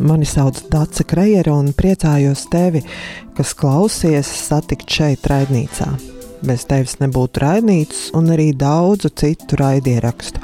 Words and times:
Mani 0.00 0.24
sauc 0.24 0.56
Dārsa 0.72 1.04
Krejere 1.04 1.52
un 1.52 1.74
priecājos 1.76 2.46
tevi, 2.48 2.80
kas 3.36 3.52
klausies 3.52 4.28
satikt 4.46 4.88
šeit, 4.88 5.26
raidnīcā. 5.28 5.90
Bez 6.46 6.64
tevis 6.68 6.96
nebūtu 7.02 7.42
raidnīcas 7.42 8.06
un 8.16 8.30
arī 8.32 8.48
daudzu 8.56 9.10
citu 9.12 9.58
raidierakstu. 9.60 10.40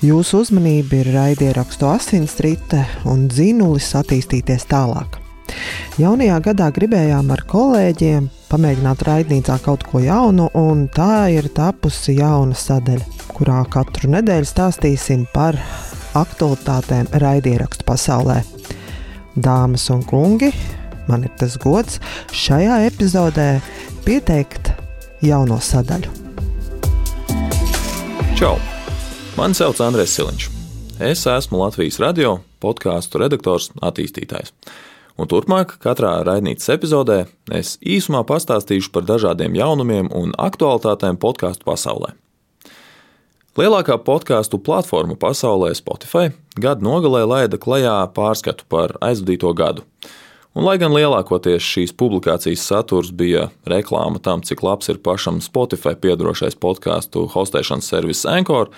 Jūsu 0.00 0.40
uzmanība 0.46 1.02
ir 1.02 1.10
raidierakstu 1.12 1.90
asinsrite 1.90 2.86
un 3.04 3.26
dzinulis 3.28 3.90
attīstīties 4.00 4.64
tālāk. 4.70 5.18
Jaunajā 6.00 6.38
gadā 6.46 6.70
gribējām 6.72 7.28
ar 7.34 7.42
kolēģiem 7.50 8.30
pamēģināt 8.48 9.04
raidnīcā 9.10 9.58
kaut 9.66 9.84
ko 9.90 10.00
jaunu, 10.00 10.46
un 10.56 10.86
tā 10.94 11.28
ir 11.34 11.50
tapusi 11.52 12.16
jauna 12.16 12.56
sadaļa, 12.56 13.26
kurā 13.36 13.60
katru 13.68 14.08
nedēļu 14.16 14.48
stāstīsim 14.48 15.28
par 15.34 15.60
aktualitātēm 16.16 17.12
raidierakstu 17.20 17.84
pasaulē. 17.92 18.40
Dāmas 19.38 19.86
un 19.94 20.02
kungi, 20.02 20.50
man 21.06 21.22
ir 21.26 21.30
tas 21.38 21.54
gods 21.62 22.00
šajā 22.34 22.80
epizodē 22.88 23.60
pieteikt 24.06 24.72
jauno 25.22 25.60
sadaļu. 25.62 26.10
Čau! 28.38 28.56
Mani 29.38 29.56
sauc 29.56 29.78
Andrēs 29.84 30.16
Siliņš. 30.16 30.46
Es 31.00 31.22
esmu 31.30 31.62
Latvijas 31.62 32.00
radio 32.02 32.40
podkāstu 32.60 33.22
redaktors, 33.22 33.70
attīstītājs. 33.80 34.52
Un 35.20 35.28
turpmāk, 35.28 35.76
katrā 35.80 36.18
raidītas 36.26 36.68
epizodē, 36.74 37.22
es 37.52 37.76
īsumā 37.80 38.24
pastāstīšu 38.28 38.92
par 38.92 39.06
dažādiem 39.08 39.56
jaunumiem 39.56 40.10
un 40.16 40.34
aktualitātēm 40.36 41.20
podkāstu 41.20 41.68
pasaulē. 41.68 42.16
Lielākā 43.58 43.96
podkāstu 44.06 44.60
platforma 44.62 45.16
pasaulē, 45.18 45.72
Spotify, 45.74 46.28
gada 46.54 46.84
nogalē 46.86 47.24
laida 47.26 47.58
klajā 47.58 47.96
pārskatu 48.14 48.62
par 48.70 48.92
aizvadīto 49.02 49.50
gadu. 49.58 49.82
Un, 50.54 50.62
lai 50.62 50.76
gan 50.78 50.94
lielākoties 50.94 51.66
šīs 51.66 51.90
publikācijas 51.98 52.62
saturs 52.62 53.10
bija 53.10 53.48
reklāma 53.66 54.22
tam, 54.22 54.44
cik 54.46 54.62
labs 54.62 54.86
ir 54.92 55.00
pašam 55.02 55.40
Spotify 55.42 55.96
piedarošais 55.98 56.54
podkāstu 56.62 57.24
hostēšanas 57.34 57.90
servis 57.90 58.22
Anchor, 58.22 58.70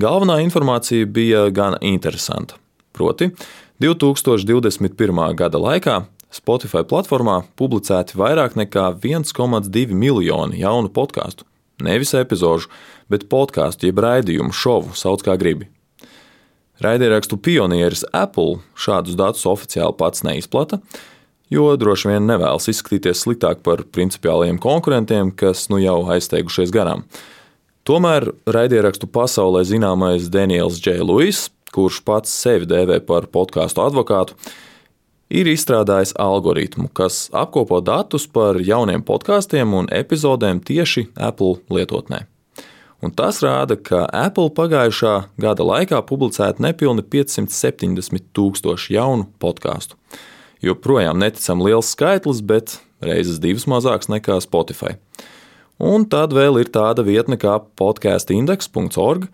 galvenā 0.00 0.38
informācija 0.46 1.04
bija 1.04 1.44
gan 1.52 1.76
interesanta. 1.84 2.56
Proti, 2.96 3.28
2021. 3.84 5.20
gada 5.36 5.60
laikā 5.60 5.98
Spotify 6.32 6.80
platformā 6.80 7.42
publicēti 7.60 8.16
vairāk 8.16 8.56
nekā 8.56 8.88
1,2 9.04 9.92
miljoni 9.92 10.64
jaunu 10.64 10.88
podkāstu 10.88 11.44
Nevis 11.84 12.14
epizodu, 12.18 12.66
bet 13.10 13.28
podkāstu 13.30 13.86
jeb 13.86 14.00
raidījumu 14.02 14.54
šovu 14.54 14.96
sauc 14.98 15.22
kā 15.26 15.36
gribi. 15.38 15.68
Raidierakstu 16.82 17.38
pionieris 17.42 18.04
Apple 18.14 18.60
šādus 18.78 19.16
datus 19.18 19.46
oficiāli 19.50 19.96
pats 19.98 20.22
neizplata, 20.26 20.78
jo 21.50 21.70
droši 21.78 22.12
vien 22.12 22.26
nevēlas 22.28 22.68
izskatīties 22.70 23.24
sliktāk 23.24 23.64
par 23.66 23.82
principiāliem 23.94 24.60
konkurentiem, 24.62 25.32
kas 25.34 25.66
nu 25.72 25.80
jau 25.82 26.00
aizteigušies 26.14 26.74
garām. 26.74 27.06
Tomēr 27.88 28.28
raidierakstu 28.46 29.08
pasaulē 29.10 29.62
zināmais 29.66 30.28
Daniels 30.30 30.78
J. 30.82 31.00
Lewis, 31.02 31.46
kurš 31.74 32.02
pats 32.04 32.34
sevi 32.34 32.68
dēvē 32.68 33.00
par 33.06 33.30
podkāstu 33.32 33.82
advokātu, 33.86 34.36
ir 35.30 35.48
izstrādājis 35.48 36.14
algoritmu, 36.20 36.88
kas 36.96 37.28
apkopo 37.36 37.80
datus 37.84 38.26
par 38.26 38.58
jauniem 38.60 39.04
podkāstiem 39.04 39.74
un 39.76 39.88
epizodēm 39.92 40.60
tieši 40.64 41.08
Apple 41.16 41.60
lietotnē. 41.72 42.24
Un 43.04 43.12
tas 43.14 43.38
rāda, 43.44 43.76
ka 43.78 44.08
Apple 44.10 44.50
pagājušā 44.56 45.14
gada 45.38 45.62
laikā 45.62 46.00
publicēta 46.08 46.64
nepilni 46.64 47.04
570 47.06 48.32
tūkstoši 48.34 48.96
jaunu 48.96 49.28
podkāstu. 49.38 49.94
Joprojām 50.64 51.20
neticam 51.22 51.62
liels 51.62 51.92
skaitlis, 51.94 52.40
bet 52.42 52.80
reizes 53.04 53.38
divas 53.38 53.68
mazāks 53.70 54.10
nekā 54.10 54.40
Spotify. 54.42 54.96
Un 55.78 56.08
tad 56.10 56.34
vēl 56.34 56.58
ir 56.64 56.72
tāda 56.74 57.04
vietne 57.06 57.38
kā 57.38 57.60
podkāstindex.org, 57.78 59.28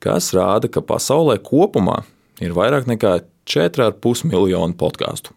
kas 0.00 0.30
rāda, 0.32 0.72
ka 0.72 0.80
pasaulē 0.80 1.36
kopumā 1.44 2.00
ir 2.40 2.56
vairāk 2.56 2.88
nekā 2.88 3.18
4,5 3.48 4.26
miljonu 4.30 4.76
podkāstu. 4.78 5.34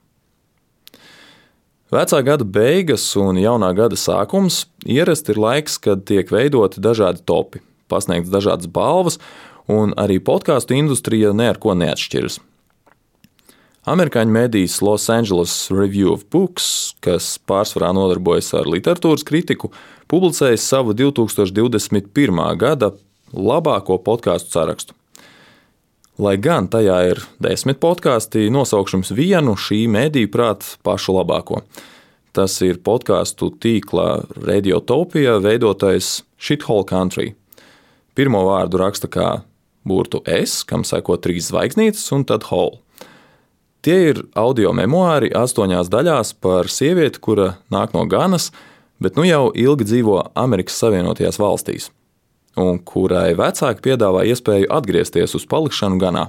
Vecā 1.94 2.20
gada 2.26 2.44
beigas 2.44 3.06
un 3.20 3.38
jaunā 3.38 3.70
gada 3.78 3.98
sākums 4.00 4.66
ierasti 4.90 5.36
ir 5.36 5.40
laiks, 5.40 5.78
kad 5.78 6.02
tiek 6.10 6.32
veidoti 6.34 6.82
dažādi 6.82 7.22
topi, 7.30 7.62
pasniegts 7.92 8.34
dažādas 8.34 8.68
balvas, 8.68 9.20
un 9.70 9.94
arī 9.98 10.18
podkāstu 10.20 10.76
industrija 10.78 11.32
neko 11.34 11.78
neatšķiras. 11.78 12.40
Amerikāņu 13.86 14.34
mēdījis 14.34 14.80
Los 14.82 15.06
Angeles 15.14 15.54
Review 15.70 16.10
of 16.16 16.26
Books, 16.34 16.96
kas 17.06 17.36
pārsvarā 17.46 17.92
nodarbojas 17.94 18.50
ar 18.58 18.66
literatūras 18.66 19.22
kritiku, 19.22 19.70
publicēja 20.10 20.58
savu 20.58 20.98
2021. 20.98 22.42
gada 22.58 22.96
labāko 23.30 24.00
podkāstu 24.02 24.58
sarakstu. 24.58 24.98
Lai 26.16 26.38
gan 26.40 26.70
tajā 26.72 26.96
ir 27.10 27.20
desmit 27.44 27.82
podkāsti, 27.84 28.46
nosaukšu 28.48 28.96
jums 28.96 29.10
vienu 29.12 29.58
šī 29.60 29.82
mediju 29.92 30.30
prāta 30.32 30.78
pašu 30.88 31.18
labāko. 31.18 31.60
Tas 32.32 32.56
ir 32.64 32.80
podkāstu 32.84 33.50
tīkla 33.60 34.24
Radiotopija 34.46 35.42
veidotais 35.44 36.22
Shithole 36.40 36.88
Country. 36.88 37.34
Pirmo 38.16 38.46
vārdu 38.48 38.80
raksta 38.80 39.10
kā 39.12 39.28
burtu 39.84 40.22
S, 40.24 40.64
kam 40.64 40.88
seko 40.88 41.18
trīs 41.20 41.50
zvaigznītes, 41.52 42.08
un 42.16 42.24
tad 42.24 42.48
hole. 42.48 42.80
Tie 43.84 43.98
ir 44.14 44.24
audio 44.40 44.72
memoāri 44.72 45.34
astoņās 45.36 45.92
daļās 45.92 46.32
par 46.40 46.72
sievieti, 46.72 47.20
kura 47.20 47.58
nāk 47.68 47.92
no 47.92 48.08
Ganas, 48.08 48.54
bet 49.04 49.20
nu 49.20 49.28
jau 49.28 49.50
ilgi 49.52 49.92
dzīvo 49.92 50.22
Amerikas 50.32 50.80
Savienotajās 50.80 51.44
valstīs 51.44 51.92
un 52.60 52.80
kurai 52.80 53.36
vecāki 53.38 53.84
piedāvā 53.90 54.24
iespēju 54.32 54.72
atgriezties 54.74 55.36
uz 55.38 55.46
palikšanu 55.50 56.00
Ganā. 56.02 56.26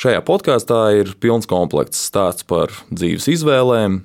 Šajā 0.00 0.24
podkāstā 0.26 0.80
ir 0.98 1.12
pilns 1.22 1.46
komplekts 1.46 2.00
stāsts 2.08 2.46
par 2.50 2.72
dzīves 2.90 3.28
izvēlēm, 3.30 4.00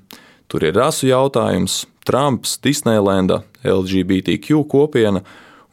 tur 0.50 0.66
ir 0.68 0.78
rasu 0.78 1.10
jautājums, 1.10 1.82
Trumps, 2.06 2.58
Disneylanda, 2.62 3.42
LGBTQ 3.66 4.64
kopiena 4.70 5.24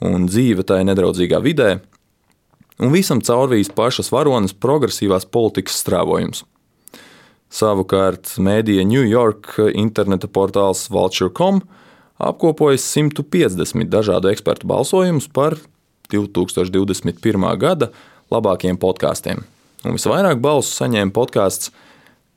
un 0.04 0.26
dzīve 0.28 0.64
tajā 0.68 0.88
nedraudzīgā 0.88 1.40
vidē, 1.44 1.70
un 2.80 2.92
visam 2.92 3.20
caurvīs 3.24 3.72
pašas 3.72 4.10
varonas 4.12 4.56
progresīvās 4.56 5.28
politikas 5.28 5.80
strāvojums. 5.84 6.44
Savukārt 7.52 8.34
mēdīja 8.42 8.84
New 8.88 9.04
York 9.06 9.54
interneta 9.72 10.28
portāls 10.28 10.88
Vulture.com 10.92 11.62
apkopojis 12.18 12.84
150 12.96 13.90
dažādu 13.92 14.30
ekspertu 14.32 14.68
balsojumus 14.68 15.28
par 15.28 15.58
2021. 16.12 17.46
gada 17.60 17.90
labākajiem 18.32 18.78
podkāstiem. 18.80 19.44
Un 19.86 19.94
visvairāk 19.98 20.40
balsu 20.42 20.72
saņēma 20.74 21.14
podkāsts 21.14 21.70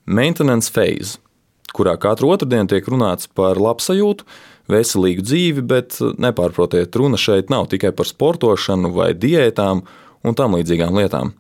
Maintenance 0.10 0.72
Phase, 0.74 1.18
kurā 1.74 1.96
katru 2.02 2.32
otrdienu 2.34 2.70
tiek 2.70 2.88
runāts 2.90 3.30
par 3.34 3.60
labsajūtu, 3.62 4.26
veselīgu 4.70 5.26
dzīvi, 5.26 5.64
bet 5.66 5.98
nepārprotiet, 6.22 6.94
runa 6.98 7.18
šeit 7.18 7.50
nav 7.54 7.70
tikai 7.72 7.94
par 7.96 8.10
sportošanu 8.10 8.92
vai 8.94 9.14
diētām 9.18 9.84
un 10.26 10.38
tam 10.38 10.58
līdzīgām 10.58 10.98
lietām. 11.00 11.34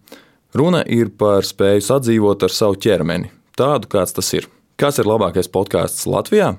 Runa 0.57 0.81
ir 0.89 1.11
par 1.13 1.45
spēju 1.45 1.85
sadzīvot 1.85 2.47
ar 2.47 2.53
savu 2.53 2.79
ķermeni, 2.81 3.29
tādu 3.57 3.89
kāds 3.91 4.16
tas 4.17 4.33
ir. 4.33 4.50
Kas 4.79 4.97
ir 4.97 5.09
labākais 5.09 5.51
podkāsts 5.51 6.07
Latvijā? 6.09 6.56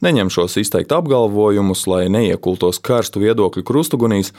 Neņemšos 0.00 0.54
izteikt 0.56 0.94
apgalvojumus, 0.96 1.82
lai 1.84 2.06
neiekultos 2.08 2.78
karstu 2.80 3.20
viedokļu 3.20 3.60
krustugunīs, 3.68 4.30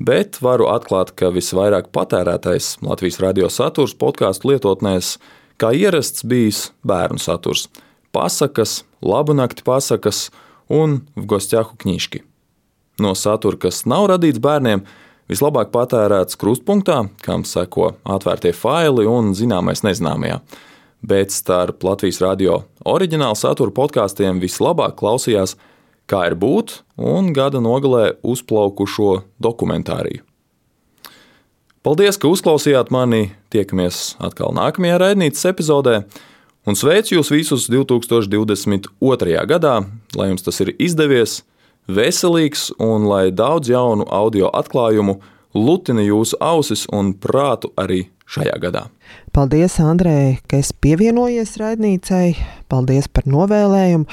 bet 0.00 0.38
varu 0.40 0.70
atklāt, 0.72 1.12
ka 1.12 1.28
visvairāk 1.34 1.90
patērētais 1.92 2.78
Latvijas 2.80 3.20
radio 3.20 3.50
saturs 3.52 3.92
podkāstu 3.92 4.48
lietotnēs, 4.48 5.18
kā 5.60 5.74
ierasts, 5.76 6.24
bijis 6.24 6.70
bērnu 6.88 7.20
saturs- 7.20 7.68
pasakas, 8.16 8.84
labu 9.04 9.36
nakti 9.36 9.62
pasakas 9.62 10.30
un 10.70 11.02
gostjahu 11.16 11.76
kņīški. 11.76 12.22
No 12.98 13.12
satura, 13.12 13.58
kas 13.58 13.84
nav 13.84 14.08
radīts 14.08 14.40
bērniem, 14.40 14.80
vislabāk 15.28 15.70
patērēts 15.76 16.40
krustpunktā, 16.40 17.10
kam 17.20 17.44
seko 17.44 17.96
atvērtie 18.04 18.54
faili 18.54 19.04
un 19.06 19.34
zināmais 19.34 19.84
nezināmajā 19.84 20.40
bet 21.02 21.34
starp 21.34 21.82
Latvijas 21.84 22.22
radio 22.22 22.62
oriģinālu 22.88 23.38
satura 23.38 23.74
podkāstiem 23.74 24.40
vislabāk 24.42 24.96
klausījās 25.02 25.56
Kā 26.10 26.26
ir 26.28 26.34
būt 26.36 26.82
un 26.98 27.30
gada 27.32 27.60
nogalē 27.62 28.16
uzplaukušo 28.26 29.22
dokumentāriju. 29.42 30.24
Paldies, 31.82 32.18
ka 32.20 32.30
uzklausījāt 32.30 32.92
mani. 32.94 33.32
Tiekamies 33.50 34.18
atkal 34.22 34.52
nākamajā 34.54 34.98
raidītas 35.02 35.46
epizodē. 35.50 36.02
Un 36.68 36.78
sveicu 36.78 37.16
jūs 37.16 37.32
visus 37.32 37.66
2022. 37.72 39.40
gadā, 39.50 39.72
lai 40.14 40.28
jums 40.30 40.44
tas 40.46 40.60
ir 40.62 40.74
izdevies, 40.78 41.40
veselīgs 41.90 42.68
un 42.78 43.08
lai 43.10 43.32
daudz 43.34 43.72
jaunu 43.72 44.06
audio 44.06 44.50
atklājumu 44.54 45.16
lutina 45.58 46.04
jūsu 46.06 46.38
ausis 46.38 46.84
un 46.94 47.16
prātu 47.18 47.72
arī 47.74 48.04
šajā 48.28 48.56
gadā. 48.62 48.86
Paldies, 49.32 49.78
Andrei, 49.80 50.38
ka 50.48 50.60
esi 50.60 50.74
pievienojies 50.84 51.56
raidnīcai. 51.60 52.36
Paldies 52.72 53.08
par 53.08 53.28
novēlējumu. 53.28 54.06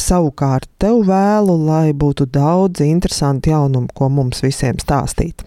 Savukārt 0.00 0.68
tev 0.82 1.04
vēlu, 1.08 1.56
lai 1.66 1.92
būtu 1.94 2.26
daudz 2.34 2.82
interesantu 2.84 3.54
jaunumu, 3.54 3.90
ko 3.94 4.10
mums 4.10 4.42
visiem 4.44 4.78
stāstīt. 4.82 5.46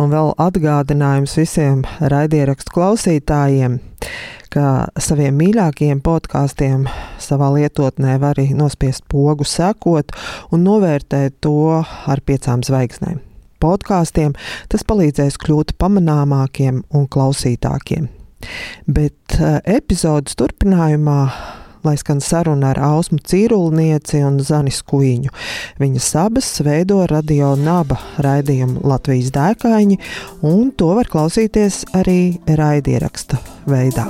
Un 0.00 0.12
vēl 0.12 0.32
atgādinājums 0.40 1.34
visiem 1.36 1.82
raidierakstu 2.00 2.72
klausītājiem, 2.72 3.76
ka 4.52 4.68
saviem 5.00 5.36
mīļākajiem 5.40 6.00
podkāstiem 6.04 6.86
savā 7.20 7.50
lietotnē 7.58 8.16
var 8.22 8.40
arī 8.40 8.56
nospiest 8.56 9.04
pogu, 9.12 9.44
sekot 9.48 10.16
un 10.52 10.64
novērtēt 10.64 11.42
to 11.44 11.82
ar 11.82 12.24
piecām 12.24 12.64
zvaigznēm. 12.64 13.20
Podkāstiem 13.62 14.34
tas 14.72 14.84
palīdzēs 14.88 15.38
kļūt 15.42 15.76
pamanāmākiem 15.80 16.82
un 16.90 17.08
klausītākiem. 17.08 18.10
Bet 18.90 19.38
eh, 19.38 19.58
epizodes 19.78 20.38
turpinājumā 20.38 21.20
lai 21.82 21.96
skan 21.98 22.20
saruna 22.22 22.70
ar 22.70 22.78
Ausmu 22.78 23.18
Cīrulnieci 23.26 24.22
un 24.22 24.38
Zanis 24.42 24.82
Kuiņu. 24.86 25.32
Viņas 25.82 26.10
abas 26.22 26.50
veido 26.62 27.00
radio 27.10 27.52
naba 27.58 27.98
raidījumu 28.22 28.84
Latvijas 28.86 29.32
dēkāņi, 29.34 29.98
un 30.46 30.70
to 30.78 30.92
var 30.98 31.10
klausīties 31.10 31.82
arī 31.98 32.38
raidieraksta 32.46 33.40
veidā. 33.66 34.06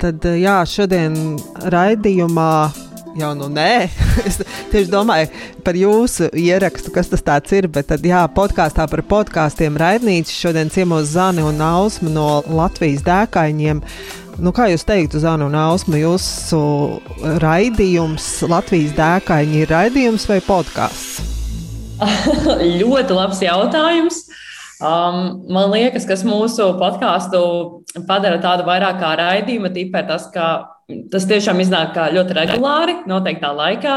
Tad 0.00 0.24
jā, 0.38 0.58
šodien 0.70 1.36
raidījumā 1.72 2.50
jau 3.18 3.30
nu 3.38 3.48
nē. 3.52 3.86
es 4.28 4.40
tieši 4.72 4.90
domāju 4.92 5.30
par 5.66 5.78
jūsu 5.78 6.30
ierakstu, 6.38 6.92
kas 6.94 7.10
tas 7.12 7.54
ir. 7.54 7.68
Bet 7.72 7.90
tad, 7.92 8.04
jā, 8.06 8.24
podkāstā 8.34 8.86
par 8.90 9.04
podkāstiem 9.10 9.78
raidnīca 9.80 10.34
šodien 10.34 10.72
ciemos 10.74 11.12
Zani 11.14 11.44
un 11.44 11.62
Ausmu 11.64 12.12
no 12.12 12.28
Latvijas 12.48 13.04
dēkaņiem. 13.06 13.82
Nu, 14.42 14.50
kā 14.50 14.66
jūs 14.72 14.82
teiktu, 14.86 15.20
Zana 15.22 15.46
un 15.46 15.54
Ausma, 15.58 15.98
jūsu 16.00 16.58
raidījums 17.42 18.26
Latvijas 18.50 18.96
dēkaņi 18.98 19.62
ir 19.62 19.70
raidījums 19.70 20.26
vai 20.30 20.40
podkāsts? 20.44 21.22
ļoti 22.80 23.14
labs 23.14 23.42
jautājums. 23.44 24.24
Um, 24.84 25.46
man 25.54 25.70
liekas, 25.70 26.04
kas 26.08 26.24
mūsu 26.26 26.72
podkāstu 26.80 27.40
padara 28.08 28.40
tādu 28.42 28.66
vairāk 28.66 28.98
kā 29.00 29.12
raidījumu, 29.20 29.70
tīpaši 29.72 30.08
tas, 30.10 30.26
ka 30.34 30.48
tas 31.12 31.26
tiešām 31.28 31.62
iznāk 31.64 31.96
ļoti 32.14 32.36
regulāri, 32.36 32.96
noteiktā 33.08 33.52
laikā, 33.56 33.96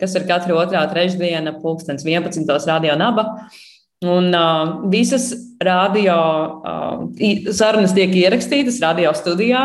kas 0.00 0.14
ir 0.18 0.26
katra 0.28 0.56
otrā 0.60 0.84
trešdiena, 0.90 1.56
pulkstenis 1.62 2.06
11. 2.06 2.46
radio 2.68 2.96
naba. 2.98 3.26
Un 4.06 4.30
uh, 4.30 4.84
visas 4.92 5.32
radio 5.58 6.14
uh, 6.62 7.48
sarunas 7.50 7.94
tiek 7.96 8.12
ierakstītas 8.14 8.78
radio 8.84 9.10
studijā. 9.16 9.64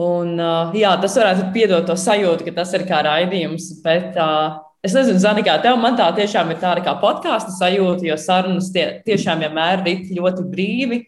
Un, 0.00 0.32
uh, 0.40 0.72
jā, 0.74 0.94
tas 1.02 1.18
varētu 1.20 1.50
piedot 1.52 1.84
to 1.86 1.94
sajūtu, 2.00 2.46
ka 2.48 2.54
tas 2.62 2.72
ir 2.74 2.86
kā 2.88 3.02
raidījums. 3.04 3.68
Bet 3.84 4.16
uh, 4.16 4.64
es 4.80 4.96
nezinu, 4.96 5.20
Zani, 5.20 5.44
kā 5.44 5.58
tev, 5.60 5.76
man 5.82 6.00
tā 6.00 6.08
tiešām 6.16 6.54
ir 6.54 6.62
tāda 6.64 6.86
kā 6.86 6.96
podkāstu 7.04 7.52
sajūta, 7.58 8.08
jo 8.08 8.16
sarunas 8.18 8.72
tie, 8.72 8.88
tiešām 9.04 9.44
vienmēr 9.44 9.84
rit 9.84 10.08
ļoti 10.16 10.48
brīvi 10.48 11.04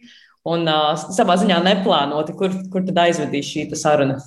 un 0.46 0.69
uh, 0.69 0.93
savā 1.08 1.40
ziņā 1.40 1.64
neplānoti, 1.64 2.37
kur, 2.37 2.52
kur 2.70 2.84
tad 2.84 3.06
aizvedīs 3.08 3.49
šī 3.49 3.70
saruna. 3.81 4.20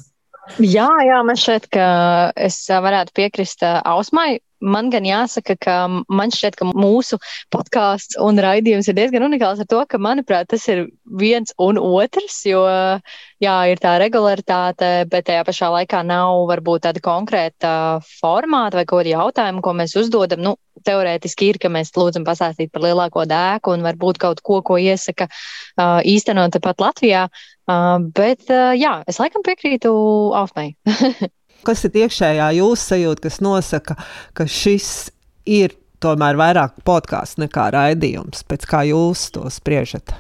Jā, 0.58 0.90
jā, 1.06 1.20
man 1.24 1.38
šķiet, 1.40 1.70
ka 1.72 1.88
es 2.36 2.58
varētu 2.68 3.14
piekrist 3.16 3.64
Ausmai. 3.64 4.40
Man 4.60 4.90
gan 4.92 5.06
jāsaka, 5.08 5.56
ka 5.56 5.76
man 5.88 6.34
šķiet, 6.36 6.58
ka 6.60 6.68
mūsu 6.68 7.20
podkāsts 7.54 8.18
un 8.20 8.42
raidījums 8.44 8.90
ir 8.92 8.98
diezgan 8.98 9.24
unikāls 9.30 9.62
ar 9.64 9.70
to, 9.72 9.80
ka, 9.88 10.00
manuprāt, 10.02 10.50
tas 10.52 10.66
ir 10.68 10.88
viens 11.20 11.54
un 11.64 11.80
otrs, 11.80 12.42
jo, 12.50 12.66
jā, 13.40 13.56
ir 13.72 13.80
tā 13.80 13.96
regularitāte, 14.04 14.92
bet 15.12 15.30
tajā 15.30 15.46
pašā 15.48 15.72
laikā 15.78 16.04
nav 16.08 16.44
varbūt 16.52 16.88
tāda 16.88 17.04
konkrēta 17.04 17.72
formāta 18.20 18.82
vai 18.82 18.86
kaut 18.86 19.04
kāda 19.04 19.16
jautājuma, 19.16 19.64
ko 19.64 19.76
mēs 19.80 19.96
uzdodam. 20.00 20.44
Nu, 20.44 20.58
teorētiski 20.86 21.54
ir, 21.54 21.60
ka 21.62 21.72
mēs 21.72 21.92
lūdzam 21.96 22.28
pastāstīt 22.28 22.72
par 22.74 22.84
lielāko 22.86 23.26
dēku 23.30 23.74
un 23.76 23.84
varbūt 23.88 24.20
kaut 24.22 24.44
ko, 24.46 24.62
ko 24.66 24.80
iesaka 24.80 25.28
uh, 25.30 26.00
īstenot 26.04 26.56
tepat 26.56 26.84
Latvijā. 26.84 27.28
Uh, 27.70 27.98
bet, 28.16 28.48
uh, 28.52 28.72
jā, 28.76 29.00
es 29.08 29.20
laikam 29.22 29.46
piekrītu 29.46 29.92
Ausmai. 30.36 30.74
kas 31.68 31.86
ir 31.88 32.02
iekšējā 32.06 32.50
jūsu 32.60 32.94
sajūta, 32.94 33.26
kas 33.28 33.42
nosaka, 33.44 33.98
ka 34.38 34.48
šis 34.50 35.10
ir 35.50 35.76
tomēr 36.04 36.40
vairāk 36.40 36.80
podkāsts 36.88 37.40
nekā 37.42 37.70
raidījums, 37.76 38.46
pēc 38.48 38.66
kā 38.70 38.86
jūs 38.88 39.30
to 39.36 39.46
spriežat? 39.52 40.16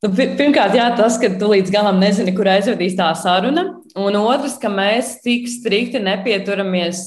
Nu, 0.00 0.08
pirmkārt, 0.16 0.72
jā, 0.78 0.86
tas, 0.96 1.18
ka 1.20 1.28
tu 1.36 1.50
līdz 1.50 1.72
galam 1.74 1.98
nezini, 2.00 2.32
kur 2.32 2.48
aizvedīs 2.48 2.94
tā 2.96 3.10
saruna. 3.20 3.66
Un 4.00 4.16
otrs, 4.16 4.54
ka 4.60 4.70
mēs 4.72 5.18
tik 5.24 5.44
strikti 5.52 6.00
nepieturamies. 6.00 7.02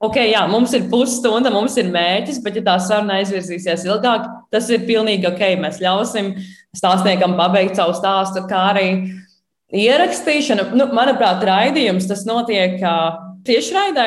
Ok, 0.00 0.20
jā, 0.30 0.44
mums 0.48 0.72
ir 0.78 0.86
pusstunda, 0.92 1.50
mums 1.52 1.74
ir 1.82 1.90
mērķis, 1.90 2.38
bet, 2.44 2.60
ja 2.60 2.62
tā 2.68 2.76
saruna 2.84 3.18
aizvirzīsies 3.18 3.82
ilgāk, 3.88 4.28
tas 4.54 4.70
ir 4.70 4.86
pilnīgi 4.86 5.26
ok. 5.32 5.42
Mēs 5.64 5.82
ļausim 5.82 6.30
stāstniekam 6.78 7.34
pabeigt 7.40 7.80
savu 7.80 7.96
stāstu, 7.98 8.46
kā 8.48 8.62
arī 8.70 8.86
ierakstīšana. 9.76 10.70
Nu, 10.76 10.88
manuprāt, 10.96 11.44
raidījums 11.46 12.08
tas 12.10 12.24
notiek 12.28 12.80
tiešraidē, 13.46 14.06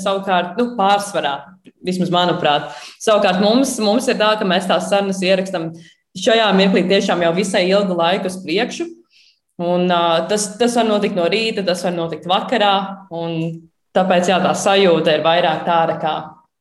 savukārt 0.00 0.58
nu, 0.60 0.72
pārsvarā. 0.78 1.36
Vismaz 1.84 2.10
manuprāt, 2.12 2.70
savukārt 3.02 3.42
mums, 3.44 3.74
mums 3.84 4.08
ir 4.08 4.16
tā, 4.20 4.30
ka 4.40 4.46
mēs 4.48 4.68
tās 4.68 4.88
sarunas 4.88 5.20
ierakstām 5.24 5.70
šajā 6.16 6.46
mirklī 6.56 6.84
tiešām 6.88 7.24
jau 7.24 7.32
visai 7.36 7.66
ilgu 7.68 7.96
laiku 7.98 8.30
uz 8.30 8.38
priekšu. 8.40 8.86
Un, 9.60 9.86
uh, 9.86 10.24
tas, 10.28 10.48
tas 10.58 10.74
var 10.80 10.88
notikt 10.88 11.14
no 11.14 11.28
rīta, 11.30 11.62
tas 11.66 11.84
var 11.86 11.94
notikt 11.94 12.24
vakarā. 12.26 12.74
Tāpēc 13.94 14.30
jā, 14.32 14.40
tā 14.42 14.54
sajūta 14.58 15.12
ir 15.14 15.22
vairāk 15.22 15.60
tāda 15.68 15.98
kā 16.02 16.14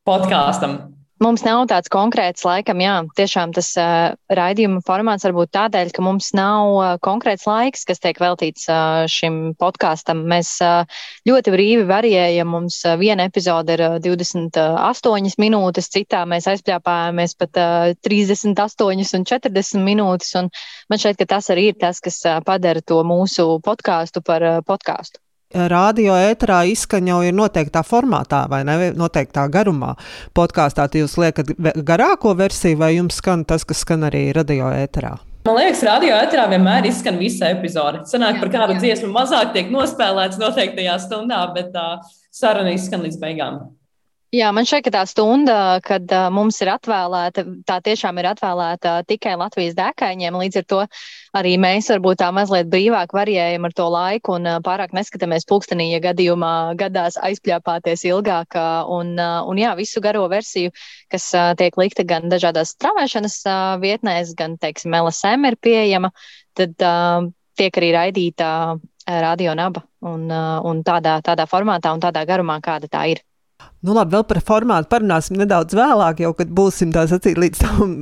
podkāstam 0.06 0.93
Mums 1.22 1.44
nav 1.46 1.68
tāds 1.70 1.92
konkrēts, 1.94 2.42
laikam, 2.42 2.80
jā, 2.82 2.94
tiešām 3.16 3.52
tas 3.54 3.68
uh, 3.78 4.16
raidījuma 4.34 4.82
formāts 4.84 5.24
varbūt 5.28 5.52
tādēļ, 5.54 5.92
ka 5.94 6.04
mums 6.04 6.32
nav 6.34 6.72
uh, 6.74 6.88
konkrēts 7.06 7.46
laiks, 7.46 7.86
kas 7.86 8.02
tiek 8.02 8.18
veltīts 8.20 8.66
uh, 8.72 9.06
šim 9.06 9.54
podkāstam. 9.62 10.26
Mēs 10.32 10.56
uh, 10.66 10.90
ļoti 11.30 11.54
brīvi 11.54 11.86
variējam. 11.88 12.50
Mums 12.56 12.82
uh, 12.90 12.98
viena 13.00 13.30
epizode 13.30 13.78
ir 13.78 13.86
uh, 13.86 14.00
28 14.04 15.38
minūtes, 15.46 15.92
citā 15.94 16.26
mēs 16.30 16.50
aizpļāpājamies 16.50 17.38
pat 17.40 17.62
uh, 17.62 17.94
38 18.10 19.20
un 19.22 19.28
40 19.30 19.86
minūtes. 19.86 20.34
Un 20.42 20.50
man 20.90 21.04
šķiet, 21.06 21.22
ka 21.22 21.34
tas 21.38 21.54
arī 21.54 21.70
ir 21.72 21.80
tas, 21.80 22.02
kas 22.04 22.24
uh, 22.26 22.42
padara 22.44 22.82
to 22.82 23.04
mūsu 23.08 23.62
podkāstu 23.64 24.26
par 24.26 24.50
uh, 24.50 24.64
podkāstu 24.66 25.23
radio 25.54 26.16
ēterā 26.18 26.64
izskaņa 26.74 27.14
jau 27.14 27.20
ir 27.28 27.36
noteiktā 27.38 27.84
formātā, 27.88 28.44
vai 28.50 28.64
ne? 28.68 28.92
Noteiktā 28.98 29.46
garumā. 29.52 29.94
Podkāstā 30.36 30.88
jūs 31.00 31.18
liekat 31.22 31.54
garāko 31.86 32.34
versiju, 32.38 32.80
vai 32.82 32.96
jums 32.98 33.22
skan 33.22 33.46
tas, 33.46 33.66
kas 33.68 33.84
skan 33.86 34.10
arī 34.10 34.32
radio 34.36 34.72
ēterā? 34.74 35.16
Man 35.44 35.58
liekas, 35.60 35.82
radio 35.84 36.16
ēterā 36.16 36.46
vienmēr 36.54 36.86
izskan 36.88 37.18
visa 37.20 37.50
epizode. 37.52 38.06
Sanāk, 38.08 38.38
par 38.40 38.52
kādu 38.54 38.78
dziesmu 38.80 39.10
mazāk 39.12 39.52
tiek 39.52 39.72
nospēlēts 39.74 40.40
noteiktajā 40.40 40.96
stundā, 41.04 41.42
bet 41.56 41.74
tā 41.76 41.88
saruna 42.32 42.72
izskan 42.72 43.04
līdz 43.04 43.20
beigām. 43.20 43.58
Jā, 44.34 44.48
man 44.50 44.66
šķiet, 44.66 44.88
ka 44.88 44.92
tā 44.96 45.02
stunda, 45.06 45.56
kad 45.86 46.10
uh, 46.10 46.24
mums 46.34 46.56
ir 46.64 46.72
atvēlēta, 46.74 47.44
tā 47.70 47.76
tiešām 47.86 48.18
ir 48.18 48.32
atvēlēta 48.32 48.94
tikai 49.06 49.36
Latvijas 49.38 49.76
dēkaņiem. 49.78 50.38
Līdz 50.42 50.56
ar 50.58 50.64
to 50.72 50.80
arī 51.38 51.52
mēs 51.62 51.92
varbūt 51.92 52.18
tā 52.24 52.32
mazliet 52.34 52.72
brīvāk 52.72 53.12
variējam 53.14 53.68
ar 53.68 53.76
to 53.78 53.86
laiku 53.94 54.34
un 54.40 54.48
uh, 54.50 54.56
pārāk 54.66 54.96
neskatāmies 54.98 55.46
pulkstenī, 55.46 55.86
ja 55.92 56.00
gadījumā 56.02 56.54
gadās 56.80 57.20
aizpļāpāties 57.22 58.08
ilgāk. 58.10 58.58
Uh, 58.58 58.90
un, 58.96 59.12
uh, 59.22 59.44
un 59.46 59.60
jā, 59.62 59.76
visu 59.78 60.02
garo 60.02 60.24
versiju, 60.32 60.72
kas 61.14 61.28
uh, 61.38 61.52
tiek 61.60 61.78
likta 61.78 62.02
gan 62.02 62.26
dažādās 62.32 62.72
stravēšanas 62.74 63.36
uh, 63.46 63.60
vietnēs, 63.84 64.32
gan, 64.40 64.56
teiksim, 64.58 64.96
LSM 64.98 65.46
ir 65.52 65.60
pieejama, 65.62 66.10
tad 66.58 66.74
uh, 66.82 67.30
tiek 67.62 67.78
arī 67.84 67.92
raidīta 68.00 68.50
uh, 68.72 68.82
radio 69.28 69.54
naba 69.54 69.86
un, 70.02 70.26
uh, 70.26 70.58
un 70.66 70.82
tādā, 70.82 71.20
tādā 71.22 71.46
formātā 71.54 71.94
un 71.94 72.02
tādā 72.02 72.26
garumā, 72.26 72.58
kāda 72.66 72.90
tā 72.90 73.06
ir. 73.14 73.22
Nu, 73.84 73.92
labi, 73.92 74.14
vēl 74.16 74.24
par 74.24 74.40
formātu 74.48 74.88
parunāsim 74.94 75.36
nedaudz 75.42 75.76
vēlāk, 75.76 76.22
jau 76.24 76.30
kad 76.38 76.52
būsim 76.56 76.94
tā 76.96 77.04
sacīt 77.12 77.40
līdz 77.42 77.60
tam 77.60 77.96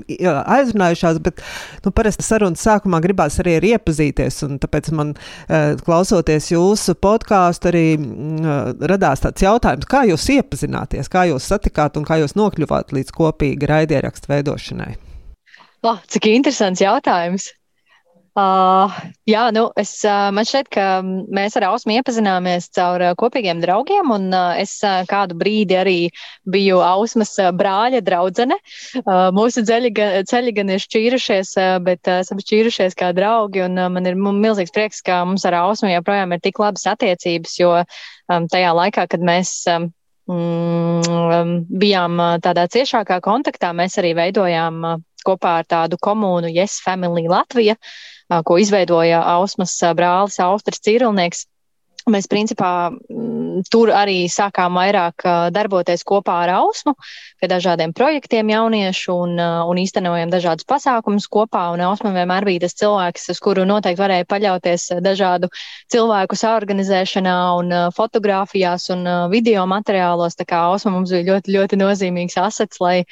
aizrunājušās. 0.55 1.17
Bet 1.25 1.41
nu, 1.85 1.93
parasti 1.97 2.25
sarunas 2.25 2.61
sākumā 2.61 2.99
gribās 3.01 3.39
arī 3.41 3.55
ar 3.57 3.65
iepazīties. 3.71 4.43
Tāpēc 4.61 4.91
man, 4.97 5.15
eh, 5.49 5.73
klausoties 5.81 6.51
jūsu 6.53 6.93
podkāstu, 7.01 7.71
arī 7.71 7.85
mm, 7.97 8.83
radās 8.93 9.25
tāds 9.25 9.41
jautājums, 9.41 9.89
kā 9.89 10.03
jūs 10.11 10.27
iepazināties, 10.37 11.09
kā 11.09 11.25
jūs 11.31 11.49
satikāt 11.49 11.97
un 11.97 12.05
kā 12.05 12.19
jūs 12.21 12.37
nokļuvāt 12.37 12.93
līdz 12.93 13.15
kopīga 13.17 13.73
raidierakstu 13.73 14.29
veidošanai. 14.35 14.93
Oh, 15.81 15.97
cik 16.05 16.29
interesants 16.29 16.85
jautājums! 16.85 17.49
Uh, 18.31 18.87
jā, 19.27 19.41
nu, 19.51 19.65
es, 19.75 19.89
uh, 20.07 20.29
man 20.31 20.45
šķiet, 20.47 20.69
ka 20.71 20.83
mēs 21.03 21.57
ar 21.59 21.65
Ausmu 21.67 21.97
iepazināmies 21.97 22.69
caur 22.71 23.03
uh, 23.03 23.15
kopīgiem 23.19 23.59
draugiem, 23.59 24.07
un 24.07 24.29
uh, 24.31 24.53
es 24.55 24.77
kādu 25.09 25.35
brīdi 25.35 25.75
arī 25.75 25.95
biju 26.47 26.77
Ausmas 26.79 27.33
brāļa 27.59 27.99
draudzene. 28.07 28.55
Uh, 29.01 29.27
mūsu 29.35 29.65
ceļi, 29.67 29.91
ceļi 30.31 30.53
gan 30.55 30.71
ir 30.71 30.79
šķīrušies, 30.79 31.51
bet 31.83 32.07
esam 32.13 32.39
šķīrušies 32.39 32.95
kā 33.01 33.09
draugi, 33.17 33.65
un 33.65 33.75
man 33.97 34.07
ir 34.07 34.15
milzīgs 34.15 34.71
prieks, 34.71 35.03
ka 35.03 35.25
mums 35.27 35.43
ar 35.49 35.57
Ausmu 35.65 35.91
joprojām 35.91 36.31
ir 36.31 36.39
tik 36.45 36.61
labas 36.63 36.87
attiecības, 36.87 37.57
jo 37.59 37.73
um, 37.81 38.47
tajā 38.47 38.71
laikā, 38.77 39.09
kad 39.11 39.27
mēs 39.27 39.51
um, 39.73 39.89
bijām 41.83 42.23
tādā 42.47 42.63
ciešākā 42.71 43.19
kontaktā, 43.27 43.73
mēs 43.75 43.99
arī 43.99 44.15
veidojām 44.21 44.79
kopā 45.27 45.57
ar 45.59 45.67
tādu 45.67 45.99
komūnu 45.99 46.47
Yes 46.47 46.79
Family 46.79 47.27
Latvija. 47.27 47.75
Uh, 47.75 48.07
ko 48.45 48.57
izveidoja 48.61 49.21
Ausmas 49.35 49.75
brālis 49.97 50.39
Austris 50.43 50.83
Cirilnieks. 50.83 51.47
Mēs 52.09 52.25
principā 52.25 52.89
tur 53.69 53.91
arī 53.93 54.23
sākām 54.31 54.73
vairāk 54.79 55.21
darboties 55.53 56.01
kopā 56.07 56.39
ar 56.47 56.51
Ausmu 56.55 56.95
pie 57.37 57.49
dažādiem 57.51 57.93
projektiem 57.93 58.49
jauniešu 58.49 59.13
un, 59.25 59.35
un 59.37 59.81
īstenojam 59.81 60.31
dažādus 60.33 60.65
pasākumus 60.65 61.27
kopā. 61.29 61.67
Un 61.75 61.83
Ausma 61.85 62.09
vienmēr 62.15 62.47
bija 62.47 62.63
tas 62.65 62.73
cilvēks, 62.79 63.27
uz 63.35 63.41
kuru 63.43 63.67
noteikti 63.69 64.01
varēja 64.01 64.29
paļauties 64.33 64.87
dažādu 65.05 65.51
cilvēku 65.93 66.39
saorganizēšanā 66.41 67.37
un 67.59 67.75
fotografijās 67.93 68.89
un 68.95 69.05
video 69.29 69.67
materiālos. 69.69 70.39
Tā 70.39 70.47
kā 70.49 70.65
Ausma 70.71 70.95
mums 70.95 71.13
bija 71.13 71.35
ļoti, 71.35 71.53
ļoti 71.53 71.81
nozīmīgs 71.83 72.39
asets, 72.41 72.81
lai, 72.81 73.03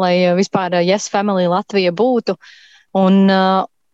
lai 0.00 0.14
vispār 0.38 0.80
Yes 0.80 1.12
Family 1.12 1.50
Latvija 1.52 1.92
būtu. 1.92 2.38
Un, 2.96 3.28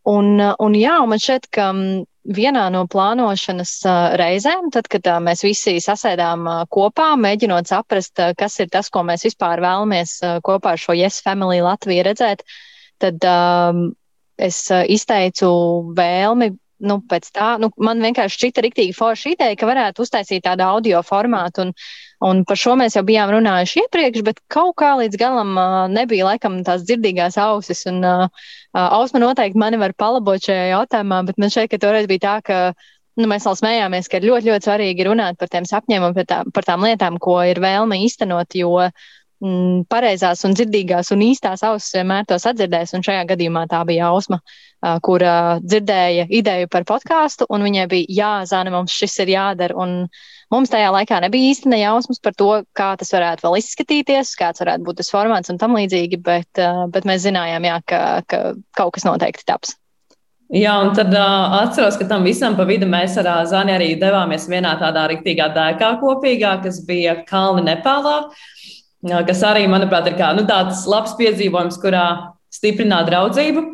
Un, 0.05 0.37
un 0.41 0.75
jā, 0.77 0.99
man 1.09 1.21
šķiet, 1.21 1.47
ka 1.55 1.71
mm, 1.73 2.05
vienā 2.37 2.65
no 2.73 2.85
plānošanas 2.91 3.73
reizēm, 4.21 4.69
tad, 4.73 4.89
kad 4.93 5.09
mēs 5.25 5.45
visi 5.47 5.79
sasēdām 5.81 6.45
kopā, 6.73 7.15
mēģinot 7.21 7.69
saprast, 7.71 8.21
kas 8.37 8.59
ir 8.61 8.69
tas, 8.73 8.91
ko 8.93 9.05
mēs 9.09 9.25
vispār 9.29 9.63
vēlamies 9.65 10.19
kopā 10.45 10.75
ar 10.75 10.81
šo 10.81 10.97
Yes 10.97 11.23
Family 11.25 11.63
Latviju 11.65 12.05
redzēt, 12.05 12.45
tad 13.01 13.25
um, 13.29 13.87
es 14.37 14.67
izteicu 14.71 15.51
vēlmi. 15.97 16.53
Nu, 16.83 16.99
pēc 17.11 17.29
tā, 17.37 17.55
nu, 17.63 17.71
man 17.79 18.03
vienkārši 18.03 18.41
šķita 18.41 18.65
rīktīgi 18.65 18.97
forša 18.97 19.37
ideja, 19.37 19.59
ka 19.59 19.69
varētu 19.69 20.03
uztaisīt 20.03 20.43
tādu 20.45 20.67
audio 20.67 21.05
formātu. 21.07 21.69
Un, 21.69 21.77
Un 22.25 22.41
par 22.49 22.57
šo 22.57 22.73
mēs 22.81 22.95
jau 22.97 23.03
bijām 23.05 23.29
runājuši 23.35 23.83
iepriekš, 23.83 24.23
bet 24.25 24.39
kaut 24.53 24.77
kā 24.81 24.95
līdz 25.01 25.19
galam 25.21 25.51
uh, 25.61 25.73
nebija 25.93 26.29
laikam 26.31 26.63
tās 26.65 26.85
dzirdīgās 26.87 27.37
ausis. 27.43 27.85
Un 27.91 28.01
uh, 28.07 28.47
Ausma 28.75 29.21
noteikti 29.21 29.61
mani 29.61 29.81
var 29.83 29.93
palabot 29.99 30.41
šajā 30.41 30.71
jautājumā, 30.71 31.21
bet 31.29 31.41
man 31.43 31.53
šeit, 31.53 31.69
ka 31.73 31.81
toreiz 31.83 32.09
bija 32.11 32.23
tā, 32.25 32.37
ka 32.47 32.61
nu, 33.21 33.29
mēs 33.31 33.45
vēl 33.49 33.59
smējāmies, 33.61 34.09
ka 34.09 34.19
ir 34.21 34.29
ļoti, 34.31 34.51
ļoti 34.51 34.69
svarīgi 34.71 35.07
runāt 35.11 35.39
par 35.41 35.53
tiem 35.53 35.69
sapņiem 35.69 36.09
un 36.09 36.17
par, 36.17 36.29
tā, 36.31 36.41
par 36.55 36.67
tām 36.71 36.87
lietām, 36.87 37.21
ko 37.23 37.37
ir 37.45 37.61
vēlme 37.63 38.01
īstenot, 38.07 38.57
jo 38.59 38.89
mm, 39.45 39.87
pareizās 39.93 40.45
un 40.49 40.55
dzirdīgās 40.57 41.13
un 41.15 41.25
īstās 41.27 41.65
ausis 41.67 41.95
vienmēr 41.99 42.27
tos 42.29 42.47
atdzirdēs. 42.51 42.95
Un 42.97 43.05
šajā 43.07 43.25
gadījumā 43.31 43.67
tā 43.71 43.83
bija 43.89 44.11
Ausma, 44.11 44.41
uh, 44.41 44.97
kur 45.05 45.25
uh, 45.25 45.57
dzirdēja 45.65 46.29
ideju 46.41 46.71
par 46.73 46.87
podkāstu, 46.89 47.49
un 47.53 47.67
viņai 47.67 47.89
bija 47.91 48.21
jāzina, 48.21 48.73
mums 48.75 48.95
šis 48.95 49.21
ir 49.27 49.37
jādara. 49.37 49.77
Un, 49.81 50.05
Mums 50.53 50.71
tajā 50.71 50.91
laikā 50.93 51.17
nebija 51.25 51.51
īsti 51.51 51.71
nejausmas 51.73 52.21
par 52.23 52.35
to, 52.39 52.49
kā 52.79 52.91
tas 53.01 53.09
varētu 53.11 53.47
vēl 53.47 53.57
izskatīties, 53.59 54.35
kāds 54.39 54.61
varētu 54.63 54.85
būt 54.87 55.01
tas 55.01 55.09
formāts 55.11 55.51
un 55.51 55.57
tam 55.59 55.75
līdzīgi, 55.75 56.21
bet, 56.23 56.61
uh, 56.61 56.85
bet 56.95 57.09
mēs 57.09 57.25
zinājām, 57.25 57.65
jā, 57.67 57.79
ka, 57.89 58.03
ka 58.31 58.43
kaut 58.77 58.95
kas 58.95 59.09
noteikti 59.09 59.49
taps. 59.49 59.73
Jā, 60.55 60.77
un 60.85 60.93
tad 60.95 61.11
uh, 61.17 61.57
atceros, 61.65 61.97
ka 61.99 62.07
tam 62.07 62.29
visam 62.29 62.55
pa 62.55 62.69
vidu 62.69 62.87
mēs 62.87 63.17
ar 63.19 63.31
Zani 63.51 63.73
arī 63.75 63.95
devāmies 63.99 64.45
vienā 64.47 64.77
tādā 64.79 65.09
riktīgā 65.11 65.49
dēkā 65.57 65.95
kopīgā, 66.05 66.59
kas 66.63 66.83
bija 66.87 67.17
Kalni 67.27 67.65
Nepālā, 67.65 68.19
uh, 68.29 68.45
kas 69.29 69.43
arī, 69.45 69.67
manuprāt, 69.71 70.09
ir 70.09 70.19
kā, 70.19 70.33
nu, 70.37 70.47
tāds 70.49 70.85
labs 70.91 71.17
piedzīvojums, 71.19 71.81
kurā 71.83 72.05
stiprināt 72.53 73.11
draudzību. 73.11 73.65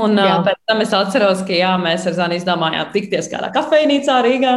Un 0.00 0.14
uh, 0.22 0.38
pēc 0.46 0.58
tam 0.70 0.80
es 0.84 0.94
atceros, 0.94 1.42
ka 1.46 1.54
jā, 1.56 1.74
mēs 1.82 2.06
ar 2.06 2.14
Zani 2.14 2.38
izdomājām 2.38 2.92
tikties 2.94 3.30
kādā 3.30 3.50
kafejnīcā 3.54 4.20
Rīgā. 4.26 4.54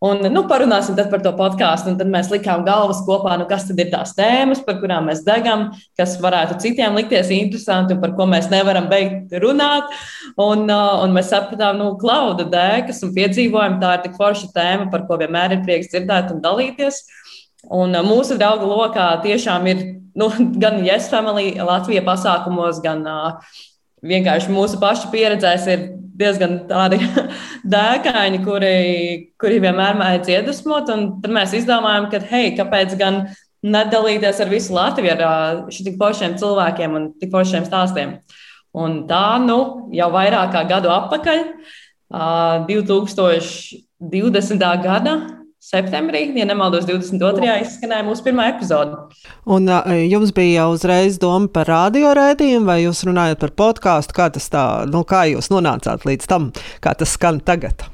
Un, 0.00 0.22
nu, 0.32 0.46
parunāsim 0.48 0.96
par 0.96 1.20
to 1.20 1.32
podkāstu. 1.36 1.92
Tad 1.98 2.08
mēs 2.08 2.30
likām 2.32 2.62
galvas 2.64 3.02
kopā, 3.04 3.34
nu, 3.36 3.44
kas 3.50 3.66
tad 3.68 3.82
ir 3.82 3.90
tās 3.92 4.14
tēmas, 4.16 4.62
par 4.64 4.78
kurām 4.80 5.10
mēs 5.10 5.20
degam, 5.26 5.66
kas 5.98 6.14
varētu 6.22 6.56
citiem 6.62 6.96
likties 6.96 7.28
interesanti 7.36 7.92
un 7.92 8.00
par 8.00 8.14
ko 8.16 8.24
mēs 8.30 8.48
nevaram 8.48 8.88
beigt 8.88 9.34
runāt. 9.42 9.92
Un, 10.40 10.64
un 10.70 11.12
mēs 11.12 11.28
sapratām, 11.34 11.76
nu, 11.82 11.90
klauda 12.00 12.46
dēkas 12.48 13.04
un 13.04 13.12
piedzīvojumi. 13.18 13.80
Tā 13.82 13.98
ir 13.98 14.06
tik 14.06 14.16
forša 14.16 14.48
tēma, 14.56 14.88
par 14.94 15.04
ko 15.10 15.20
vienmēr 15.20 15.58
ir 15.58 15.66
prieks 15.66 15.92
dzirdēt 15.92 16.32
un 16.32 16.40
dalīties. 16.46 17.02
Un 17.68 17.92
mūsu 18.06 18.38
draugu 18.40 18.68
lokā 18.70 19.10
tiešām 19.24 19.66
ir 19.68 19.82
nu, 20.16 20.30
gan 20.62 20.84
Yes 20.86 21.10
Family 21.12 21.52
Latvijas 21.60 22.06
pasākumos, 22.06 22.80
gan 22.84 23.04
uh, 23.08 23.32
vienkārši 24.06 24.52
mūsu 24.52 24.80
pašu 24.80 25.10
pieredzēs 25.12 25.66
ir 25.74 25.80
diezgan 26.20 26.52
tādi 26.68 26.98
dēkaini, 27.74 28.38
kuri, 28.44 28.76
kuri 29.40 29.56
vienmēr 29.62 29.94
mēdz 30.00 30.26
iedvesmot. 30.36 30.84
Tad 30.88 31.30
mēs 31.32 31.50
izdomājām, 31.60 32.04
ka, 32.12 32.16
hei, 32.32 32.46
kāpēc 32.56 32.88
gan 33.00 33.14
nedalīties 33.60 34.40
ar 34.40 34.48
visu 34.52 34.72
Latviju, 34.76 35.14
ar 35.20 35.72
šiem 35.72 35.98
pašiem 36.00 36.32
cilvēkiem 36.40 36.90
un 36.96 37.02
tik 37.20 37.30
pašiem 37.32 37.64
stāstiem. 37.68 38.08
Un 38.80 38.90
tā, 39.10 39.38
nu, 39.42 39.58
jau 39.92 40.08
vairāk 40.14 40.48
kā 40.54 40.62
gadu 40.68 40.88
atpakaļ, 40.94 41.38
2020. 42.10 44.64
gada 44.84 45.14
septembrī, 45.60 46.24
ja 46.38 46.46
nemaldos, 46.48 46.86
22. 46.88 47.52
izskanēja 47.66 48.06
mūsu 48.06 48.24
pirmā 48.24 48.48
epizode. 48.54 48.96
Un 49.44 49.68
jums 50.08 50.32
bija 50.36 50.62
jau 50.62 50.74
uzreiz 50.74 51.20
doma 51.20 51.50
par 51.52 51.68
radiorēdījumu, 51.70 52.66
vai 52.66 52.80
jūs 52.86 53.04
runājat 53.08 53.44
par 53.44 53.54
podkāstu? 53.60 54.16
Kā 54.16 54.30
tas 54.32 54.48
tā, 54.52 54.66
nu, 54.90 55.04
kā 55.04 55.26
jūs 55.30 55.52
nonācāt 55.52 56.08
līdz 56.08 56.30
tam, 56.30 56.50
kā 56.84 56.96
tas 56.96 57.16
skan 57.16 57.42
tagad? 57.44 57.86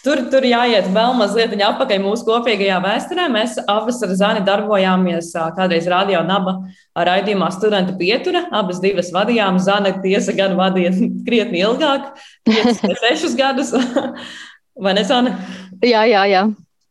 Tur, 0.00 0.22
tur 0.32 0.44
jāiet 0.48 0.86
vēl 0.94 1.12
mazliet 1.18 1.52
atpakaļ 1.52 1.98
mūsu 2.00 2.24
kopīgajā 2.24 2.78
vēsturē. 2.80 3.26
Mēs 3.32 3.58
abas 3.68 3.98
ar 4.06 4.14
Zani 4.16 4.40
darbojāmies 4.46 5.28
kādreiz 5.58 5.88
radio 5.92 6.22
naba 6.24 6.54
raidījumā 6.96 7.50
studenta 7.52 7.92
pietura. 8.00 8.46
Abas 8.48 8.80
divas 8.80 9.12
vadījām. 9.12 9.60
Zana 9.60 9.92
tiesa 10.00 10.32
gan 10.36 10.56
vadīja 10.56 10.94
krietni 11.26 11.60
ilgāk, 11.66 12.14
5, 12.48 12.80
6 13.02 13.36
gadus. 13.36 13.74
Vai 14.84 14.96
ne, 14.96 15.04
Zana? 15.04 15.36
Jā, 15.84 16.06
jā, 16.08 16.24
jā. 16.32 16.48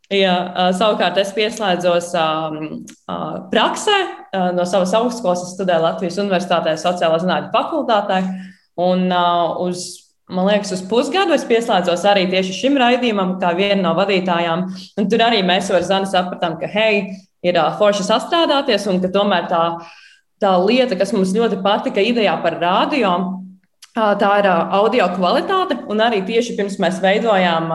Ja, 0.10 0.34
savukārt 0.74 1.20
es 1.22 1.30
pieslēdzos 1.36 2.08
um, 2.18 2.56
uh, 3.06 3.36
praksē 3.51 3.98
uh, 4.01 4.48
no 4.58 4.63
savas 4.66 4.96
augstskolas, 4.98 5.44
studēju 5.54 5.84
Latvijas 5.84 6.18
Universitātē, 6.18 6.74
sociālā 6.82 7.20
zinātņu 7.22 7.51
fakultātē. 7.54 8.18
Un 8.82 9.06
uh, 9.13 9.60
uz, 9.62 9.84
man 10.25 10.50
liekas, 10.50 10.74
uz 10.74 10.82
pusgadu 10.89 11.36
es 11.38 11.46
pieslēdzos 11.46 12.08
arī 12.10 12.25
tieši 12.32 12.58
šim 12.58 12.80
raidījumam, 12.82 13.36
kā 13.38 13.54
viena 13.54 13.84
no 13.84 13.94
vadītājām. 14.00 14.66
Un 14.98 15.10
tur 15.13 15.22
arī 15.28 15.44
mēs 15.46 15.70
ar 15.70 15.86
Zani 15.86 16.10
sapratām, 16.10 16.58
ka 16.58 16.72
hei, 16.74 17.04
ir 17.46 17.62
uh, 17.62 17.70
forši 17.78 18.08
sastrādāties 18.10 18.89
un 18.89 18.98
ka 19.04 19.13
tomēr 19.13 19.46
tā, 19.51 19.63
tā 20.42 20.56
lieta, 20.63 20.98
kas 20.98 21.13
mums 21.13 21.38
ļoti 21.38 21.62
patika 21.62 22.01
idejā 22.01 22.34
par 22.42 22.58
rādio, 22.58 23.13
Tā 23.98 24.31
ir 24.39 24.48
audio 24.48 25.10
kvalitāte, 25.15 25.79
un 25.89 26.01
arī 26.05 26.22
tieši 26.27 26.55
pirms 26.60 26.77
mēs 26.81 27.00
veidojām 27.03 27.72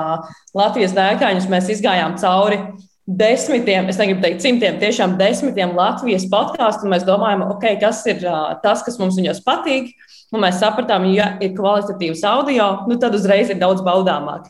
Latvijas 0.56 0.94
dēkaņus, 0.96 1.50
mēs 1.50 1.70
izgājām 1.74 2.14
cauri 2.22 2.60
desmitiem, 3.04 3.90
es 3.92 3.98
negribu 4.00 4.22
teikt 4.24 4.44
simtiem, 4.44 4.78
tiešām 4.80 5.18
desmitiem 5.20 5.74
Latvijas 5.76 6.24
podkāstu. 6.32 6.88
Mēs 6.88 7.04
domājam, 7.04 7.44
okay, 7.52 7.76
kas 7.80 8.00
ir 8.08 8.22
tas, 8.62 8.84
kas 8.86 8.96
mums 9.00 9.18
viņos 9.20 9.42
patīk. 9.44 9.90
Un 10.34 10.42
mēs 10.42 10.56
sapratām, 10.58 11.04
ja 11.14 11.34
ir 11.44 11.52
kvalitatīvs 11.54 12.24
audio, 12.26 12.70
nu 12.88 12.96
tad 12.98 13.14
uzreiz 13.14 13.52
ir 13.52 13.60
daudz 13.60 13.84
baudāmāk 13.86 14.48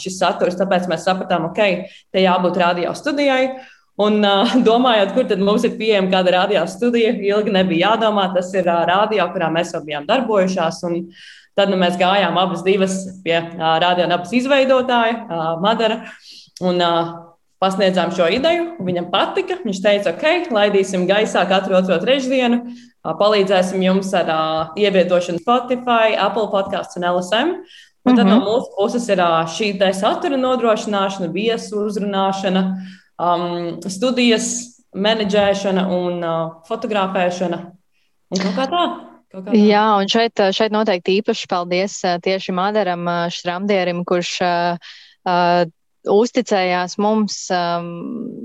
šis 0.00 0.16
saturs. 0.22 0.56
Tāpēc 0.58 0.88
mēs 0.90 1.04
sapratām, 1.06 1.50
okay, 1.50 1.84
te 2.10 2.24
jābūt 2.24 2.58
radio 2.58 2.94
studijai. 2.98 3.60
Un 4.00 4.20
uh, 4.24 4.54
domājot, 4.68 5.14
kur 5.16 5.28
tad 5.28 5.42
mums 5.44 5.64
ir 5.66 5.76
pieejama 5.80 6.12
kāda 6.12 6.36
radio 6.38 6.64
studija, 6.70 7.12
ilgi 7.32 7.54
nebija 7.54 7.94
jādomā. 7.94 8.30
Tas 8.36 8.52
ir 8.56 8.68
uh, 8.68 8.84
radio, 8.88 9.26
kurā 9.34 9.50
mēs 9.52 9.74
jau 9.74 9.82
bijām 9.84 10.08
darbojušās. 10.08 10.82
Tad 11.58 11.72
nu, 11.72 11.80
mēs 11.80 11.98
gājām 12.00 12.38
abas 12.40 12.62
divas 12.64 13.02
pie 13.24 13.36
uh, 13.40 13.74
radio 13.82 14.06
nabas 14.08 14.32
izveidotāja, 14.36 15.24
uh, 15.26 15.50
Madara, 15.60 16.04
un 16.62 16.80
uh, 16.80 17.10
pasniedzām 17.60 18.14
šo 18.16 18.30
ideju. 18.32 18.78
Viņam 18.86 19.10
patika. 19.12 19.58
Viņš 19.66 19.82
teica, 19.84 20.14
ok, 20.14 20.54
laidīsim 20.54 21.04
gaisā 21.10 21.44
katru 21.50 21.76
otro 21.76 21.98
trešdienu, 22.00 22.62
uh, 22.70 23.12
palīdzēsim 23.20 23.84
jums 23.84 24.14
ar 24.16 24.32
uh, 24.32 24.80
ievietošanu 24.80 25.42
Spotify, 25.42 26.16
Apple 26.16 26.48
podkāsts 26.54 26.96
un 27.00 27.08
LSM. 27.10 27.54
Un 28.08 28.16
tad 28.16 28.24
mm 28.24 28.32
-hmm. 28.32 28.38
no 28.40 28.46
mūsu 28.48 28.70
puses 28.78 29.08
ir 29.12 29.20
šī 29.56 29.92
satura 29.92 30.36
nodrošināšana, 30.36 31.28
viesu 31.32 31.84
uzrunāšana. 31.84 32.62
Uh, 32.64 32.99
um, 33.20 33.76
studijas, 33.92 34.50
menedžēšana 34.96 35.84
un 35.94 36.24
uh, 36.24 36.38
fotografēšana. 36.66 37.60
Un 38.34 38.54
kā 38.56 38.66
tā? 38.70 38.84
Jā, 39.54 39.84
un 40.00 40.08
šeit, 40.10 40.40
šeit 40.56 40.72
noteikti 40.74 41.20
īpaši 41.20 41.46
paldies 41.50 42.00
tieši 42.24 42.54
Madaram 42.54 43.04
Štramdierim, 43.30 44.02
kurš 44.08 44.32
uh, 44.42 45.68
uzticējās 46.08 46.96
mums 47.00 47.34
um, 47.52 47.88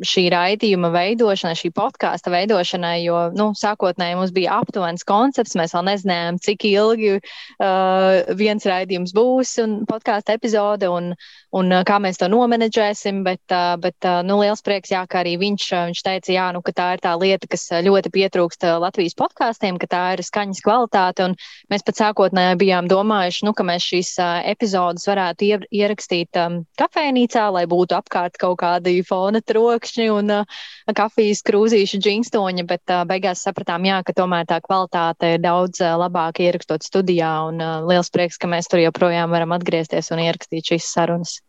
šī 0.03 0.25
raidījuma 0.33 0.89
veidošanai, 0.91 1.55
šī 1.55 1.71
podkāsta 1.75 2.31
veidošanai, 2.33 2.97
jo 3.05 3.21
nu, 3.35 3.47
sākotnēji 3.55 4.17
mums 4.19 4.33
bija 4.35 4.57
aptuvens 4.59 5.07
koncepts. 5.07 5.55
Mēs 5.55 5.75
vēl 5.75 5.85
nezinājām, 5.87 6.39
cik 6.43 6.67
ilgi 6.67 7.13
uh, 7.15 8.35
viens 8.35 8.67
raidījums 8.67 9.15
būs 9.15 9.55
un 9.63 9.77
podkāstu 9.87 10.35
epizode 10.35 10.91
un, 10.91 11.13
un 11.55 11.71
kā 11.87 11.97
mēs 12.03 12.19
to 12.21 12.29
nomenedžēsim. 12.31 13.23
Bet, 13.25 13.55
bet 13.81 14.09
nu, 14.27 14.37
liels 14.43 14.61
prieks, 14.65 14.91
jā, 14.93 15.01
ka 15.09 15.23
arī 15.23 15.35
viņš, 15.41 15.67
viņš 15.89 16.03
teica, 16.05 16.33
jā, 16.35 16.49
nu, 16.55 16.61
ka 16.65 16.75
tā 16.75 16.89
ir 16.95 17.03
tā 17.03 17.15
lieta, 17.17 17.49
kas 17.49 17.67
ļoti 17.85 18.11
pietrūkst 18.13 18.67
Latvijas 18.83 19.17
podkāstiem, 19.17 19.79
ka 19.81 19.89
tā 19.89 20.03
ir 20.15 20.25
skaņas 20.25 20.61
kvalitāte. 20.65 21.31
Mēs 21.71 21.85
pat 21.87 22.01
sākotnēji 22.03 22.59
bijām 22.61 22.91
domājuši, 22.91 23.47
nu, 23.47 23.55
ka 23.57 23.65
mēs 23.65 23.87
šīs 23.87 24.13
epizodes 24.51 25.07
varētu 25.09 25.49
ierakstīt 25.73 26.37
um, 26.41 26.61
kafejnīcā 26.79 27.45
lai 27.55 27.65
būtu 27.69 27.95
apkārt 27.97 28.39
kaut 28.41 28.59
kādi 28.61 28.97
fona 29.07 29.41
trokšņi 29.41 30.07
un 30.13 30.33
uh, 30.39 30.61
kafijas 30.97 31.43
krūzīšu 31.47 32.01
džingstoņi, 32.03 32.67
bet 32.69 32.93
uh, 32.93 33.03
beigās 33.09 33.45
sapratām, 33.47 33.87
jā, 33.87 34.01
ka 34.05 34.15
tomēr 34.17 34.47
tā 34.49 34.61
kvalitāte 34.65 35.35
ir 35.35 35.43
daudz 35.45 35.83
uh, 35.83 35.95
labāk 36.01 36.43
ierakstot 36.45 36.85
studijā 36.87 37.33
un 37.49 37.63
uh, 37.63 37.77
liels 37.89 38.11
prieks, 38.13 38.41
ka 38.41 38.51
mēs 38.51 38.71
tur 38.71 38.83
joprojām 38.83 39.33
varam 39.35 39.55
atgriezties 39.57 40.11
un 40.15 40.25
ierakstīt 40.27 40.73
šīs 40.73 40.93
sarunas. 40.97 41.39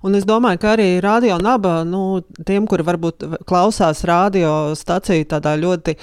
Un 0.00 0.16
es 0.16 0.24
domāju, 0.24 0.62
ka 0.62 0.74
arī 0.74 0.88
radio 1.04 1.36
naba, 1.42 1.82
nu, 1.84 2.22
tiem, 2.48 2.64
kuri 2.70 2.86
varbūt 2.86 3.26
klausās 3.48 4.00
radio 4.08 4.72
staciju 4.78 5.26
tādā 5.28 5.58
ļoti 5.60 5.96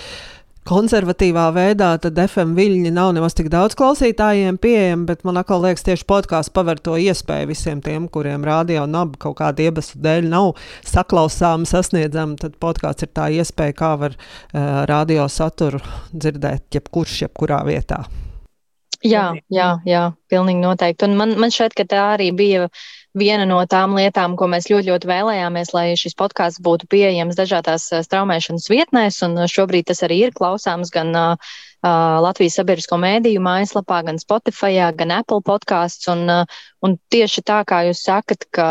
konservatīvā 0.67 1.45
veidā, 1.55 1.93
tad 2.01 2.19
FM 2.19 2.55
viļņi 2.57 2.91
nav 2.93 3.13
nemaz 3.15 3.35
tik 3.37 3.49
daudz 3.53 3.75
klausītājiem 3.79 4.59
pieejami, 4.61 5.07
bet 5.07 5.23
man 5.27 5.39
atkal 5.39 5.63
liekas, 5.63 5.85
tieši 5.87 6.05
podkāsts 6.09 6.53
paver 6.53 6.81
to 6.83 6.97
iespēju 6.99 7.49
visiem 7.51 7.81
tiem, 7.85 8.09
kuriem 8.11 8.45
rādio 8.45 8.83
naba 8.89 9.19
kaut 9.21 9.39
kāda 9.39 9.67
iemesla 9.67 10.01
dēļ 10.03 10.29
nav 10.33 10.51
saklausāma, 10.87 11.67
sasniedzama. 11.69 12.37
Tad 12.41 12.59
podkāsts 12.61 13.07
ir 13.07 13.13
tā 13.15 13.29
iespēja, 13.39 13.77
kā 13.79 13.95
var 14.03 14.17
uh, 14.17 14.83
radio 14.91 15.27
saturu 15.31 15.81
dzirdēt 16.11 16.67
jebkurš, 16.77 17.21
jebkurā 17.25 17.63
vietā. 17.67 18.03
Jā, 19.05 19.29
jā, 19.53 19.67
jā, 19.85 20.03
pilnīgi 20.31 20.63
noteikti. 20.63 21.05
Un 21.05 21.17
man, 21.19 21.35
man 21.39 21.53
šķiet, 21.53 21.75
ka 21.77 21.85
tā 21.89 22.03
arī 22.15 22.31
bija 22.35 22.67
viena 23.17 23.45
no 23.47 23.59
tām 23.69 23.95
lietām, 23.97 24.35
ko 24.37 24.47
mēs 24.51 24.69
ļoti, 24.71 24.91
ļoti 24.91 25.09
vēlējāmies, 25.09 25.73
lai 25.75 25.85
šis 25.99 26.17
podkāsts 26.17 26.61
būtu 26.63 26.89
pieejams 26.91 27.37
dažādās 27.39 27.89
straumēšanas 28.07 28.69
vietnēs, 28.71 29.21
un 29.25 29.39
šobrīd 29.49 29.89
tas 29.89 30.03
arī 30.05 30.21
ir 30.27 30.35
klausāms 30.35 30.91
gan 30.93 31.13
uh, 31.15 31.51
Latvijas 31.83 32.57
sabiedrisko 32.59 32.97
mēdīju 33.01 33.43
mājaslapā, 33.43 34.01
gan 34.07 34.19
Spotify, 34.21 34.79
gan 34.97 35.13
Apple 35.19 35.43
podkāsts. 35.45 36.09
Un, 36.13 36.25
uh, 36.29 36.57
un 36.83 36.97
tieši 37.13 37.45
tā, 37.45 37.61
kā 37.67 37.85
jūs 37.87 38.03
sakat, 38.07 38.47
ka 38.51 38.69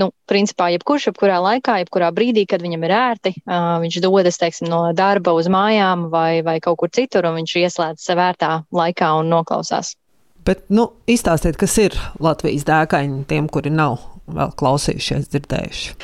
nu, 0.00 0.10
principā, 0.30 0.70
jebkurš, 0.74 1.08
jebkurā 1.10 1.40
laikā, 1.42 1.78
jebkurā 1.84 2.10
brīdī, 2.14 2.46
kad 2.50 2.62
viņam 2.64 2.86
ir 2.86 2.94
ērti, 2.98 3.34
uh, 3.44 3.76
viņš 3.84 4.00
dodas, 4.04 4.40
teiksim, 4.40 4.70
no 4.70 4.86
darba 4.96 5.36
uz 5.38 5.50
mājām 5.50 6.08
vai, 6.14 6.42
vai 6.46 6.58
kaut 6.64 6.80
kur 6.82 6.94
citur, 6.94 7.28
un 7.30 7.38
viņš 7.40 7.58
ieslēdz 7.64 8.08
sevērtā 8.08 8.54
laikā 8.74 9.12
un 9.20 9.30
noklausās. 9.32 9.94
Bet, 10.44 10.66
nu, 10.68 10.90
izstāstiet, 11.08 11.56
kas 11.60 11.76
ir 11.80 11.96
Latvijas 12.22 12.66
dēkaini 12.68 13.24
tiem, 13.30 13.48
kuri 13.48 13.72
nav 13.72 13.96
vēl 14.28 14.52
klausījušies, 14.60 15.30
dzirdējuši. 15.32 15.94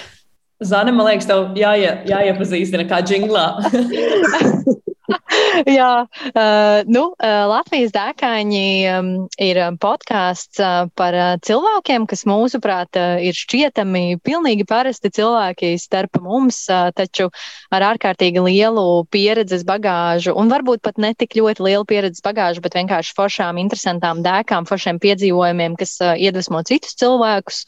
Zana, 0.64 0.92
man 0.92 1.08
liekas, 1.08 1.28
tev 1.28 1.56
jāie, 1.56 1.88
jāiepazīstina 2.08 2.84
kā 2.88 3.00
džinglā. 3.04 3.46
Jā, 5.78 6.06
uh, 6.06 6.80
nu, 6.88 7.02
uh, 7.12 7.42
Latvijas 7.50 7.92
dēkaņi 7.94 8.66
um, 8.92 9.10
ir 9.40 9.60
podkāsts 9.82 10.60
uh, 10.62 10.88
par 10.98 11.16
uh, 11.16 11.32
cilvēkiem, 11.44 12.06
kas 12.10 12.24
mūsuprāt 12.28 12.98
uh, 12.98 13.18
ir 13.22 13.36
šķietami 13.36 14.20
pilnīgi 14.24 14.66
parasti 14.68 15.12
cilvēki 15.14 15.72
starp 15.80 16.20
mums, 16.22 16.62
uh, 16.70 16.90
taču 16.96 17.28
ar 17.74 17.86
ārkārtīgi 17.92 18.42
lielu 18.44 18.86
pieredzes 19.12 19.64
bagāžu 19.68 20.34
un 20.38 20.52
varbūt 20.52 20.84
pat 20.86 21.00
ne 21.02 21.12
tik 21.18 21.36
ļoti 21.38 21.66
lielu 21.66 21.86
pieredzes 21.88 22.24
bagāžu, 22.24 22.62
bet 22.64 22.76
vienkārši 22.78 23.14
foršām, 23.16 23.60
interesantām 23.62 24.22
dēkām, 24.26 24.68
foršiem 24.70 25.00
piedzīvojumiem, 25.02 25.76
kas 25.80 25.96
uh, 26.04 26.14
iedvesmo 26.18 26.62
citus 26.66 26.96
cilvēkus. 27.00 27.64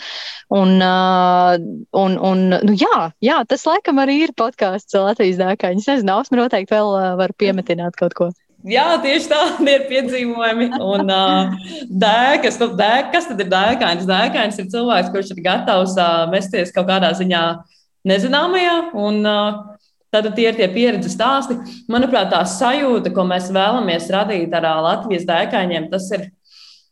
Un, 0.52 0.76
uh, 0.82 1.56
un, 1.98 2.18
un 2.18 2.46
nu, 2.52 2.76
jā, 2.78 3.10
jā, 3.24 3.40
tas 3.48 3.66
laikam 3.68 4.02
arī 4.02 4.20
ir 4.26 4.36
podkāsts 4.38 4.96
Latvijas 4.98 5.40
dēkaņi. 5.40 5.82
Es 5.82 5.90
nezinu, 5.90 6.16
Ausma 6.18 6.42
noteikti 6.42 6.74
vēl 6.74 6.90
uh, 6.92 7.06
var 7.18 7.31
piemetināt 7.38 7.98
kaut 7.98 8.16
ko. 8.18 8.30
Jā, 8.68 8.94
tieši 9.02 9.30
tādi 9.30 9.70
ir 9.74 9.86
piedzīvojumi. 9.90 10.70
Un, 10.78 11.10
uh, 11.10 11.54
dēkas, 11.90 12.60
nu, 12.62 12.72
dēk, 12.78 13.10
kas 13.14 13.28
tad 13.30 13.42
ir 13.42 13.50
dēkains? 13.50 14.08
Dēkains 14.08 14.60
ir 14.62 14.70
cilvēks, 14.72 15.10
kurš 15.14 15.34
ir 15.34 15.42
gatavs 15.44 15.96
uh, 15.98 16.24
mesties 16.32 16.74
kaut 16.74 16.86
kādā 16.90 17.10
ziņā 17.18 17.42
nezināmajā. 18.08 18.76
Un, 19.02 19.22
uh, 19.26 19.68
Tad 20.12 20.26
tie 20.36 20.50
ir 20.50 20.56
tie 20.58 20.66
pieredzes 20.68 21.14
stāsti. 21.16 21.54
Manuprāt, 21.88 22.26
tā 22.28 22.42
sajūta, 22.44 23.08
ko 23.16 23.22
mēs 23.24 23.46
vēlamies 23.48 24.10
radīt 24.12 24.52
ar 24.52 24.66
Latvijas 24.84 25.24
dēkaņiem, 25.24 25.86
tas 25.88 26.10
ir 26.12 26.26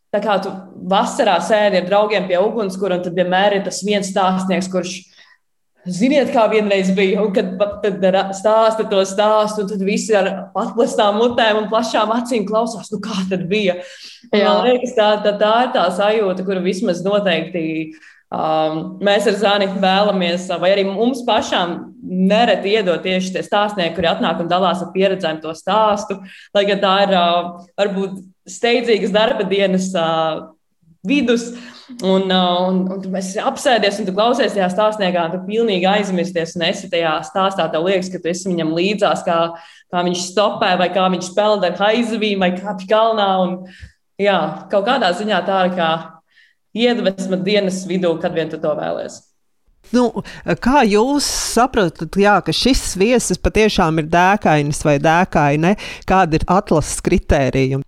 tā 0.09 0.23
kā 0.25 0.39
tu 0.41 0.49
vasarā 0.89 1.35
sēdi 1.45 1.83
ar 1.83 1.91
draugiem 1.91 2.25
pie 2.31 2.39
ugunskura, 2.41 2.97
un 2.97 3.05
tad 3.05 3.19
vienmēr 3.21 3.59
ir 3.59 3.67
tas 3.67 3.83
viens 3.85 4.09
stāstnieks, 4.09 4.71
kurš 4.73 4.95
Ziniet, 5.89 6.29
kā 6.35 6.45
vienreiz 6.53 6.91
bija, 6.93 7.23
un 7.25 7.33
kad 7.33 7.55
tad 7.81 8.03
stāsta 8.37 8.85
to 8.91 9.01
stāstu, 9.09 9.65
un 9.65 9.71
tad 9.71 9.81
visi 9.85 10.13
ar 10.17 10.29
atklātām 10.53 11.17
mutēm 11.17 11.63
un 11.63 11.69
plašām 11.73 12.13
acīm 12.19 12.45
klausās, 12.49 12.91
nu 12.93 13.01
kā 13.01 13.17
tad 13.31 13.47
bija. 13.49 13.79
Man 14.35 14.67
liekas, 14.67 14.93
tā, 14.99 15.09
tā, 15.25 15.33
tā 15.41 15.53
ir 15.65 15.73
tā 15.79 15.87
sajūta, 15.97 16.45
kuru 16.45 16.61
vismaz 16.67 17.01
noteikti 17.07 17.65
um, 18.29 18.83
mēs 19.01 19.31
ar 19.31 19.41
Zani 19.41 19.71
vēlamies, 19.81 20.51
vai 20.61 20.75
arī 20.75 20.85
mums 20.91 21.25
pašām 21.25 21.75
nereti 22.05 22.77
iedot 22.77 23.01
tieši 23.07 23.35
tie 23.39 23.47
stāstnieki, 23.47 23.97
kuri 23.97 24.13
atnāk 24.13 24.45
un 24.45 24.53
dalās 24.53 24.85
ar 24.85 24.93
pieredzēm 24.93 25.41
to 25.41 25.57
stāstu, 25.57 26.21
lai 26.57 26.67
gan 26.69 26.85
tā 26.85 26.95
ir 27.07 27.17
uh, 27.17 27.67
varbūt 27.81 28.21
steidzīgas 28.51 29.17
darba 29.17 29.49
dienas. 29.49 29.93
Uh, 29.97 30.51
vidus. 31.07 31.51
Un, 32.03 32.31
uh, 32.31 32.69
un, 32.69 32.81
un 32.93 33.01
tu 33.03 33.11
apsēdies, 33.11 33.99
un 33.99 34.07
tu 34.07 34.15
klausies 34.15 34.55
tajā 34.55 34.69
stāstniekā, 34.71 35.27
un 35.27 35.35
tu 35.35 35.41
pilnīgi 35.49 35.89
aizmirsties, 35.91 36.55
un 36.59 36.67
esi 36.69 36.91
tajā 36.93 37.17
stāstā. 37.27 37.67
Tev 37.73 37.89
liekas, 37.89 38.13
ka 38.13 38.21
tu 38.23 38.31
esi 38.31 38.51
viņam 38.51 38.75
līdzās, 38.77 39.25
kā, 39.27 39.39
kā 39.91 40.05
viņš 40.07 40.27
stopē, 40.31 40.75
vai 40.81 40.91
kā 40.95 41.09
viņš 41.11 41.33
spēlē 41.33 41.73
ar 41.73 41.81
haizavīm, 41.81 42.45
vai 42.45 42.53
kāpj 42.59 42.87
kalnā. 42.91 43.31
Un, 43.47 43.57
jā, 44.21 44.39
kaut 44.71 44.87
kādā 44.89 45.11
ziņā 45.19 45.43
tā 45.49 45.65
ir 45.71 45.75
kā 45.81 45.91
iedvesma 46.77 47.41
dienas 47.43 47.83
vidū, 47.91 48.15
kad 48.23 48.37
vien 48.37 48.53
tu 48.53 48.61
to 48.63 48.77
vēlēsies. 48.79 49.27
Nu, 49.97 50.05
kā 50.63 50.85
jūs 50.87 51.27
saprotat, 51.27 52.15
jā, 52.21 52.37
ka 52.47 52.55
šis 52.55 52.93
viesis 53.01 53.41
patiešām 53.43 53.99
ir 54.03 54.11
dēkainis 54.13 54.85
vai 54.87 55.01
dēkaini? 55.03 55.73
Kāda 56.07 56.39
ir 56.39 56.45
atlases 56.47 57.01
kritērija? 57.03 57.81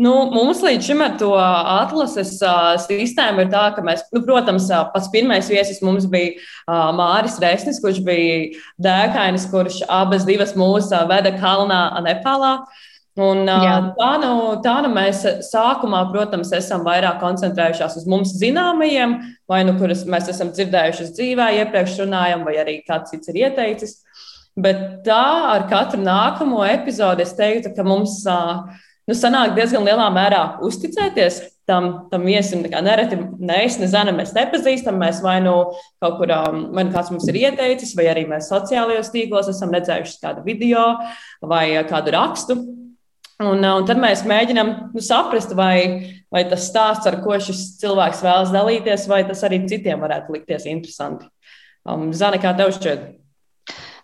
Nu, 0.00 0.12
mums 0.32 0.62
līdz 0.64 0.86
šim 0.86 1.02
ar 1.04 1.16
to 1.20 1.32
atlases 1.36 2.36
uh, 2.40 2.74
sistēmu 2.80 3.44
ir 3.44 3.50
tā, 3.52 3.64
ka 3.76 3.82
mēs, 3.84 4.04
nu, 4.14 4.22
protams, 4.24 4.70
uh, 4.72 4.86
pats 4.92 5.10
pirmais 5.12 5.50
viesis 5.52 5.82
mums 5.84 6.06
bija 6.10 6.36
uh, 6.38 6.88
Māris 6.96 7.36
Resnis, 7.42 7.80
kurš 7.82 8.00
bija 8.06 8.62
dēkainis, 8.82 9.50
kurš 9.52 9.82
abas 9.92 10.24
divas 10.28 10.54
mūs 10.56 10.88
uh, 10.94 11.04
veda 11.10 11.34
kalnā 11.36 11.82
Nepālā. 12.06 12.54
Un, 13.20 13.42
uh, 13.44 13.90
tā, 13.98 14.10
nu, 14.22 14.36
tā 14.64 14.78
nu 14.86 14.88
mēs 14.94 15.26
sākumā, 15.50 16.06
protams, 16.14 16.54
esam 16.56 16.86
vairāk 16.86 17.18
koncentrējušies 17.20 17.98
uz 18.00 18.06
mums 18.08 18.32
zināmajiem, 18.40 19.18
vai 19.50 19.60
nu 19.68 19.74
kurus 19.76 20.06
mēs 20.08 20.30
esam 20.32 20.54
dzirdējuši 20.56 21.10
dzīvē, 21.18 21.50
iepriekš 21.58 21.98
runājam, 22.06 22.46
vai 22.48 22.56
arī 22.62 22.78
kāds 22.86 23.12
cits 23.12 23.28
ir 23.28 23.42
ieteicis. 23.42 23.98
Bet 24.56 25.02
tā 25.04 25.26
ar 25.50 25.66
katru 25.68 26.00
nākamo 26.00 26.64
epizodi 26.64 27.26
es 27.26 27.36
teiktu, 27.36 27.74
ka 27.76 27.84
mums 27.84 28.22
uh, 28.28 28.64
nu, 29.12 29.18
sanāk 29.18 29.54
diezgan 29.56 29.84
lielā 29.86 30.08
mērā 30.14 30.42
uzticēties 30.64 31.40
tam, 31.68 32.08
tam 32.10 32.24
viesim. 32.26 32.64
Nereti 32.64 33.18
ne 33.38 33.58
es, 33.64 33.78
ne 33.80 33.88
Zana, 33.90 34.14
mēs 34.16 34.34
nepazīstam. 34.36 34.98
Mēs 35.00 35.22
vai 35.24 35.38
nu 35.44 35.54
kaut 36.02 36.18
kur, 36.18 36.32
um, 36.34 36.64
vai 36.74 36.86
nu 36.88 36.94
kāds 36.94 37.12
mums 37.12 37.28
ir 37.30 37.38
ieteicis, 37.44 37.94
vai 37.98 38.08
arī 38.12 38.24
mēs 38.30 38.50
sociālajos 38.52 39.12
tīklos 39.14 39.50
esam 39.52 39.74
redzējuši 39.74 40.20
kādu 40.22 40.44
video 40.46 40.86
vai 41.40 41.66
uh, 41.76 41.84
kādu 41.88 42.16
rakstu. 42.16 42.58
Un, 43.42 43.62
uh, 43.62 43.78
un 43.78 43.88
tad 43.88 44.00
mēs 44.02 44.24
mēģinām 44.28 44.74
nu, 44.94 45.02
saprast, 45.02 45.54
vai, 45.58 45.76
vai 46.32 46.44
tas 46.50 46.68
stāsts, 46.70 47.08
ar 47.10 47.20
ko 47.24 47.38
šis 47.38 47.78
cilvēks 47.82 48.22
vēlas 48.26 48.54
dalīties, 48.54 49.08
vai 49.10 49.22
tas 49.28 49.42
arī 49.46 49.62
citiem 49.70 50.02
varētu 50.02 50.34
likties 50.36 50.68
interesanti. 50.70 51.28
Um, 51.82 52.10
Zana, 52.14 52.38
kā 52.42 52.54
tev 52.58 52.74
šķiet? 52.76 53.21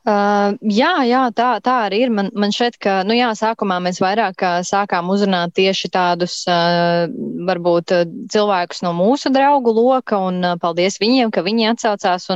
Uh, 0.07 0.55
jā, 0.63 0.93
jā, 1.09 1.23
tā, 1.37 1.49
tā 1.65 1.75
arī 1.89 2.05
ir. 2.07 2.13
Man, 2.15 2.31
man 2.39 2.53
šķiet, 2.55 2.79
ka 2.81 2.93
nu, 3.09 3.17
jā, 3.19 3.33
sākumā 3.37 3.81
mēs 3.85 3.99
vairāk 4.01 4.45
uh, 4.47 4.61
sākām 4.65 5.11
uzrunāt 5.13 5.53
tieši 5.59 5.91
tādus, 5.93 6.41
uh, 6.49 7.11
varbūt, 7.49 7.93
cilvēkus 8.33 8.85
no 8.87 8.95
mūsu 8.97 9.33
draugu 9.35 9.75
loka, 9.75 10.21
un 10.31 10.55
paldies 10.63 11.01
viņiem, 11.03 11.35
ka 11.35 11.45
viņi 11.45 11.73
atsaucās. 11.75 12.31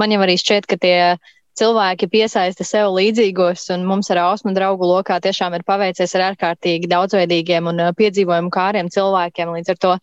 Man 0.00 0.16
jau 0.16 0.22
arī 0.24 0.38
šķiet, 0.40 0.70
ka 0.70 0.80
tie 0.80 0.96
cilvēki 1.58 2.08
piesaista 2.10 2.64
sev 2.66 2.92
līdzīgos, 2.96 3.66
un 3.74 3.84
mums 3.88 4.10
ar 4.12 4.22
Ausmu 4.24 4.52
draugu 4.56 4.86
lokā 4.88 5.18
tiešām 5.22 5.56
ir 5.58 5.64
paveicies 5.66 6.14
ar 6.16 6.30
ārkārtīgi 6.30 6.90
daudzveidīgiem 6.90 7.68
un 7.70 7.82
piedzīvojumu 7.98 8.52
kāriem 8.54 8.90
cilvēkiem. 8.92 9.52
Līdz 9.58 9.74
ar 9.74 9.80
to 9.84 9.92
uh, 9.96 10.00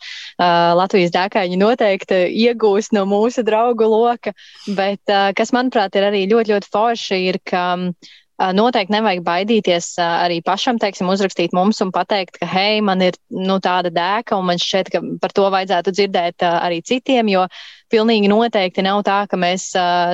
Latvijas 0.79 1.15
dēkaņi 1.15 1.59
noteikti 1.61 2.21
iegūst 2.45 2.95
no 2.97 3.05
mūsu 3.09 3.45
draugu 3.47 3.89
loka, 3.89 4.35
bet 4.67 5.01
uh, 5.13 5.31
kas, 5.37 5.53
manuprāt, 5.55 5.95
ir 5.97 6.09
arī 6.11 6.25
ļoti, 6.31 6.55
ļoti 6.55 6.71
forši, 6.73 7.21
ir, 7.31 7.41
ka 7.47 7.67
um, 7.77 7.91
Noteikti 8.37 8.93
nevajag 8.93 9.23
baidīties 9.25 9.95
arī 10.03 10.43
pašam, 10.45 10.77
teiksim, 10.77 11.09
uzrakstīt 11.09 11.55
mums 11.57 11.81
un 11.81 11.89
pateikt, 11.93 12.37
ka, 12.37 12.45
hei, 12.45 12.83
man 12.85 13.01
ir 13.01 13.17
nu, 13.33 13.57
tāda 13.63 13.89
dēka, 13.89 14.37
un 14.37 14.45
man 14.51 14.61
šķiet, 14.61 14.91
ka 14.93 15.01
par 15.23 15.33
to 15.33 15.47
vajadzētu 15.53 15.93
dzirdēt 15.95 16.45
arī 16.45 16.83
citiem, 16.85 17.31
jo 17.33 17.47
pilnīgi 17.89 18.29
noteikti 18.29 18.85
nav 18.85 19.01
tā, 19.07 19.23
ka 19.31 19.39
mēs 19.41 19.71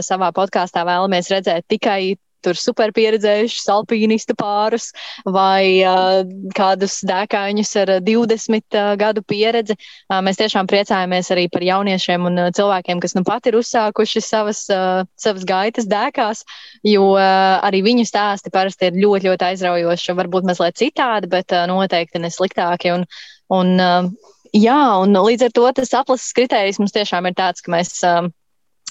savā 0.08 0.32
podkāstā 0.36 0.86
vēlamies 0.88 1.34
redzēt 1.36 1.68
tikai 1.68 2.16
tur 2.44 2.60
superpieredzējušus 2.60 3.70
alpīnistu 3.74 4.36
pārus 4.40 4.90
vai 5.26 5.82
uh, 5.86 6.24
kādus 6.58 7.00
dēkāņus 7.08 7.74
ar 7.84 7.94
20 8.06 8.78
uh, 8.78 8.94
gadu 9.00 9.24
pieredzi. 9.26 9.78
Uh, 10.10 10.20
mēs 10.26 10.40
tiešām 10.42 10.70
priecājamies 10.70 11.32
arī 11.36 11.48
par 11.54 11.66
jauniešiem 11.66 12.28
un 12.30 12.42
uh, 12.46 12.52
cilvēkiem, 12.56 13.02
kas 13.04 13.16
nu 13.18 13.24
pat 13.28 13.50
ir 13.50 13.58
uzsākuši 13.60 14.24
savas, 14.24 14.66
uh, 14.74 15.04
savas 15.20 15.48
gaitas 15.48 15.90
dēkās, 15.90 16.44
jo 16.88 17.14
uh, 17.16 17.58
arī 17.64 17.84
viņu 17.88 18.08
stāsti 18.10 18.54
parasti 18.54 18.92
ir 18.92 19.00
ļoti, 19.00 19.32
ļoti 19.32 19.50
aizraujoši, 19.52 20.18
varbūt 20.20 20.48
mazliet 20.50 20.80
citādi, 20.80 21.32
bet 21.32 21.56
uh, 21.56 21.66
noteikti 21.72 22.22
nesliktāki. 22.24 22.94
Un, 22.94 23.08
un, 23.54 23.76
uh, 23.80 24.32
jā, 24.54 24.80
un 25.02 25.18
līdz 25.18 25.50
ar 25.50 25.58
to 25.58 25.68
tas 25.82 25.98
atlases 25.98 26.36
kritērijs 26.38 26.82
mums 26.82 26.96
tiešām 26.96 27.30
ir 27.30 27.38
tāds, 27.40 27.64
ka 27.66 27.74
mēs. 27.76 28.00
Uh, 28.04 28.32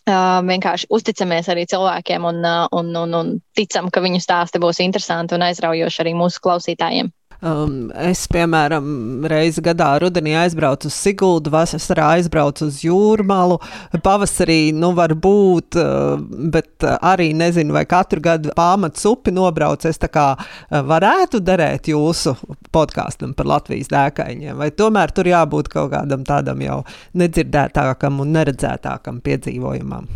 vienkārši 0.08 0.88
uzticamies 0.90 1.48
arī 1.48 1.66
cilvēkiem 1.70 2.24
un, 2.24 2.44
un, 2.72 2.96
un, 2.96 3.14
un 3.14 3.40
ticam, 3.54 3.90
ka 3.90 4.00
viņu 4.02 4.20
stāsti 4.20 4.58
būs 4.58 4.80
interesanti 4.82 5.34
un 5.34 5.42
aizraujoši 5.46 6.02
arī 6.02 6.14
mūsu 6.18 6.42
klausītājiem. 6.42 7.12
Um, 7.42 7.88
es, 7.98 8.20
piemēram, 8.31 8.85
reizi 9.26 9.59
gadā 9.66 9.88
rudenī 9.98 10.37
aizbraucu 10.38 10.87
uz 10.87 10.94
Siguldu, 10.94 11.50
vasarā 11.50 12.12
aizbraucu 12.14 12.68
uz 12.68 12.76
Jūrmalu, 12.87 13.57
pavasarī, 14.05 14.70
nu, 14.76 14.92
var 14.94 15.16
būt, 15.18 15.74
uh, 15.74 16.20
bet 16.55 16.87
arī 16.94 17.33
nezinu, 17.35 17.74
vai 17.74 17.83
katru 17.90 18.22
gadu 18.22 18.52
pāmats 18.55 19.02
upi 19.11 19.35
nobrauc. 19.35 19.83
Es 19.90 19.98
tā 19.98 20.07
kā 20.14 20.28
uh, 20.38 20.76
varētu 20.87 21.40
derēt 21.42 21.90
jūsu 21.90 22.37
podkāstam 22.70 23.33
par 23.35 23.50
Latvijas 23.50 23.90
dēkaņiem, 23.90 24.55
vai 24.62 24.68
tomēr 24.78 25.11
tur 25.11 25.26
jābūt 25.33 25.72
kaut 25.72 25.90
kādam 25.96 26.22
tādam 26.28 26.62
jau 26.62 26.85
nedzirdētākam 27.18 28.22
un 28.22 28.37
neredzētākam 28.37 29.18
piedzīvojumam. 29.26 30.07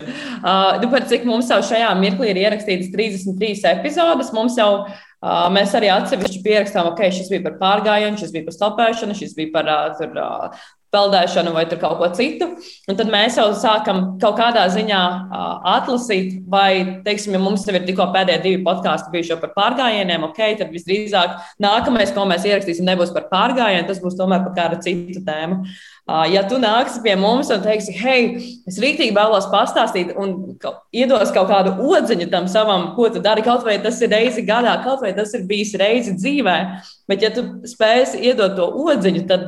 Uh, 0.00 0.80
nu, 0.80 0.90
par 0.90 1.06
cik 1.06 1.22
mums 1.28 1.52
jau 1.52 1.60
šajā 1.70 1.92
mirklī 2.00 2.32
ir 2.32 2.42
ierakstītas 2.42 2.90
33 2.90 3.70
epizodes, 3.76 4.32
mums 4.34 4.58
jau 4.58 4.70
uh, 4.80 4.98
mēs 5.52 5.74
arī 5.76 5.90
atsevišķi 5.92 6.42
pierakstām, 6.44 6.90
ok, 6.94 7.06
šis 7.12 7.28
bija 7.32 7.44
par 7.48 7.58
pārgājienu, 7.60 8.20
šis 8.20 8.34
bija 8.34 8.46
par 8.46 8.56
stopēšanu, 8.56 9.16
šis 9.18 9.34
bija 9.36 9.52
par 9.56 9.68
uh, 9.68 9.88
tur, 9.98 10.14
uh, 10.16 10.62
peldēšanu 10.94 11.52
vai 11.54 11.64
kaut 11.70 11.98
ko 12.00 12.08
citu. 12.16 12.48
Un 12.90 12.98
tad 12.98 13.10
mēs 13.12 13.38
jau 13.38 13.46
sākam 13.56 14.02
kaut 14.22 14.38
kādā 14.40 14.66
ziņā 14.74 15.00
atlasīt, 15.76 16.40
vai, 16.50 17.02
teiksim, 17.06 17.36
ja 17.36 17.42
mums 17.42 17.66
ir 17.68 17.78
tikko 17.86 18.08
pēdējie 18.14 18.42
divi 18.46 18.62
podkāsti 18.66 19.12
bijuši 19.14 19.38
par 19.42 19.54
pārgājieniem, 19.58 20.26
ok, 20.30 20.42
tad 20.60 20.74
visdrīzāk 20.74 21.38
nākamais, 21.62 22.14
ko 22.16 22.26
mēs 22.30 22.46
ierakstīsim, 22.48 22.88
nebūs 22.88 23.14
par 23.14 23.28
pārgājienu, 23.30 23.86
tas 23.90 24.02
būs 24.02 24.18
tomēr 24.18 24.42
par 24.48 24.56
kādu 24.58 24.82
citu 24.86 25.22
tēmu. 25.26 25.62
Ja 26.32 26.42
tu 26.48 26.56
nāksi 26.58 27.02
pie 27.04 27.12
mums 27.18 27.52
un 27.54 27.60
teiksi, 27.62 27.92
hei, 28.00 28.22
es 28.66 28.80
rītīgi 28.82 29.14
vēlos 29.14 29.46
pastāstīt 29.52 30.10
un 30.18 30.56
iedos 30.96 31.30
kaut 31.34 31.50
kādu 31.52 31.76
odziņu 31.86 32.26
tam 32.32 32.48
savam, 32.50 32.88
ko 32.96 33.06
tu 33.14 33.22
dari, 33.22 33.44
kaut 33.46 33.62
vai 33.66 33.76
tas 33.82 34.00
ir 34.02 34.10
reizi 34.10 34.42
gadā, 34.46 34.74
kaut 34.82 35.04
vai 35.04 35.12
tas 35.14 35.34
ir 35.38 35.46
bijis 35.46 35.76
reizi 35.78 36.16
dzīvē, 36.18 36.56
bet 37.10 37.22
ja 37.22 37.30
tu 37.34 37.46
spēsi 37.68 38.24
iedot 38.26 38.58
to 38.58 38.66
odziņu, 38.88 39.26
tad 39.30 39.46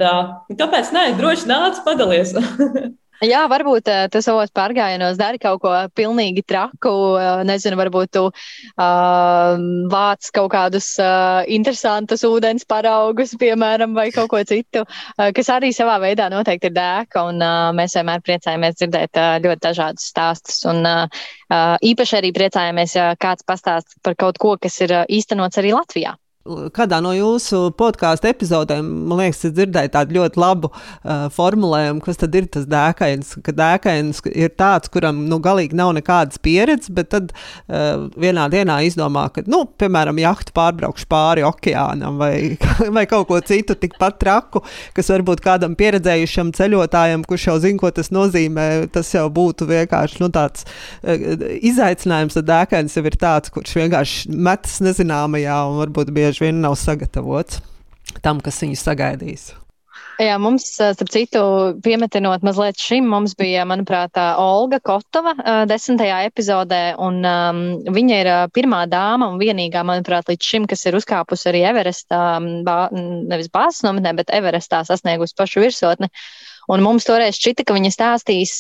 kāpēc 0.55 0.95
nē, 0.95 1.07
droši 1.19 1.51
nāc 1.51 1.83
padalies. 1.87 2.37
Jā, 3.23 3.45
varbūt 3.47 3.87
uh, 3.87 4.07
tu 4.11 4.19
savos 4.25 4.51
pārgājienos 4.51 5.19
dari 5.21 5.39
kaut 5.43 5.61
ko 5.63 5.73
pilnīgi 5.95 6.43
traku. 6.49 6.91
Uh, 7.15 7.43
nezinu, 7.47 7.77
varbūt 7.79 8.11
tu 8.17 8.23
uh, 8.27 9.53
vāc 9.93 10.31
kaut 10.35 10.51
kādus 10.55 10.89
uh, 11.03 11.45
interesantus 11.47 12.25
ūdens 12.27 12.67
paraugus, 12.67 13.37
piemēram, 13.43 13.95
vai 13.95 14.09
kaut 14.15 14.31
ko 14.33 14.41
citu, 14.49 14.83
uh, 14.83 15.29
kas 15.37 15.53
arī 15.55 15.71
savā 15.77 16.01
veidā 16.03 16.27
noteikti 16.33 16.73
ir 16.73 16.77
dēka. 16.81 17.27
Un 17.31 17.39
uh, 17.45 17.69
mēs 17.79 17.95
vienmēr 18.01 18.25
priecājamies 18.27 18.81
dzirdēt 18.81 19.23
uh, 19.23 19.37
ļoti 19.45 19.67
dažādus 19.69 20.09
stāstus. 20.11 20.59
Un 20.73 20.83
uh, 20.89 21.23
īpaši 21.93 22.19
arī 22.19 22.35
priecājamies, 22.35 22.97
ja 22.99 23.13
kāds 23.21 23.47
pastāst 23.47 24.01
par 24.03 24.19
kaut 24.19 24.43
ko, 24.43 24.57
kas 24.59 24.81
ir 24.83 24.99
īstenots 25.07 25.63
arī 25.63 25.77
Latvijā. 25.77 26.17
Kādā 26.43 26.99
no 26.99 27.13
jūsu 27.15 27.69
podkāstu 27.79 28.27
epizodēm, 28.27 28.87
man 29.07 29.21
liekas, 29.21 29.45
es 29.47 29.53
dzirdēju 29.55 29.91
tādu 29.95 30.17
ļoti 30.17 30.41
labu 30.43 30.71
uh, 30.73 31.29
formulējumu, 31.31 32.01
kas 32.03 32.19
tad 32.19 32.35
ir 32.35 32.49
tas 32.51 32.65
dēkains. 32.67 33.37
Ka 33.47 33.55
dēkains 33.55 34.19
ir 34.27 34.51
tāds, 34.59 34.91
kuram 34.91 35.21
nu, 35.31 35.39
galīgi 35.43 35.79
nav 35.79 35.93
nekādas 35.95 36.41
pieredzes, 36.43 36.91
bet 36.97 37.13
tad 37.15 37.31
uh, 37.31 38.09
vienā 38.19 38.49
dienā 38.51 38.81
izdomā, 38.89 39.29
ka, 39.31 39.45
nu, 39.47 39.61
piemēram, 39.79 40.19
jahtu 40.19 40.55
pārbraukšu 40.57 41.07
pāri 41.13 41.47
okeānam 41.47 42.19
vai, 42.19 42.59
vai 42.97 43.07
kaut 43.07 43.29
ko 43.31 43.39
citu 43.47 43.79
tikpat 43.79 44.19
traku, 44.25 44.65
kas 44.99 45.13
varbūt 45.15 45.45
kādam 45.47 45.79
pieredzējušam 45.79 46.51
ceļotājam, 46.59 47.23
kurš 47.29 47.47
jau 47.53 47.57
zina, 47.63 47.79
ko 47.85 47.93
tas 47.95 48.11
nozīmē, 48.11 48.67
tas 48.91 49.15
jau 49.15 49.29
būtu 49.31 49.71
vienkārši 49.71 50.25
nu, 50.25 50.33
tāds 50.35 50.67
uh, 50.67 51.47
izaicinājums. 51.63 52.35
Tad 52.41 52.51
dēkains 52.51 52.99
jau 52.99 53.07
ir 53.07 53.21
tāds, 53.23 53.55
kurš 53.55 53.79
vienkārši 53.79 54.35
metas 54.35 54.81
nezināmajā 54.83 55.63
un 55.71 55.81
varbūt 55.85 56.11
bieži 56.11 56.32
bieži 56.33 56.49
vien 56.49 56.63
nav 56.65 56.79
sagatavots 56.81 57.61
tam, 58.25 58.41
kas 58.41 58.63
viņu 58.63 58.79
sagaidīs. 58.81 59.53
Jā, 60.21 60.37
mums, 60.39 60.65
starp 60.77 61.09
citu, 61.11 61.41
piemetinot 61.83 62.45
mazliet 62.45 62.79
šim, 62.79 63.09
mums 63.11 63.33
bija, 63.35 63.65
manuprāt, 63.67 64.17
Olga 64.39 64.79
Kotova 64.85 65.33
desmitajā 65.67 66.21
epizodē, 66.29 66.95
un 67.01 67.21
um, 67.27 67.63
viņa 67.97 68.21
ir 68.21 68.31
pirmā 68.55 68.85
dāma 68.93 69.31
un 69.33 69.41
vienīgā, 69.41 69.83
manuprāt, 69.89 70.29
līdz 70.31 70.51
šim, 70.53 70.69
kas 70.71 70.85
ir 70.87 70.97
uzkāpusi 71.01 71.49
arī 71.51 71.65
Everestā, 71.73 72.23
bā, 72.65 72.79
nevis 72.93 73.51
bāzes 73.53 73.83
nometnē, 73.89 74.15
bet 74.21 74.33
Everestā 74.37 74.85
sasniegusi 74.87 75.37
pašu 75.37 75.65
virsotni. 75.65 76.13
Uh, 76.13 76.52
Un 76.71 76.83
mums 76.85 77.07
toreiz 77.09 77.35
šķita, 77.39 77.65
ka 77.67 77.75
viņa 77.75 77.91
stāstīs 77.91 78.53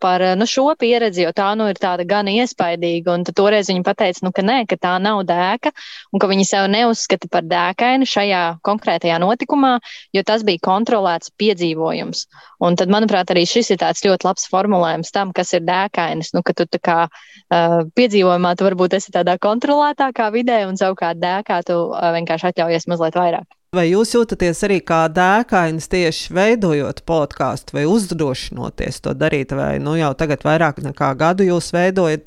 par 0.00 0.22
nu, 0.40 0.46
šo 0.48 0.70
pieredzi, 0.80 1.26
jo 1.26 1.32
tā 1.36 1.50
nu, 1.58 1.66
ir 1.68 1.80
tāda 1.80 2.06
gan 2.08 2.30
iespaidīga. 2.32 3.12
Un 3.18 3.26
toreiz 3.28 3.68
viņa 3.68 3.94
teica, 4.00 4.24
nu, 4.24 4.32
ka 4.32 4.44
nē, 4.46 4.62
ka 4.70 4.78
tā 4.80 4.94
nav 5.02 5.22
dēka, 5.28 5.74
un 6.14 6.22
ka 6.22 6.30
viņa 6.30 6.46
sev 6.48 6.68
neuzskata 6.72 7.28
par 7.32 7.44
dēkaini 7.44 8.08
šajā 8.08 8.42
konkrētajā 8.66 9.20
notikumā, 9.20 9.74
jo 10.16 10.24
tas 10.24 10.46
bija 10.46 10.62
kontrolēts 10.64 11.34
piedzīvojums. 11.40 12.24
Un 12.64 12.80
tad, 12.80 12.92
manuprāt, 12.92 13.32
arī 13.32 13.44
šis 13.48 13.74
ir 13.74 13.82
tāds 13.84 14.04
ļoti 14.06 14.28
labs 14.28 14.48
formulējums 14.52 15.12
tam, 15.12 15.34
kas 15.36 15.52
ir 15.56 15.64
dēkainis. 15.68 16.32
Nu, 16.36 16.44
ka 16.46 16.56
tu 16.56 16.64
tā 16.64 16.80
kā 16.80 16.98
uh, 17.10 17.78
piedzīvojumā 17.96 18.56
tu 18.56 18.68
varbūt 18.70 18.96
esi 19.00 19.12
tādā 19.12 19.36
kontrolētākā 19.40 20.32
vidē, 20.32 20.64
un 20.68 20.80
savukārt 20.80 21.20
dēkā 21.20 21.62
tu 21.68 21.80
uh, 21.90 22.12
vienkārši 22.16 22.54
atļaujies 22.54 22.88
mazliet 22.88 23.20
vairāk. 23.20 23.59
Vai 23.70 23.84
jūs 23.86 24.10
jūtaties 24.16 24.64
arī 24.66 24.80
kā 24.82 25.04
dēkainis 25.14 25.84
tieši 25.92 26.32
veidojot 26.34 27.04
podkāstu 27.06 27.76
vai 27.76 27.84
uzdrošinoties 27.86 28.98
to 29.04 29.12
darīt, 29.14 29.54
vai 29.54 29.76
nu 29.78 29.92
jau 29.94 30.08
tagad 30.18 30.42
vairāk 30.42 30.80
nekā 30.82 31.12
gadu 31.20 31.46
jūs 31.46 31.68
veidojat 31.76 32.26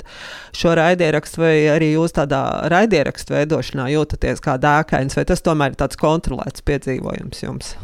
šo 0.56 0.72
raidierakstu, 0.80 1.42
vai 1.44 1.52
arī 1.74 1.90
jūs 1.98 2.16
tādā 2.16 2.40
raidierakstu 2.72 3.36
veidošanā 3.36 3.90
jūtaties 3.92 4.40
kā 4.40 4.56
dēkainis, 4.62 5.18
vai 5.20 5.26
tas 5.28 5.44
tomēr 5.44 5.74
ir 5.74 5.82
tāds 5.84 6.00
kontrolēts 6.00 6.64
piedzīvojums 6.64 7.44
jums? 7.44 7.74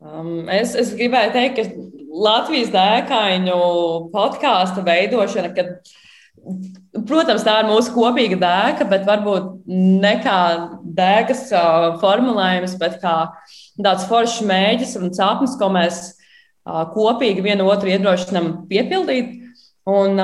Um, 0.00 0.48
es, 0.48 0.72
es 0.72 0.96
gribēju 0.96 1.36
teikt, 1.36 1.60
ka 1.60 2.08
Latvijas 2.24 2.72
dēkaiņu 2.72 3.60
podkāstu 4.16 4.88
veidošana, 4.88 5.52
kad 5.60 5.92
Protams, 7.06 7.44
tā 7.46 7.58
ir 7.62 7.68
mūsu 7.68 7.92
kopīga 7.94 8.38
dēka, 8.40 8.86
bet 8.90 9.04
varbūt 9.08 9.66
ne 9.70 10.14
kā 10.24 10.38
dēkas 10.96 11.48
formulējums, 12.00 12.78
bet 12.80 12.96
kā 13.02 13.16
tāds 13.80 14.06
foršs 14.10 14.40
mēģis 14.48 14.96
un 15.00 15.12
sapnis, 15.16 15.58
ko 15.60 15.70
mēs 15.74 16.00
kopīgi 16.94 17.44
vienu 17.44 17.68
otru 17.70 17.92
iedrošinām 17.92 18.52
piepildīt. 18.70 19.36
Un, 19.90 20.18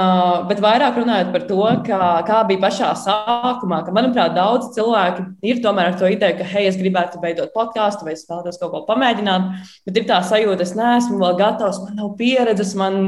bet 0.47 0.61
vairāk 0.61 0.99
runājot 1.01 1.31
par 1.33 1.45
to, 1.49 1.63
kā, 1.87 2.01
kā 2.29 2.43
bija 2.47 2.61
pašā 2.61 2.91
sākumā, 3.01 3.79
ka, 3.87 3.95
manuprāt, 3.97 4.35
daudz 4.37 4.69
cilvēki 4.77 5.25
ir 5.49 5.63
tomēr 5.65 5.91
ar 5.91 5.97
to 5.99 6.11
ideju, 6.13 6.37
ka, 6.39 6.49
hei, 6.53 6.67
es 6.69 6.77
gribētu 6.77 7.23
veidot 7.23 7.55
podkāstu, 7.57 8.05
vai 8.07 8.13
es 8.15 8.27
vēlos 8.29 8.61
kaut 8.61 8.75
ko 8.75 8.83
pamēģināt, 8.87 9.49
bet 9.89 9.99
ir 9.99 10.07
tā 10.11 10.21
sajūta, 10.29 10.61
es 10.63 10.75
neesmu 10.77 11.19
vēl 11.23 11.41
gatavs, 11.41 11.81
man 11.87 11.97
nav 12.03 12.13
pieredzes, 12.21 12.75
man, 12.79 13.01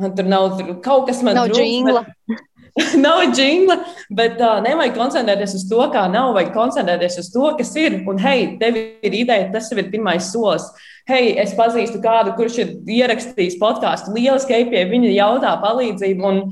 man 0.00 0.16
tur 0.16 0.32
nav 0.32 0.48
tur 0.56 0.72
kaut 0.82 1.04
kas, 1.10 1.20
man 1.26 1.36
nav 1.36 1.52
trūkst. 1.52 2.40
nav 3.04 3.22
jingla, 3.36 3.80
bet 4.14 4.38
uh, 4.40 4.60
nevajag 4.64 4.96
koncentrēties 4.96 5.56
uz 5.58 5.66
to, 5.70 5.80
kā 5.92 6.04
nav, 6.12 6.32
vajag 6.36 6.52
koncentrēties 6.54 7.18
uz 7.24 7.30
to, 7.34 7.50
kas 7.58 7.74
ir. 7.80 8.00
Un, 8.08 8.20
hei, 8.22 8.54
tev 8.60 8.78
ir 8.78 9.18
ideja, 9.22 9.50
tas 9.54 9.70
ir 9.74 9.82
pirmais 9.92 10.30
solis. 10.32 10.68
Hei, 11.10 11.34
es 11.42 11.56
pazīstu 11.58 11.98
kādu, 12.04 12.36
kurš 12.38 12.58
ir 12.62 12.74
ierakstījis 13.00 13.58
podkāstu, 13.60 14.14
lieliski 14.14 14.54
ej 14.60 14.68
pie 14.70 14.84
viņa, 14.92 15.14
jautā 15.16 15.56
palīdzību. 15.64 16.28
Un, 16.30 16.44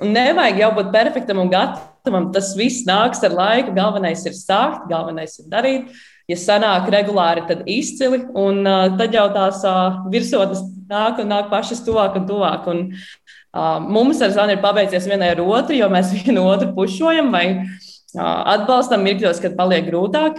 nevajag 0.00 0.60
jau 0.62 0.70
būt 0.78 0.92
perfektam 0.94 1.42
un 1.42 1.52
gatavam. 1.52 2.30
Tas 2.34 2.54
viss 2.58 2.86
nāks 2.88 3.22
ar 3.26 3.34
laiku. 3.36 3.74
Galvenais 3.76 4.24
ir 4.26 4.36
sākt, 4.36 4.88
galvenais 4.90 5.36
ir 5.40 5.50
darīt. 5.52 6.00
Ja 6.30 6.36
sanāk 6.38 6.86
regulāri, 6.92 7.42
tad 7.48 7.64
izcili, 7.70 8.20
un 8.38 8.62
uh, 8.62 8.84
tad 8.98 9.14
jau 9.16 9.26
tās 9.34 9.64
uh, 9.66 10.02
virsotnes 10.12 10.62
nāk 10.90 11.18
un 11.22 11.30
nāk 11.32 11.48
pašas 11.50 11.82
tuvāk 11.86 12.18
un 12.20 12.28
tuvāk. 12.28 12.68
Un, 12.70 12.84
uh, 12.92 13.80
mums 13.82 14.20
ar 14.22 14.30
Zanu 14.36 14.54
ir 14.54 14.62
pabeidzies 14.62 15.08
vienai 15.10 15.32
ar 15.34 15.42
otru, 15.42 15.78
jo 15.78 15.88
mēs 15.90 16.12
vienu 16.20 16.44
otru 16.50 16.70
pušojam 16.76 17.32
vai 17.34 17.44
uh, 17.56 18.22
atbalstam 18.54 19.02
mirkļos, 19.06 19.42
kad 19.42 19.58
paliek 19.58 19.88
grūtāk. 19.88 20.38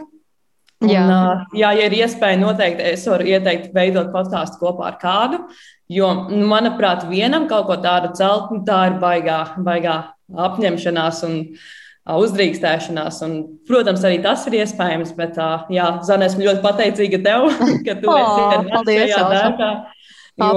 Un, 0.82 0.90
jā. 0.90 1.04
Uh, 1.04 1.44
jā, 1.60 1.74
ja 1.78 1.90
ir 1.90 1.98
iespēja, 2.00 2.40
noteikti 2.42 2.88
es 2.94 3.04
varu 3.12 3.28
ieteikt 3.34 3.76
veidot 3.76 4.14
podkāstu 4.16 4.62
kopā 4.64 4.94
ar 4.94 4.98
kādu. 5.02 5.44
Jo, 5.92 6.14
nu, 6.32 6.46
manuprāt, 6.48 7.04
vienam 7.12 7.50
kaut 7.52 7.68
ko 7.68 7.76
tādu 7.84 8.16
celt, 8.16 8.56
nu, 8.56 8.64
tā 8.66 8.86
ir 8.94 8.98
baigā, 9.04 9.44
baigā 9.60 10.00
apņemšanās 10.32 11.26
un 11.28 11.40
uh, 11.42 11.70
uzdrīkstēšanās. 12.10 13.22
Un, 13.26 13.38
protams, 13.70 14.04
arī 14.08 14.20
tas 14.24 14.46
ir 14.50 14.60
iespējams. 14.62 15.14
Bet, 15.18 15.40
jā, 15.74 15.88
Zana, 16.08 16.28
esmu 16.30 16.48
ļoti 16.48 16.64
pateicīga 16.66 17.22
tev, 17.26 17.50
ka 17.86 17.98
tu 18.02 18.12
oh, 18.12 18.20
esi 18.58 18.72
paldies, 18.74 19.16
dēkā. 19.16 19.72
Jo, 20.42 20.54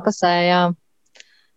apusē, 0.00 0.32
jā, 0.48 0.62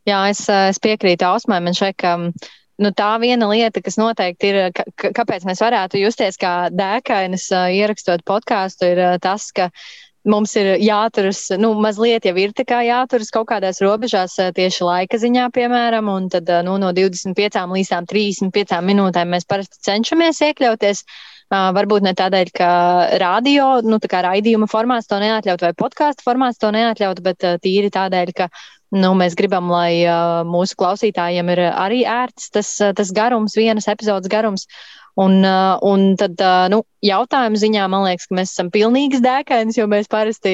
jā. 0.10 0.20
es, 0.30 0.44
es 0.52 0.82
piekrītu 0.84 1.26
Ausmai. 1.26 1.62
Man 1.64 1.78
šeit, 1.78 1.98
ka 2.04 2.18
nu, 2.20 2.92
tā 2.94 3.10
viena 3.24 3.48
lieta, 3.50 3.82
kas 3.82 3.98
noteikti 3.98 4.52
ir, 4.52 4.60
kāpēc 5.00 5.48
mēs 5.50 5.64
varētu 5.64 6.02
justies 6.04 6.38
kā 6.42 6.70
dēkainas, 6.74 7.48
ierakstot 7.74 8.26
podkāstu, 8.28 8.94
ir 8.94 9.04
tas, 9.24 9.50
ka 9.56 9.72
mums 10.30 10.56
ir 10.60 10.74
jāturas, 10.84 11.46
nu, 11.60 11.74
mazliet 11.84 12.26
jau 12.26 12.36
ir 12.40 12.54
jāturas 12.54 13.34
kaut 13.34 13.50
kādās 13.50 13.82
robežās 13.84 14.38
tieši 14.56 14.88
laika 14.88 15.20
ziņā, 15.20 15.50
piemēram, 15.56 16.08
un 16.10 16.30
tad 16.30 16.50
nu, 16.64 16.78
no 16.78 16.94
25 16.96 17.68
līdz 17.76 17.94
35 18.08 18.82
minūtēm 18.82 19.30
mēs 19.36 19.46
parasti 19.46 19.84
cenšamies 19.84 20.42
iekļauties. 20.50 21.04
Uh, 21.04 21.22
varbūt 21.52 22.06
ne 22.06 22.14
tādēļ, 22.18 22.52
ka 22.56 22.70
radio, 23.22 23.82
nu, 23.86 24.00
tā 24.02 24.10
kā 24.10 24.24
raidījuma 24.26 24.68
formāts 24.72 25.10
to 25.10 25.20
neatļaut 25.22 25.62
vai 25.62 25.74
podkāstu 25.78 26.26
formāts 26.26 26.62
to 26.62 26.72
neatļaut, 26.74 27.22
bet 27.26 27.46
uh, 27.46 27.60
tīri 27.62 27.92
tādēļ, 27.94 28.34
ka 28.38 28.48
nu, 28.96 29.14
mēs 29.18 29.36
gribam, 29.38 29.70
lai 29.74 30.04
uh, 30.06 30.42
mūsu 30.48 30.78
klausītājiem 30.80 31.54
ir 31.54 31.64
arī 31.70 32.04
ērts 32.10 32.50
tas, 32.54 32.74
tas 32.98 33.14
garums, 33.14 33.58
vienas 33.58 33.90
epizodes 33.92 34.32
garums. 34.32 34.68
Un, 35.14 35.44
un 35.86 36.06
tad, 36.18 36.40
nu, 36.74 36.80
jautājumu 37.06 37.60
ziņā 37.62 37.86
man 37.92 38.08
liekas, 38.08 38.26
ka 38.30 38.38
mēs 38.40 38.54
esam 38.56 38.72
pilnīgs 38.74 39.22
dēkainis, 39.22 39.78
jo 39.78 39.86
mēs 39.92 40.10
parasti 40.10 40.54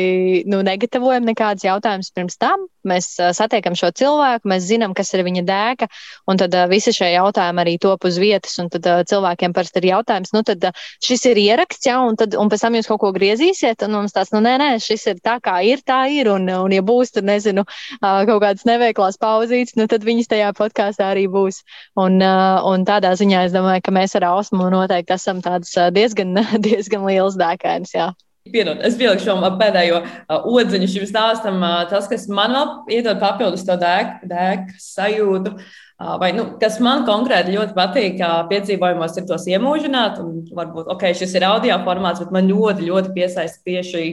nu, 0.51 0.59
negatavojam 0.67 1.23
nekādus 1.29 1.63
jautājumus 1.63 2.11
pirms 2.11 2.35
tam. 2.41 2.65
Mēs 2.87 3.11
satiekam 3.35 3.75
šo 3.75 3.89
cilvēku, 3.95 4.47
mēs 4.49 4.67
zinām, 4.69 4.93
kas 4.95 5.11
ir 5.13 5.25
viņa 5.27 5.43
dēka, 5.47 5.89
un 6.31 6.39
tad 6.39 6.55
visi 6.71 6.93
šie 6.95 7.11
jautājumi 7.13 7.63
arī 7.63 7.75
top 7.81 8.07
uz 8.07 8.19
vietas. 8.21 8.55
Un 8.61 8.69
tad 8.71 8.87
cilvēkiem 9.09 9.55
parasti 9.55 9.81
ir 9.81 9.89
jautājums, 9.91 10.31
nu, 10.35 10.43
tad 10.47 10.69
šis 11.05 11.25
ir 11.31 11.41
ieraksts, 11.41 11.89
jā, 11.89 11.97
un, 12.05 12.15
tad, 12.19 12.37
un 12.39 12.51
pēc 12.51 12.63
tam 12.65 12.77
jūs 12.79 12.89
kaut 12.91 13.01
ko 13.03 13.11
griezīsiet, 13.15 13.83
un 13.87 13.97
mums 13.97 14.15
tāds, 14.15 14.31
nu, 14.35 14.41
nē, 14.45 14.55
nē, 14.61 14.69
šis 14.83 15.07
ir 15.13 15.19
tā, 15.25 15.37
kā 15.43 15.59
ir, 15.67 15.83
tā 15.87 16.01
ir, 16.13 16.31
un, 16.31 16.47
un 16.55 16.75
ja 16.75 16.83
būs, 16.85 17.13
tad 17.17 17.27
nezinu, 17.27 17.65
kaut 18.01 18.43
kādas 18.45 18.65
neveiklās 18.69 19.19
pauzītes, 19.21 19.75
nu, 19.79 19.89
tad 19.91 20.07
viņas 20.07 20.31
tajā 20.31 20.53
podkāstā 20.57 21.11
arī 21.13 21.27
būs. 21.31 21.61
Un, 21.99 22.19
un 22.21 22.87
tādā 22.87 23.13
ziņā 23.19 23.45
es 23.49 23.55
domāju, 23.55 23.83
ka 23.85 23.95
mēs 23.95 24.15
ar 24.19 24.29
Ausmu 24.31 24.69
noteikti 24.73 25.15
esam 25.15 25.43
tādas 25.45 25.75
diezgan 25.95 26.37
diezgan 26.65 27.05
liels 27.09 27.37
dēkainis. 27.39 27.95
Jā. 27.97 28.11
Piedod, 28.47 28.80
es 28.88 28.95
pielikšu 28.95 29.28
šo 29.28 29.49
pēdējo 29.60 29.97
uh, 29.99 30.45
odziņu 30.47 30.88
šim 30.89 31.06
stāstam. 31.10 31.60
Uh, 31.60 31.84
tas, 31.91 32.08
kas 32.10 32.23
man 32.32 32.54
vēl 32.56 32.69
iedod 32.95 33.19
papildus 33.21 33.65
to 33.67 33.75
dēku 33.78 34.30
dēk 34.32 34.71
sajūtu, 34.80 35.52
uh, 35.58 36.13
vai 36.21 36.32
nu, 36.38 36.45
kas 36.62 36.80
man 36.84 37.04
konkrēti 37.08 37.58
ļoti 37.58 37.75
patīk, 37.75 38.15
kā 38.21 38.32
piedzīvojumos, 38.49 39.17
ir 39.19 39.28
tos 39.30 39.43
iemūžināt. 39.52 40.21
Un, 40.23 40.39
varbūt 40.56 40.88
ok, 40.95 41.10
šis 41.19 41.36
ir 41.36 41.45
audio 41.49 41.78
formāts, 41.84 42.23
bet 42.23 42.32
man 42.34 42.47
ļoti, 42.49 42.88
ļoti 42.88 43.12
piesaista 43.17 43.60
tieši 43.67 44.06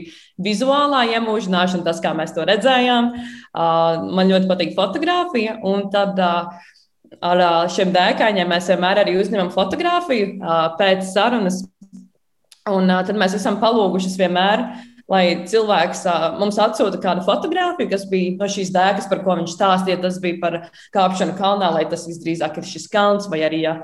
vizuālā 0.43 1.05
iemūžināšana, 1.15 1.87
tas, 1.87 2.03
kā 2.03 2.11
mēs 2.17 2.35
to 2.35 2.45
redzējām. 2.51 3.13
Uh, 3.15 4.09
man 4.11 4.27
ļoti 4.33 4.51
patīk 4.51 4.75
fotografija. 4.77 5.61
Un 5.65 5.87
tad, 5.93 6.19
uh, 6.19 6.73
Ar 7.23 7.39
šiem 7.71 7.93
dēkaņiem 7.95 8.49
mēs 8.51 8.67
vienmēr 8.69 8.99
arī 9.01 9.13
uzņemam 9.17 9.47
fotografiju 9.49 10.41
pēc 10.77 11.05
sarunas 11.07 11.61
Un 12.67 12.91
uh, 12.91 13.01
tad 13.07 13.17
mēs 13.19 13.37
esam 13.37 13.59
palūgušies 13.61 14.17
vienmēr, 14.19 14.65
lai 15.11 15.23
cilvēks 15.47 16.03
uh, 16.09 16.27
mums 16.39 16.59
atsūta 16.59 16.99
kādu 17.03 17.23
fotografiju, 17.27 17.89
kas 17.91 18.03
bija 18.11 18.35
no 18.39 18.49
šīs 18.51 18.73
dēkas, 18.75 19.07
par 19.11 19.23
ko 19.23 19.37
viņš 19.39 19.55
stāstīja. 19.55 20.01
Tas 20.03 20.19
bija 20.23 20.41
par 20.41 20.59
kāpšanu 20.95 21.37
kalnā, 21.39 21.71
lai 21.77 21.87
tas 21.89 22.05
visdrīzāk 22.09 22.59
ir 22.59 22.67
šis 22.67 22.89
kalns, 22.91 23.29
vai 23.31 23.41
arī 23.47 23.63
ja, 23.63 23.77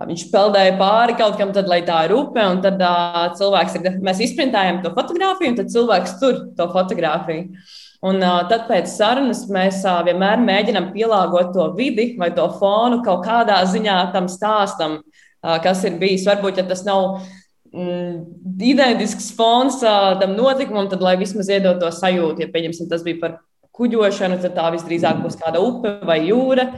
viņš 0.00 0.26
peldēja 0.32 0.78
pāri 0.80 1.16
kaut 1.18 1.36
kam, 1.38 1.52
tad 1.54 1.68
lai 1.70 1.82
tā 1.86 2.04
ir 2.08 2.16
upe. 2.16 2.40
Un 2.40 2.62
tad 2.64 2.80
uh, 2.80 3.28
cilvēks 3.38 3.78
ir, 3.78 3.88
mēs 4.04 4.24
izprintējam 4.28 4.80
to 4.84 4.94
fotografiju, 4.96 5.52
un 5.52 5.60
tad 5.60 5.72
cilvēks 5.74 6.18
tur 6.22 6.44
to 6.56 6.68
fotografiju. 6.72 7.50
Un 8.02 8.18
uh, 8.18 8.40
tad 8.50 8.64
pēc 8.66 8.88
sarunas 8.90 9.44
mēs 9.52 9.84
uh, 9.86 10.00
vienmēr 10.08 10.40
mēģinām 10.42 10.88
pielāgot 10.94 11.52
to 11.54 11.68
vidi 11.76 12.14
vai 12.18 12.32
to 12.34 12.48
fonu 12.56 12.98
kaut 13.06 13.22
kādā 13.28 13.60
ziņā 13.70 13.98
tam 14.16 14.26
stāstam, 14.32 14.96
uh, 15.04 15.60
kas 15.62 15.84
ir 15.86 16.00
bijis. 16.00 16.26
Varbūt, 16.26 16.58
ja 16.58 16.66
tas 16.66 16.82
nav 16.88 17.20
identisks 17.72 19.30
fons 19.36 19.80
tam 19.80 20.36
notikumam, 20.36 20.90
tad 20.92 21.00
lai 21.04 21.16
vismaz 21.20 21.48
iedod 21.48 21.80
to 21.80 21.88
sajūtu. 21.94 22.44
Ja, 22.44 22.50
pieņemsim, 22.52 22.90
tas 22.90 23.04
bija 23.06 23.20
par 23.22 23.38
kuģošanu, 23.76 24.40
tad 24.42 24.56
tā 24.58 24.68
visdrīzāk 24.74 25.22
būs 25.24 25.38
kāda 25.40 25.62
upe 25.64 25.96
vai 26.08 26.20
jūra. 26.26 26.68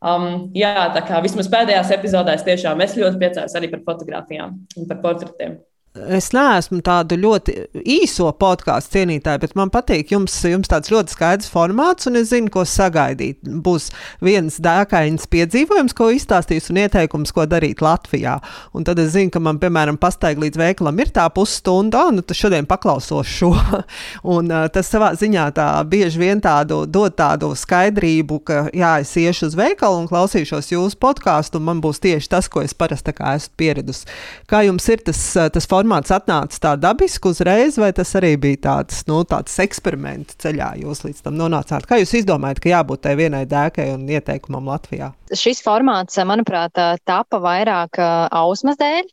Um, 0.00 0.48
jā, 0.56 0.72
tā 0.94 1.02
kā 1.04 1.20
vismaz 1.20 1.50
pēdējās 1.52 1.92
epizodēs 1.92 2.44
tiešām 2.46 2.80
es 2.80 2.96
ļoti 2.96 3.20
priecājos 3.20 3.56
arī 3.58 3.68
par 3.68 3.84
fotografijām 3.84 4.56
un 4.80 4.88
par 4.88 5.02
portretiem. 5.04 5.58
Es 5.90 6.28
neesmu 6.30 6.84
tādu 6.86 7.16
ļoti 7.18 7.52
īso 7.82 8.28
podkāstu 8.38 8.94
cienītāju, 8.94 9.40
bet 9.42 9.56
man 9.58 9.72
patīk, 9.74 10.12
jums, 10.14 10.36
jums 10.46 10.70
tāds 10.70 10.92
ļoti 10.92 11.16
skaidrs 11.16 11.48
formāts, 11.50 12.06
un 12.06 12.20
es 12.20 12.28
zinu, 12.30 12.46
ko 12.54 12.62
sagaidīt. 12.62 13.40
Būs 13.42 13.88
viens 14.22 14.60
dēkains 14.62 15.26
piedzīvojums, 15.32 15.96
ko 15.98 16.12
izstāstīs, 16.14 16.68
un 16.70 16.78
ieteikums, 16.84 17.32
ko 17.34 17.42
darīt 17.50 17.82
Latvijā. 17.82 18.36
Un 18.70 18.86
tad 18.86 19.02
es 19.02 19.16
zinu, 19.16 19.32
ka 19.34 19.42
man, 19.42 19.58
piemēram, 19.58 19.98
pastaigā 19.98 20.44
līdz 20.44 20.60
veikalam 20.62 21.02
ir 21.02 21.10
tā 21.16 21.24
pusstunda, 21.34 22.04
un 22.12 22.20
nu, 22.20 22.22
tad 22.22 22.38
šodien 22.38 22.70
paklausos 22.70 23.26
šo. 23.26 23.50
un, 24.36 24.54
tas 24.70 24.92
savā 24.94 25.10
ziņā 25.18 25.48
tā 25.58 25.66
bieži 25.90 26.22
vien 26.22 26.38
tādu 26.38 26.84
dod 26.86 27.18
tādu 27.18 27.50
skaidrību, 27.58 28.40
ka 28.46 28.60
jā, 28.70 28.92
es 29.02 29.16
iešu 29.18 29.50
uz 29.50 29.58
veikalu 29.58 30.04
un 30.04 30.08
klausīšos 30.12 30.70
jūsu 30.70 31.02
podkāstu, 31.02 31.58
un 31.58 31.66
man 31.72 31.82
būs 31.82 31.98
tieši 32.06 32.30
tas, 32.30 32.46
ko 32.46 32.62
es 32.62 32.78
parasti 32.78 33.10
esmu 33.10 33.58
pieradusi. 33.58 34.06
Kā 34.46 34.62
jums 34.70 34.86
ir 34.94 35.02
tas, 35.10 35.26
tas 35.50 35.66
formāts? 35.66 35.79
Formāts 35.80 36.12
atnāca 36.12 36.60
tā 36.60 36.72
dabiski 36.76 37.30
uzreiz, 37.30 37.78
vai 37.80 37.90
tas 37.96 38.12
arī 38.18 38.34
bija 38.40 38.60
tāds, 38.66 39.02
nu, 39.08 39.22
tāds 39.28 39.54
eksperiments 39.62 40.36
ceļā, 40.42 40.74
jūs 40.82 41.04
līdz 41.06 41.24
tam 41.24 41.38
nonācāt? 41.40 41.86
Kā 41.88 42.00
jūs 42.00 42.12
izdomājat, 42.20 42.60
ka 42.60 42.72
jābūt 42.74 43.04
tai 43.06 43.16
vienai 43.20 43.46
dēkai 43.48 43.88
un 43.94 44.04
ieteikumam 44.10 44.68
Latvijā? 44.68 45.12
Šis 45.32 45.62
formāts, 45.64 46.18
manuprāt, 46.28 46.76
tapa 47.08 47.40
vairāk 47.40 48.00
ausmas 48.00 48.80
dēļ. 48.80 49.08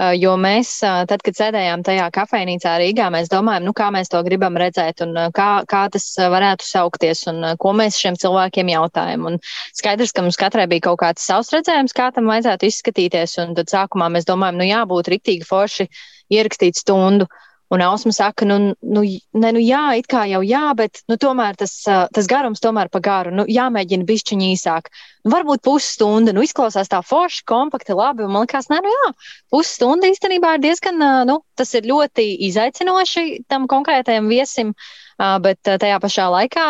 Jo 0.00 0.32
mēs, 0.40 0.70
tad, 0.80 1.20
kad 1.22 1.36
sēdējām 1.36 1.82
tajā 1.86 2.06
kafejnīcā 2.14 2.72
Rīgā, 2.80 3.10
mēs 3.12 3.28
domājam, 3.30 3.66
nu, 3.68 3.74
kā 3.76 3.90
mēs 3.94 4.08
to 4.10 4.22
gribam 4.26 4.56
redzēt 4.58 5.02
un 5.04 5.12
kā, 5.36 5.48
kā 5.68 5.82
tas 5.92 6.06
varētu 6.16 6.66
saukties 6.66 7.26
un 7.30 7.44
ko 7.60 7.74
mēs 7.76 8.00
šiem 8.00 8.16
cilvēkiem 8.18 8.72
jautājam. 8.72 9.28
Un 9.28 9.38
skaidrs, 9.76 10.14
ka 10.16 10.24
mums 10.24 10.40
katrai 10.40 10.66
bija 10.70 10.88
kaut 10.88 11.02
kāds 11.04 11.28
savs 11.28 11.52
redzējums, 11.54 11.94
kā 11.94 12.08
tam 12.16 12.32
vajadzētu 12.32 12.70
izskatīties. 12.70 13.36
Un 13.44 13.54
tad 13.58 13.70
sākumā 13.70 14.08
mēs 14.16 14.26
domājam, 14.26 14.58
nu, 14.62 14.68
jābūt 14.72 15.12
riktīgi 15.12 15.46
forši 15.46 15.86
ierakstīt 16.32 16.80
stundu. 16.80 17.28
Un 17.72 17.80
Ausma 17.80 18.12
saka, 18.12 18.44
nu, 18.44 18.74
nu, 18.80 19.02
ne, 19.32 19.50
nu 19.56 19.60
jā, 19.64 19.94
it 19.96 20.08
kā 20.12 20.26
jau 20.28 20.42
jā, 20.44 20.66
bet 20.76 21.00
nu, 21.08 21.16
tomēr 21.16 21.56
tas, 21.56 21.72
tas 21.86 22.26
garums 22.28 22.60
tomēr 22.60 22.90
pa 22.92 23.00
garu. 23.00 23.32
Nu, 23.32 23.46
jāmēģina 23.48 24.04
bišķiņi 24.08 24.50
īsāk. 24.52 24.90
Nu, 25.24 25.32
varbūt 25.32 25.62
pusstunda, 25.64 26.34
nu, 26.36 26.44
izklausās 26.44 26.92
tā 26.92 27.00
forši, 27.00 27.46
kompakti, 27.48 27.96
labi. 27.96 28.26
Man 28.28 28.44
liekas, 28.44 28.68
nē, 28.68 28.82
nu 28.84 28.92
jā, 28.92 29.08
pusstunda 29.54 30.10
īstenībā 30.12 30.58
ir 30.58 30.66
diezgan, 30.66 31.00
nu, 31.30 31.38
tas 31.56 31.72
ir 31.78 31.88
ļoti 31.88 32.28
izaicinoši 32.50 33.24
tam 33.48 33.64
konkrētajam 33.72 34.28
viesim. 34.28 34.76
Bet 35.16 35.60
tajā 35.64 35.96
pašā 36.02 36.28
laikā, 36.34 36.68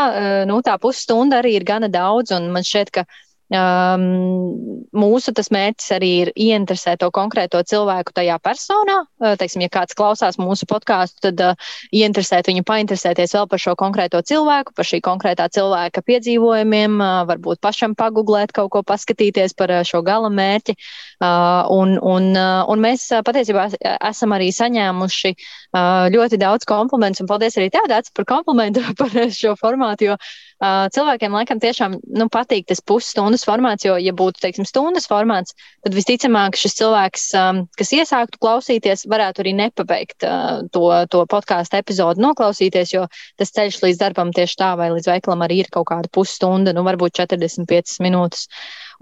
nu, 0.51 0.61
tā 0.63 0.79
pusstunda 0.79 1.41
arī 1.41 1.57
ir 1.57 1.67
gana 1.67 1.89
daudz, 1.91 2.35
man 2.53 2.67
šķiet, 2.69 2.95
ka 2.95 3.07
Um, 3.53 4.87
mūsu 4.97 5.33
tas 5.37 5.51
mērķis 5.53 5.91
arī 5.93 6.11
ir 6.23 6.31
ieinteresēt 6.33 7.03
to 7.03 7.11
konkrēto 7.13 7.61
cilvēku 7.69 8.15
tajā 8.17 8.39
personā. 8.41 9.03
Uh, 9.21 9.35
teiksim, 9.37 9.65
ja 9.67 9.69
kāds 9.73 9.97
klausās 9.99 10.39
mūsu 10.41 10.65
podkāstu, 10.71 11.29
tad 11.29 11.43
uh, 11.45 11.73
ieinteresēt 11.93 12.49
viņu, 12.49 12.65
painteresēties 12.69 13.35
vēl 13.37 13.49
par 13.51 13.61
šo 13.61 13.75
konkrēto 13.77 14.23
cilvēku, 14.25 14.73
par 14.77 14.89
šī 14.89 15.03
konkrētā 15.05 15.51
cilvēka 15.53 16.05
piedzīvojumiem, 16.09 16.97
uh, 16.97 17.19
varbūt 17.29 17.61
pašam 17.61 17.97
pagūglēt 17.99 18.55
kaut 18.57 18.73
ko, 18.73 18.83
paskatīties 18.89 19.53
par 19.59 19.75
uh, 19.75 19.83
šo 19.85 20.01
gala 20.07 20.33
mērķi. 20.33 20.77
Uh, 21.21 21.69
un, 21.77 21.99
un, 22.01 22.31
uh, 22.33 22.63
un 22.73 22.81
mēs 22.83 23.05
uh, 23.13 23.21
patiesībā 23.27 23.69
esam 24.09 24.33
arī 24.33 24.49
saņēmuši 24.55 25.35
uh, 25.37 26.09
ļoti 26.15 26.41
daudz 26.41 26.65
komplimentus, 26.69 27.21
un 27.21 27.29
paldies 27.29 27.61
arī 27.61 27.69
tev, 27.75 27.91
Dārts, 27.93 28.15
par 28.17 28.29
komplimentu 28.33 28.81
par 29.01 29.13
šo 29.29 29.53
formātu, 29.61 30.09
jo 30.09 30.17
uh, 30.17 30.33
cilvēkiem 30.63 31.35
laikam 31.35 31.61
tiešām 31.63 31.97
nu, 32.19 32.27
patīk 32.31 32.69
tas 32.71 32.83
pusstundas 32.87 33.43
formāts, 33.47 33.87
jo, 33.87 33.97
ja 33.99 34.13
būtu, 34.15 34.39
teiksim, 34.45 34.67
stundas 34.69 35.09
formāts, 35.11 35.57
tad 35.83 35.97
visticamāk 35.97 36.59
šis 36.59 36.77
cilvēks, 36.79 37.25
um, 37.39 37.63
kas 37.79 37.91
iesāktu 37.97 38.39
klausīties, 38.43 39.07
varētu 39.11 39.43
arī 39.43 39.57
nepabeigt 39.59 40.27
uh, 40.29 40.63
to, 40.75 40.85
to 41.11 41.25
podkāstu 41.31 41.81
epizodu 41.81 42.23
noklausīties, 42.23 42.95
jo 42.95 43.09
tas 43.41 43.51
ceļš 43.57 43.81
līdz 43.83 44.01
darbam 44.05 44.31
tieši 44.37 44.61
tā 44.63 44.73
vai 44.79 44.93
līdz 44.95 45.11
veikalam 45.11 45.43
arī 45.43 45.65
ir 45.65 45.73
kaut 45.75 45.89
kāda 45.91 46.13
pusstunda, 46.15 46.75
nu 46.77 46.87
varbūt 46.87 47.19
45 47.19 47.99
minūtes. 48.07 48.47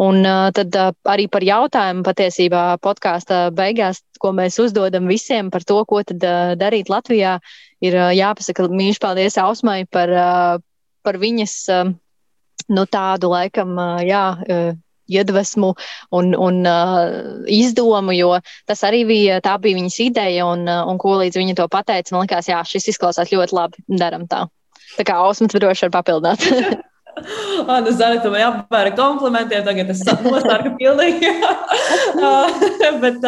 Un 0.00 0.24
uh, 0.24 0.48
tad 0.56 0.72
uh, 0.80 0.94
arī 1.12 1.26
par 1.28 1.44
jautājumu 1.44 2.06
patiesībā 2.06 2.64
podkāsta 2.80 3.50
beigās, 3.52 4.00
ko 4.20 4.32
mēs 4.32 4.56
uzdodam 4.62 5.10
visiem 5.12 5.50
par 5.52 5.66
to, 5.68 5.82
ko 5.84 6.00
tad 6.08 6.24
uh, 6.24 6.54
darīt 6.56 6.88
Latvijā, 6.88 7.36
ir 7.84 7.98
uh, 7.98 8.08
jāpasaka 8.16 8.70
mīļš 8.72 9.00
paldies 9.02 9.36
Ausmai 9.44 9.82
par, 9.92 10.16
uh, 10.16 10.64
par 11.06 11.18
viņas 11.20 11.56
uh, 11.74 11.90
nu, 12.68 12.86
tādu 12.86 13.32
laikam, 13.34 13.74
uh, 13.78 13.98
jā. 14.06 14.28
Uh, 14.46 14.70
iedvesmu 15.10 15.72
un, 16.14 16.34
un 16.38 16.60
uh, 16.70 17.42
izdomu, 17.50 18.14
jo 18.14 18.36
tas 18.70 18.84
arī 18.86 19.00
bija, 19.08 19.40
tā 19.42 19.56
bija 19.58 19.74
viņas 19.80 19.96
ideja, 20.04 20.44
un, 20.46 20.62
un 20.70 21.00
ko 21.02 21.16
līdz 21.18 21.40
viņa 21.40 21.56
to 21.58 21.66
pateica, 21.72 22.14
man 22.14 22.28
liekas, 22.28 22.46
jā, 22.52 22.60
šis 22.62 22.92
izklausās 22.94 23.32
ļoti 23.34 23.56
labi, 23.58 23.82
daram 23.90 24.28
tā. 24.30 24.44
Tā 24.94 25.06
kā 25.06 25.18
Ausmas 25.22 25.50
droši 25.54 25.88
var 25.88 25.96
papildināt. 25.98 26.46
Anna 27.74 27.92
Zana, 27.92 28.20
tu 28.22 28.30
man 28.32 28.46
apbēri 28.46 28.94
komplimentiem, 28.98 29.62
tagad 29.66 29.92
es 29.92 30.02
nosārku 30.06 30.74
pilnīgi. 30.78 31.30
Bet, 33.02 33.24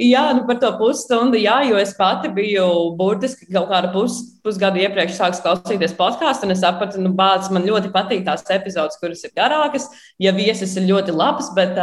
jā, 0.00 0.22
nu 0.36 0.46
par 0.48 0.58
to 0.62 0.70
pusstundu, 0.80 1.38
jā, 1.40 1.58
jo 1.68 1.78
es 1.80 1.92
pati 1.96 2.30
biju 2.32 2.66
burtiski 2.98 3.48
kaut 3.50 3.68
kādu 3.70 3.92
pus, 3.94 4.18
pusgadu 4.46 4.80
iepriekš 4.82 5.16
sāks 5.18 5.42
klausīties 5.44 5.96
podkāstu, 5.98 6.46
un 6.46 6.54
es 6.54 6.62
sapratu, 6.62 7.00
nu, 7.02 7.12
bāc, 7.18 7.48
man 7.54 7.66
ļoti 7.66 7.90
patīk 7.94 8.24
tās 8.26 8.44
epizodes, 8.54 8.98
kuras 9.00 9.24
ir 9.26 9.34
garākas, 9.36 9.88
ja 10.22 10.34
viesis 10.36 10.76
ir 10.78 10.88
ļoti 10.90 11.14
labs, 11.16 11.50
bet, 11.56 11.78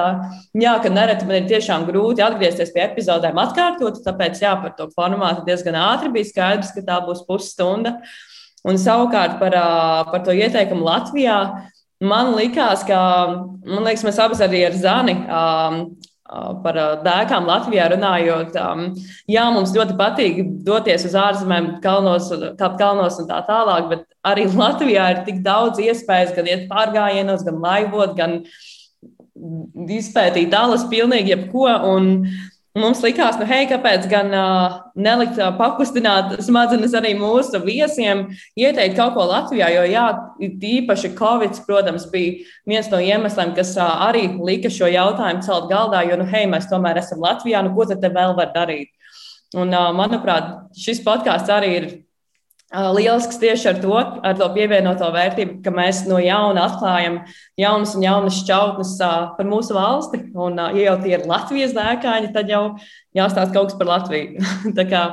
jā, 0.60 0.75
ka 0.84 0.91
nereti 0.93 1.27
man 1.29 1.41
ir 1.41 1.49
tiešām 1.51 1.88
grūti 1.89 2.23
atgriezties 2.25 2.73
pie 2.75 2.86
epizodēm 2.88 3.41
atkārtot, 3.43 4.03
tāpēc, 4.06 4.43
jā, 4.45 4.56
par 4.63 4.77
to 4.77 4.89
formātu 4.95 5.45
diezgan 5.47 5.79
ātri 5.79 6.13
bija 6.13 6.32
skaidrs, 6.32 6.75
ka 6.75 6.86
tā 6.88 7.01
būs 7.08 7.25
pusstunda. 7.27 7.99
Un 8.63 8.80
savukārt 8.80 9.39
par, 9.41 9.56
par 10.12 10.23
to 10.23 10.36
ieteikumu 10.36 10.86
Latvijā 10.88 11.38
man 12.04 12.34
likās, 12.38 12.86
ka 12.88 12.99
man 13.65 13.86
liekas, 13.86 14.06
mēs 14.08 14.19
abas 14.23 14.43
arī 14.43 14.63
ar 14.67 14.76
Zani 14.80 15.17
par 16.63 16.78
dēkām 17.04 17.45
Latvijā 17.45 17.89
runājot. 17.91 18.56
Jā, 19.30 19.43
mums 19.54 19.73
ļoti 19.76 19.97
patīk 19.99 20.39
doties 20.65 21.06
uz 21.10 21.17
ārzemēm, 21.19 21.67
kalnos, 21.84 22.32
kāpt 22.60 22.80
kalnos 22.80 23.19
un 23.21 23.28
tā 23.30 23.41
tālāk, 23.47 23.89
bet 23.91 24.06
arī 24.26 24.47
Latvijā 24.63 25.10
ir 25.13 25.21
tik 25.28 25.43
daudz 25.45 25.82
iespējas 25.84 26.34
gan 26.38 26.49
iet 26.49 26.65
pārgājienos, 26.71 27.45
gan 27.47 27.60
laivot, 27.63 28.15
gan 28.17 28.41
izpētīt 29.99 30.54
alas 30.56 30.88
pilnīgi 30.89 31.36
jebko. 31.36 31.67
Un, 31.91 32.10
Mums 32.73 33.03
likās, 33.05 33.36
nu, 33.38 33.45
hei, 33.45 33.67
kāpēc 33.69 34.07
gan 34.09 34.31
uh, 34.33 34.77
nelikt 34.97 35.38
uh, 35.38 35.51
pakustināt 35.59 36.31
smadzenes 36.41 36.95
arī 36.97 37.12
mūsu 37.13 37.59
viesiem, 37.62 38.23
ieteikt 38.57 38.95
kaut 38.97 39.13
ko 39.13 39.27
Latvijā, 39.29 39.67
jo, 39.75 39.83
jā, 39.91 40.05
īpaši 40.71 41.12
Covid, 41.19 41.59
protams, 41.67 42.07
bija 42.09 42.47
viens 42.65 42.89
no 42.89 42.97
iemesliem, 42.97 43.51
kas 43.53 43.75
uh, 43.77 43.86
arī 44.07 44.23
lika 44.41 44.73
šo 44.73 44.89
jautājumu 44.89 45.45
celt 45.45 45.69
galdā, 45.69 46.01
jo, 46.09 46.17
nu, 46.17 46.25
hei, 46.33 46.47
mēs 46.49 46.65
tomēr 46.71 46.97
esam 47.03 47.21
Latvijā, 47.21 47.62
nu, 47.62 47.75
ko 47.77 47.86
tad 47.91 48.01
te 48.01 48.09
vēl 48.15 48.33
var 48.41 48.49
darīt? 48.57 48.89
Un, 49.53 49.69
uh, 49.69 49.91
manuprāt, 49.93 50.49
šis 50.73 51.05
podkāsts 51.05 51.53
arī 51.53 51.71
ir 51.77 51.88
Lielisks 52.73 53.38
tieši 53.38 53.67
ar 53.69 53.79
to, 53.83 53.93
ar 54.25 54.38
to 54.38 54.47
pievienoto 54.55 55.05
vērtību, 55.13 55.59
ka 55.62 55.69
mēs 55.73 56.03
no 56.09 56.17
jauna 56.17 56.65
atklājam 56.65 57.19
jaunas 57.59 57.93
un 57.93 58.05
jaunas 58.07 58.39
šķautnes 58.41 58.95
par 59.38 59.49
mūsu 59.49 59.77
valsti. 59.77 60.23
Un, 60.33 60.57
ja 60.57 60.88
jau 60.89 60.95
tie 61.03 61.13
ir 61.19 61.27
Latvijas 61.29 61.75
dēkāņi, 61.77 62.31
tad 62.33 62.49
jau 62.49 62.63
jāstāsta 63.13 63.53
kaut 63.53 63.69
kas 63.69 63.77
par 63.77 63.91
Latviju. 63.91 64.41
tā, 64.77 64.88
kā, 64.89 65.03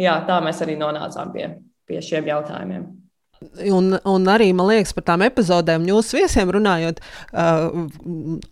jā, 0.00 0.20
tā 0.28 0.40
mēs 0.44 0.62
arī 0.64 0.78
nonācām 0.80 1.34
pie, 1.36 1.50
pie 1.84 2.00
šiem 2.00 2.32
jautājumiem. 2.32 2.86
Un, 3.68 3.92
un 4.08 4.30
arī 4.32 4.48
man 4.56 4.70
liekas, 4.70 4.94
par 4.96 5.04
tām 5.10 5.22
epizodēm, 5.26 5.84
jūsu 5.90 6.16
viesiem 6.22 6.48
runājot, 6.56 7.02
uh, 7.36 7.84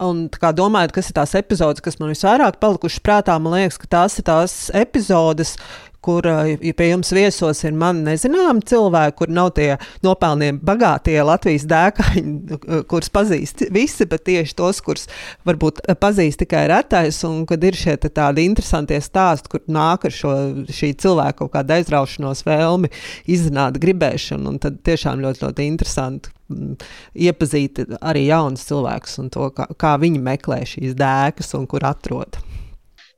un 0.04 0.20
domājot, 0.28 0.92
kas 0.92 1.08
ir 1.08 1.16
tās 1.16 1.32
epizodes, 1.40 1.80
kas 1.84 1.96
man 2.00 2.12
visvairāk 2.12 2.60
palikušas 2.60 3.00
prātā, 3.04 3.38
man 3.40 3.56
liekas, 3.56 3.80
ka 3.80 3.88
tās 3.96 4.18
ir 4.20 4.28
tās 4.28 4.58
epizodes, 4.76 5.56
kur 6.04 6.26
ja 6.28 6.74
pie 6.76 6.90
jums 6.90 7.12
viesos 7.16 7.62
ir 7.64 7.74
man 7.78 8.02
nezināmi 8.06 8.64
cilvēki, 8.68 9.16
kur 9.18 9.32
nav 9.32 9.52
tie 9.56 9.70
nopelnie 10.04 10.52
bagātie 10.60 11.16
Latvijas 11.24 11.66
dēkaņi, 11.70 12.58
kurus 12.90 13.12
pazīst 13.14 13.66
visi, 13.74 14.06
bet 14.10 14.26
tieši 14.28 14.56
tos, 14.58 14.82
kurus 14.84 15.08
varbūt 15.48 15.82
pazīst 16.00 16.42
tikai 16.44 16.66
retais, 16.72 17.22
un 17.28 17.44
kad 17.48 17.64
ir 17.64 17.78
šie 17.78 17.96
tādi 18.04 18.46
interesanti 18.48 19.00
stāsti, 19.02 19.54
kur 19.54 19.64
nāk 19.70 20.06
ar 20.08 20.14
šo 20.14 20.34
cilvēku 20.68 21.44
kaut 21.44 21.54
kādu 21.56 21.78
aizraušanos 21.78 22.44
vēlmi, 22.46 22.92
izzināt 23.30 23.80
gribēšanu, 23.82 24.54
un 24.54 24.62
tad 24.62 24.80
tiešām 24.86 25.22
ļoti, 25.24 25.46
ļoti 25.46 25.68
interesanti 25.72 26.34
iepazīt 27.14 27.80
arī 28.04 28.26
jaunus 28.28 28.66
cilvēkus 28.68 29.20
un 29.22 29.30
to, 29.32 29.48
kā, 29.56 29.68
kā 29.80 29.94
viņi 30.00 30.20
meklē 30.22 30.60
šīs 30.68 30.96
dēkas 30.98 31.54
un 31.58 31.68
kur 31.70 31.86
atrod. 31.88 32.38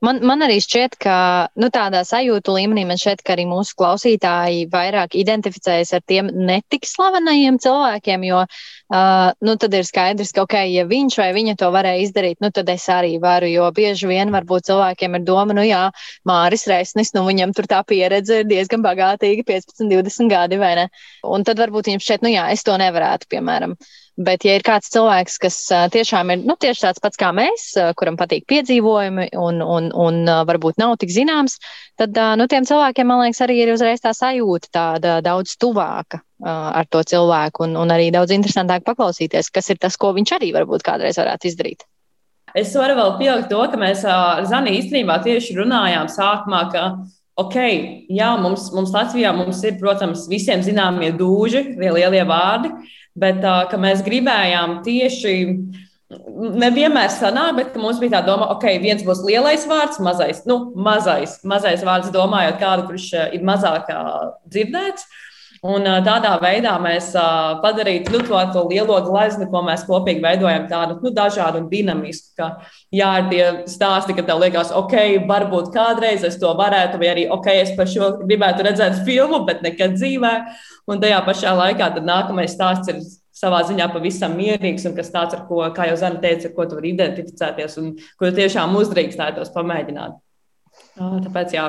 Man, 0.05 0.19
man 0.29 0.45
arī 0.45 0.59
šķiet, 0.61 0.99
ka 1.01 1.17
nu, 1.57 1.71
tādā 1.73 2.03
sajūtu 2.05 2.53
līmenī 2.53 2.83
man 2.89 2.99
šķiet, 3.01 3.23
ka 3.25 3.33
arī 3.33 3.47
mūsu 3.49 3.73
klausītāji 3.81 4.67
vairāk 4.73 5.17
identificējas 5.17 5.95
ar 5.97 6.03
tiem 6.05 6.29
netik 6.51 6.85
slavenajiem 6.85 7.57
cilvēkiem, 7.65 8.27
jo 8.29 8.43
uh, 8.45 9.33
nu, 9.41 9.57
tad 9.63 9.77
ir 9.79 9.89
skaidrs, 9.89 10.35
ka, 10.37 10.45
ok, 10.45 10.59
ja 10.69 10.85
viņš 10.91 11.17
vai 11.23 11.31
viņa 11.39 11.57
to 11.63 11.71
varēja 11.73 12.05
izdarīt, 12.05 12.41
nu, 12.45 12.53
tad 12.53 12.69
es 12.75 12.85
arī 12.93 13.15
varu, 13.23 13.49
jo 13.49 13.71
bieži 13.77 14.11
vien 14.13 14.35
varbūt 14.37 14.69
cilvēkiem 14.69 15.17
ir 15.17 15.27
doma, 15.27 15.57
nu 15.57 15.65
jā, 15.65 15.87
Māris 16.29 16.69
Reisnis, 16.69 17.15
nu 17.17 17.25
viņam 17.29 17.57
tur 17.57 17.71
tā 17.71 17.81
pieredze 17.89 18.43
ir 18.43 18.51
diezgan 18.53 18.85
bagātīga, 18.85 19.49
15, 19.49 19.89
20 19.97 20.33
gadi, 20.33 20.61
vai 20.61 20.75
ne? 20.83 20.91
Un 21.25 21.47
tad 21.49 21.63
varbūt 21.63 21.89
viņam 21.89 22.05
šķiet, 22.05 22.27
nu 22.27 22.37
jā, 22.37 22.51
es 22.53 22.69
to 22.69 22.77
nevarētu, 22.85 23.33
piemēram. 23.33 23.79
Bet, 24.17 24.47
ja 24.49 24.55
ir 24.57 24.63
kāds 24.65 24.89
cilvēks, 24.95 25.35
kas 25.43 25.57
tiešām 25.93 26.31
ir 26.33 26.45
nu, 26.49 26.55
tieši 26.57 26.87
tāds 26.87 27.03
pats 27.05 27.19
kā 27.21 27.29
mēs, 27.37 27.67
kuram 28.01 28.17
patīk 28.17 28.47
piedzīvojumi 28.49 29.27
un, 29.37 29.61
un, 29.61 29.91
un 29.93 30.23
varbūt 30.49 30.81
nav 30.81 30.95
tik 31.03 31.13
zināms, 31.13 31.59
tad 32.01 32.17
nu, 32.41 32.47
tiem 32.49 32.65
cilvēkiem, 32.65 33.11
man 33.11 33.21
liekas, 33.27 33.43
arī 33.45 33.59
ir 33.61 33.75
uzreiz 33.75 34.01
tā 34.01 34.15
sajūta 34.17 34.73
tāda 34.73 35.19
daudz 35.25 35.59
tuvāka 35.61 36.23
ar 36.45 36.89
to 36.89 37.05
cilvēku 37.13 37.67
un, 37.69 37.77
un 37.77 37.93
arī 37.93 38.09
daudz 38.15 38.33
interesantāk 38.33 38.89
paklausīties, 38.89 39.53
kas 39.53 39.69
ir 39.73 39.81
tas, 39.85 40.01
ko 40.01 40.15
viņš 40.17 40.33
arī 40.39 40.51
varbūt 40.57 40.85
kādreiz 40.89 41.21
varētu 41.21 41.53
izdarīt. 41.53 41.85
Es 42.57 42.73
varu 42.73 42.97
vēl 42.97 43.17
pielikt 43.21 43.51
to, 43.53 43.61
ka 43.69 43.77
mēs 43.77 44.05
ar 44.09 44.45
Zani 44.49 44.79
īstenībā 44.79 45.21
tieši 45.25 45.59
runājām 45.59 46.09
sākumā, 46.09 46.61
ka 46.73 46.85
ok, 47.37 47.57
jā, 48.17 48.31
mums, 48.41 48.71
mums 48.73 48.95
Latvijā 48.97 49.33
mums 49.37 49.61
ir, 49.69 49.77
protams, 49.81 50.25
visiem 50.31 50.65
zināmie 50.65 51.11
dūži, 51.17 51.67
lielie 51.77 52.25
vārdi, 52.25 52.73
bet 53.19 53.43
ka 53.43 53.81
mēs 53.81 54.05
gribējām 54.07 54.81
tieši. 54.87 55.37
Nevienmēr 56.37 57.11
sanāk, 57.11 57.57
bet 57.59 57.79
mums 57.83 57.99
bija 57.99 58.21
tā 58.21 58.25
doma, 58.29 58.47
okay, 58.55 58.79
viens 58.79 59.03
būs 59.03 59.25
lielais 59.27 59.65
vārds, 59.67 59.99
mazais, 59.99 60.45
nu, 60.47 60.61
mazais, 60.79 61.41
mazais 61.43 61.83
vārds, 61.87 62.13
domājot 62.15 62.61
kādu, 62.61 62.85
kurš 62.93 63.09
ir 63.35 63.47
mazāk 63.47 63.91
dzirdēts. 64.47 65.09
Un 65.67 65.87
tādā 66.05 66.35
veidā 66.39 66.75
mēs 66.83 67.09
padarītu 67.63 68.13
nu, 68.13 68.21
to, 68.29 68.39
to 68.53 68.63
lielo 68.69 68.99
glezni, 69.07 69.49
ko 69.51 69.63
mēs 69.67 69.87
kopīgi 69.89 70.23
veidojam, 70.23 70.67
tādu 70.71 70.99
nu, 71.01 71.11
dažādu 71.17 71.63
un 71.63 71.69
dinamisku. 71.71 72.35
Ka, 72.37 72.51
jā, 72.95 73.11
ir 73.23 73.29
tie 73.33 73.47
stāsti, 73.71 74.15
ka 74.17 74.25
tev 74.27 74.43
liekas, 74.43 74.71
ok, 74.77 74.95
varbūt 75.29 75.73
kādreiz 75.75 76.27
es 76.29 76.39
to 76.43 76.53
varētu, 76.59 77.01
vai 77.01 77.11
arī 77.15 77.27
ok, 77.33 77.51
es 77.65 77.73
par 77.79 77.91
šo 77.91 78.13
gribētu 78.23 78.67
redzēt 78.69 79.03
filmu, 79.09 79.43
bet 79.49 79.65
nekad 79.65 79.97
dzīvē. 79.97 80.35
Un 80.87 81.01
tajā 81.03 81.19
pašā 81.27 81.53
laikā 81.59 81.89
nākamais 81.99 82.55
stāsts 82.55 82.93
ir 82.93 83.01
savā 83.37 83.63
ziņā 83.69 83.89
pavisam 83.93 84.37
mierīgs 84.39 84.87
un 84.89 84.95
kas 84.97 85.11
tāds, 85.13 85.37
ar 85.37 85.45
ko, 85.49 85.61
kā 85.77 85.91
jau 85.91 85.99
Zana 86.01 86.21
teica, 86.23 86.49
ar 86.49 86.55
ko 86.57 86.67
tu 86.69 86.79
vari 86.79 86.95
identificēties 86.95 87.77
un 87.83 87.93
ko 88.21 88.31
tiešām 88.33 88.77
uzdrīkstētos 88.81 89.53
pamēģināt. 89.57 90.17
Tāpēc 90.97 91.57
jā, 91.57 91.67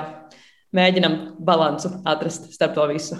mēģinam 0.76 1.18
balansu 1.44 1.92
atrast 2.08 2.52
starp 2.56 2.78
to 2.78 2.88
visu. 2.94 3.20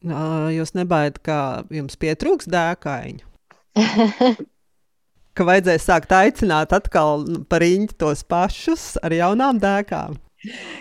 Jūs 0.00 0.74
nebaidat, 0.76 1.20
ka 1.24 1.38
jums 1.72 1.98
pietrūks 2.00 2.48
dēkaiņu? 2.50 3.26
ka 5.36 5.46
vajadzēs 5.46 5.86
sākt 5.86 6.12
aicināt 6.16 6.72
atkal 6.76 7.24
par 7.48 7.64
īņķi 7.64 7.96
tos 8.00 8.24
pašus 8.28 8.94
ar 9.04 9.14
jaunām 9.14 9.60
dēkām. 9.62 10.18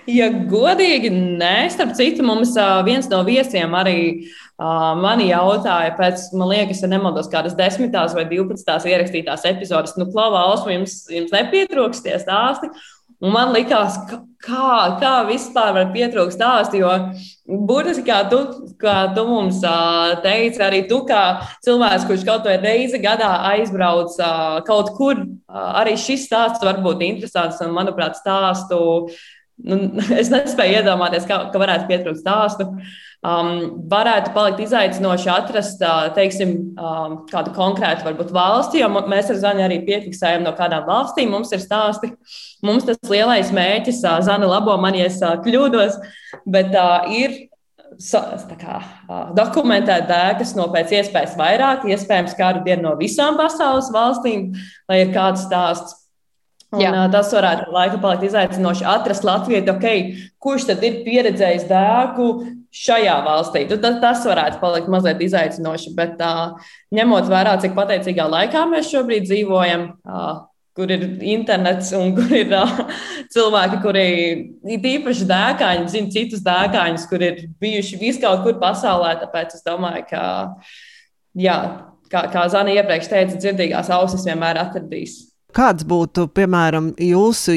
Ja 0.07 0.30
godīgi, 0.32 1.11
nē, 1.11 1.67
starp 1.71 1.91
citu, 1.97 2.23
mums 2.23 2.53
viens 2.88 3.09
no 3.11 3.19
viesiem 3.28 3.73
arī 3.76 3.97
uh, 3.99 4.48
mani 4.60 5.30
jautāja, 5.30 5.95
pēc, 5.95 6.30
man 6.36 6.51
liekas, 6.51 6.84
ja 6.84 6.91
nemaldos, 6.91 7.32
kādas 7.32 7.55
desmitās 7.55 8.16
vai 8.18 8.26
divpadsmitās 8.28 8.88
ierakstītās 8.89 9.45
epizodes, 9.47 9.95
nu, 9.99 10.10
Klavā, 10.12 10.45
Osmo, 10.53 10.74
jums, 10.74 11.05
jums 11.12 11.32
nepietrūks 11.36 12.03
tie 12.03 12.18
stāsti. 12.20 12.72
Un 13.20 13.34
man 13.36 13.49
likās, 13.51 13.97
kā, 14.39 14.68
kā 15.01 15.14
vispār 15.28 15.74
var 15.76 15.89
pietrūkt 15.91 16.32
stāstu, 16.32 16.80
jo 16.80 16.91
burtiski 17.68 18.05
kā 18.07 18.22
tu, 18.32 18.39
kā 18.80 19.10
tu 19.16 19.26
mums 19.28 19.60
teici, 20.24 20.62
arī 20.64 20.86
tu 20.88 21.01
kā 21.07 21.24
cilvēks, 21.66 22.07
kurš 22.07 22.24
kaut 22.28 22.47
vai 22.47 22.55
reizi 22.64 23.01
gadā 23.03 23.34
aizbrauc 23.49 24.16
kaut 24.68 24.93
kur, 24.95 25.20
arī 25.51 25.97
šis 25.99 26.30
stāsts 26.30 26.64
var 26.64 26.80
būt 26.84 27.03
interesants 27.10 27.60
un, 27.66 27.76
manuprāt, 27.76 28.16
stāstu. 28.22 28.80
Nu, 29.66 29.80
es 30.22 30.32
nespēju 30.34 30.80
iedomāties, 30.82 31.28
kā, 31.30 31.45
ka 31.53 31.62
varētu 31.62 31.89
pietrūkt 31.91 32.24
stāstu. 32.24 32.70
Uh, 32.70 32.97
um, 33.26 33.51
varētu 33.91 34.32
palikt 34.36 34.64
izaicinoši 34.64 35.30
atrast, 35.34 35.84
teiksim, 36.16 36.55
um, 36.80 37.20
kādu 37.32 37.53
konkrētu 37.55 38.07
varbūt 38.07 38.32
valsti, 38.36 38.84
jo 38.84 38.89
mēs 39.12 39.32
ar 39.34 39.41
Zani 39.41 39.66
arī 39.66 39.82
piefiksējam, 39.88 40.45
no 40.45 40.55
kādām 40.57 40.88
valstīm 40.88 41.34
mums 41.34 41.53
ir 41.55 41.64
stāsti. 41.64 42.14
Mums 42.66 42.88
tas 42.88 42.99
lielais 43.12 43.53
mērķis, 43.55 44.03
Zana 44.28 44.49
labo 44.49 44.76
man, 44.82 44.97
ja 44.97 45.10
es 45.10 45.20
kļūdos, 45.20 45.99
bet 46.49 46.76
uh, 46.76 47.07
ir 47.12 47.45
kā, 48.60 48.80
dokumentēt 49.36 50.07
dēkas 50.07 50.53
no 50.55 50.70
pēc 50.72 50.93
iespējas 50.99 51.34
vairāk, 51.39 51.88
iespējams, 51.89 52.38
kādu 52.38 52.62
dienu 52.68 52.86
no 52.86 52.93
visām 52.99 53.39
pasaules 53.39 53.89
valstīm, 53.91 54.53
lai 54.88 55.03
ir 55.03 55.16
kāds 55.16 55.47
stāsts. 55.47 55.98
Un, 56.70 56.84
Jā. 56.84 57.07
tas 57.09 57.32
varētu 57.34 57.72
laika 57.74 57.97
palikt 57.97 58.28
izaicinoši 58.28 58.86
atrast 58.86 59.24
Latviju, 59.26 59.63
okay, 59.72 60.03
kurš 60.38 60.67
tad 60.70 60.84
ir 60.86 60.99
pieredzējis 61.01 61.63
dēku 61.65 62.28
šajā 62.70 63.15
valstī. 63.26 63.63
Nu, 63.72 63.80
tas, 63.82 63.97
tas 64.03 64.28
varētu 64.30 64.59
palikt 64.61 64.91
mazliet 64.93 65.24
izaicinoši, 65.26 65.95
bet 65.97 66.22
uh, 66.22 66.59
ņemot 66.93 67.32
vērā, 67.32 67.55
cik 67.63 67.74
pateicīgā 67.78 68.28
laikā 68.30 68.67
mēs 68.70 68.91
šobrīd 68.91 69.26
dzīvojam, 69.26 69.88
uh, 70.05 70.43
kur 70.78 70.93
ir 70.93 71.07
internets 71.26 71.89
un 71.97 72.13
kur 72.17 72.36
ir 72.38 72.53
uh, 72.53 72.76
cilvēki, 73.34 73.80
kuri 73.82 74.05
ir 74.70 74.86
īpaši 74.91 75.26
dēkaini, 75.32 75.89
zina 75.89 76.13
citus 76.13 76.45
dēkaņus, 76.45 77.07
kur 77.09 77.26
ir 77.26 77.47
bijuši 77.65 77.97
viskaut 78.03 78.45
kur 78.45 78.59
pasaulē. 78.61 79.15
Tāpēc 79.24 79.57
es 79.57 79.65
domāju, 79.65 80.05
ka, 80.11 80.22
jā, 81.34 81.57
kā, 82.13 82.28
kā 82.30 82.45
Zana 82.53 82.78
iepriekš 82.78 83.09
teica, 83.09 83.41
dzirdīgās 83.41 83.89
ausis 83.97 84.30
vienmēr 84.30 84.61
atradīs. 84.61 85.28
Kāds 85.55 85.81
būtu, 85.89 86.27
piemēram, 86.37 86.91
jūsu 87.01 87.55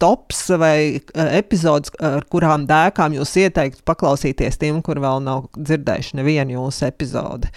tops 0.00 0.40
vai 0.58 0.78
e, 0.98 1.26
epizodes, 1.38 1.92
ar 2.02 2.24
kurām 2.26 2.64
dēkām 2.66 3.14
jūs 3.14 3.36
ieteiktu 3.44 3.84
paklausīties 3.86 4.58
tiem, 4.58 4.80
kur 4.82 4.98
vēl 5.02 5.22
nav 5.22 5.46
dzirdējuši 5.54 6.18
nevienu 6.18 6.56
jūsu 6.56 6.88
epizodi? 6.88 7.52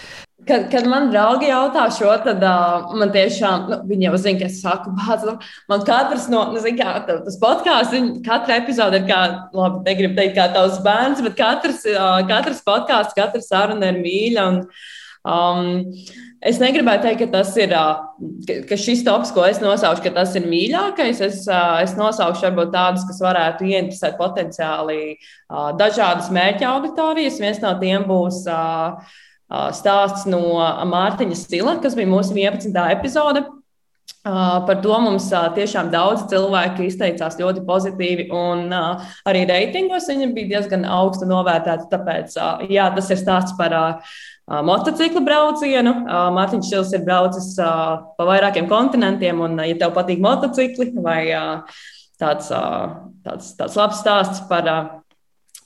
Kad, 0.48 0.68
kad 0.72 0.88
man 0.90 1.10
draugi 1.12 1.50
jautā 1.52 1.84
šo, 1.94 2.14
tad 2.26 2.42
uh, 2.46 2.94
man 2.98 3.12
tiešām, 3.14 3.68
nu, 3.70 3.82
viņi 3.90 4.08
jau 4.08 4.22
zina, 4.22 4.40
ka 4.40 4.48
es 4.48 4.62
saku, 4.62 4.94
bāc, 5.00 5.26
nu, 5.26 5.36
man 5.70 5.84
katrs 5.86 6.30
no, 6.34 6.48
nu, 6.54 6.62
zin, 6.62 6.78
kā, 6.78 6.96
tas 7.10 7.38
podkāsts, 7.42 8.22
katra 8.26 8.62
epizode 8.62 9.02
ir 9.02 9.06
kā, 9.10 9.20
labi, 9.58 9.84
negribu 9.90 10.18
teikt, 10.18 10.38
kā 10.40 10.48
tavs 10.54 10.82
bērns, 10.86 11.22
bet 11.26 11.38
katrs, 11.38 11.86
uh, 11.94 12.18
katrs 12.30 12.62
podkāsts, 12.66 13.18
katra 13.18 13.42
saruna 13.46 13.94
ir 13.94 14.02
mīļa. 14.02 14.50
Un, 14.54 14.66
um, 15.26 15.92
Es 16.42 16.58
negribētu 16.58 17.06
teikt, 17.06 17.20
ka 17.22 17.28
tas 17.36 17.52
ir 17.62 17.74
ka 18.66 18.78
šis 18.80 19.04
tops, 19.06 19.30
ko 19.36 19.44
es 19.46 19.60
nosaukšu, 19.62 20.08
ka 20.08 20.14
tas 20.16 20.34
ir 20.40 20.48
mīļākais. 20.50 21.22
Es, 21.22 21.44
es 21.46 21.94
nosaukšu 22.00 22.48
varbūt 22.48 22.72
tādus, 22.74 23.06
kas 23.06 23.22
varētu 23.22 23.68
ieinteresēt 23.70 24.18
potenciāli 24.18 25.20
dažādas 25.78 26.32
mērķa 26.34 26.72
auditorijas. 26.72 27.38
Viens 27.44 27.62
no 27.62 27.76
tiem 27.78 28.08
būs 28.10 28.42
stāsts 29.78 30.26
no 30.32 30.42
Mārtiņa 30.90 31.38
Stila, 31.38 31.78
kas 31.84 31.94
bija 32.00 32.10
mūsu 32.10 32.34
11. 32.34 32.74
epizode. 32.90 33.46
Par 34.22 34.78
to 34.82 34.98
mums 35.02 35.30
tiešām 35.30 35.88
daudz 35.94 36.28
cilvēku 36.30 36.84
izteicās 36.86 37.38
ļoti 37.38 37.64
pozitīvi, 37.66 38.28
un 38.34 38.70
arī 38.74 39.46
reitingos 39.50 40.10
viņa 40.10 40.28
bija 40.36 40.56
diezgan 40.56 40.86
augstu 40.86 41.30
novērtēta. 41.30 41.88
Tāpēc 41.90 42.36
jā, 42.70 42.90
tas 42.98 43.14
ir 43.14 43.22
stāsts 43.22 43.58
par 43.58 43.78
motociklu 44.50 45.22
braucienu. 45.26 45.94
Mārtiņš 46.36 46.72
Šils 46.72 46.94
ir 46.96 47.04
braucis 47.06 47.54
pa 47.58 48.28
vairākiem 48.28 48.68
kontinentiem, 48.70 49.40
un, 49.44 49.60
ja 49.68 49.78
tev 49.80 49.94
patīk 49.96 50.22
motocikli 50.24 50.92
vai 50.98 51.28
tāds, 52.22 52.50
tāds, 53.26 53.54
tāds 53.60 53.78
labs 53.80 54.02
stāsts 54.02 54.42
par, 54.50 54.72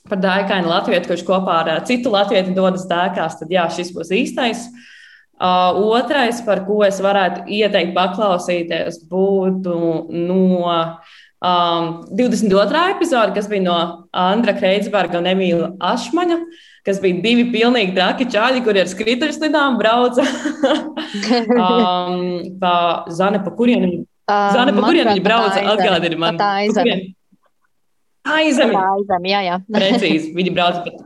par 0.08 0.20
dēkainu 0.22 0.70
Latviju, 0.70 1.06
kurš 1.08 1.24
kopā 1.26 1.62
ar 1.64 1.72
citu 1.88 2.12
Latviju 2.14 2.54
dodas 2.56 2.86
dēkās, 2.90 3.40
tad 3.40 3.50
jā, 3.52 3.66
šis 3.72 3.94
būs 3.96 4.12
īstais. 4.14 4.68
Otrais, 5.36 6.38
par 6.46 6.62
ko 6.64 6.80
es 6.86 6.96
varētu 7.04 7.44
ieteikt 7.52 7.92
paklausīties, 7.96 9.02
būtu 9.10 9.74
no 10.08 10.62
um, 10.64 11.90
22. 12.08 12.84
epizode, 12.94 13.34
kas 13.36 13.50
bija 13.50 13.66
no 13.66 13.76
Andra 14.16 14.54
Kreitsberga 14.56 15.20
un 15.20 15.28
Emīla 15.34 15.74
Ašmaņa. 15.92 16.38
Uh, 16.40 16.64
kas 16.86 17.00
bija 17.02 17.18
divi 17.24 17.48
pilnīgi 17.50 17.96
traki 17.96 18.28
čāļi, 18.30 18.62
kuri 18.66 18.84
ar 18.84 18.90
skrituļslidām 18.90 19.78
brauca. 19.80 20.22
um, 21.66 22.22
pa 22.62 22.76
Zane, 23.10 23.42
pa 23.42 23.52
kurien 23.58 23.82
viņi, 23.82 23.98
uh, 24.30 24.46
Zane, 24.54 24.74
pa 24.76 24.86
kurien 24.86 25.10
viņi 25.10 25.24
brauca, 25.24 25.64
atgādini 25.74 26.20
man. 26.22 26.38
Tā 26.40 26.52
aizem. 26.62 26.92
Aizem. 28.26 28.72
Aizem, 28.78 29.28
jā, 29.30 29.42
jā. 29.46 29.60
Precīzi, 29.70 30.32
viņi 30.36 30.54
brauca 30.54 30.86
pat. 30.86 31.04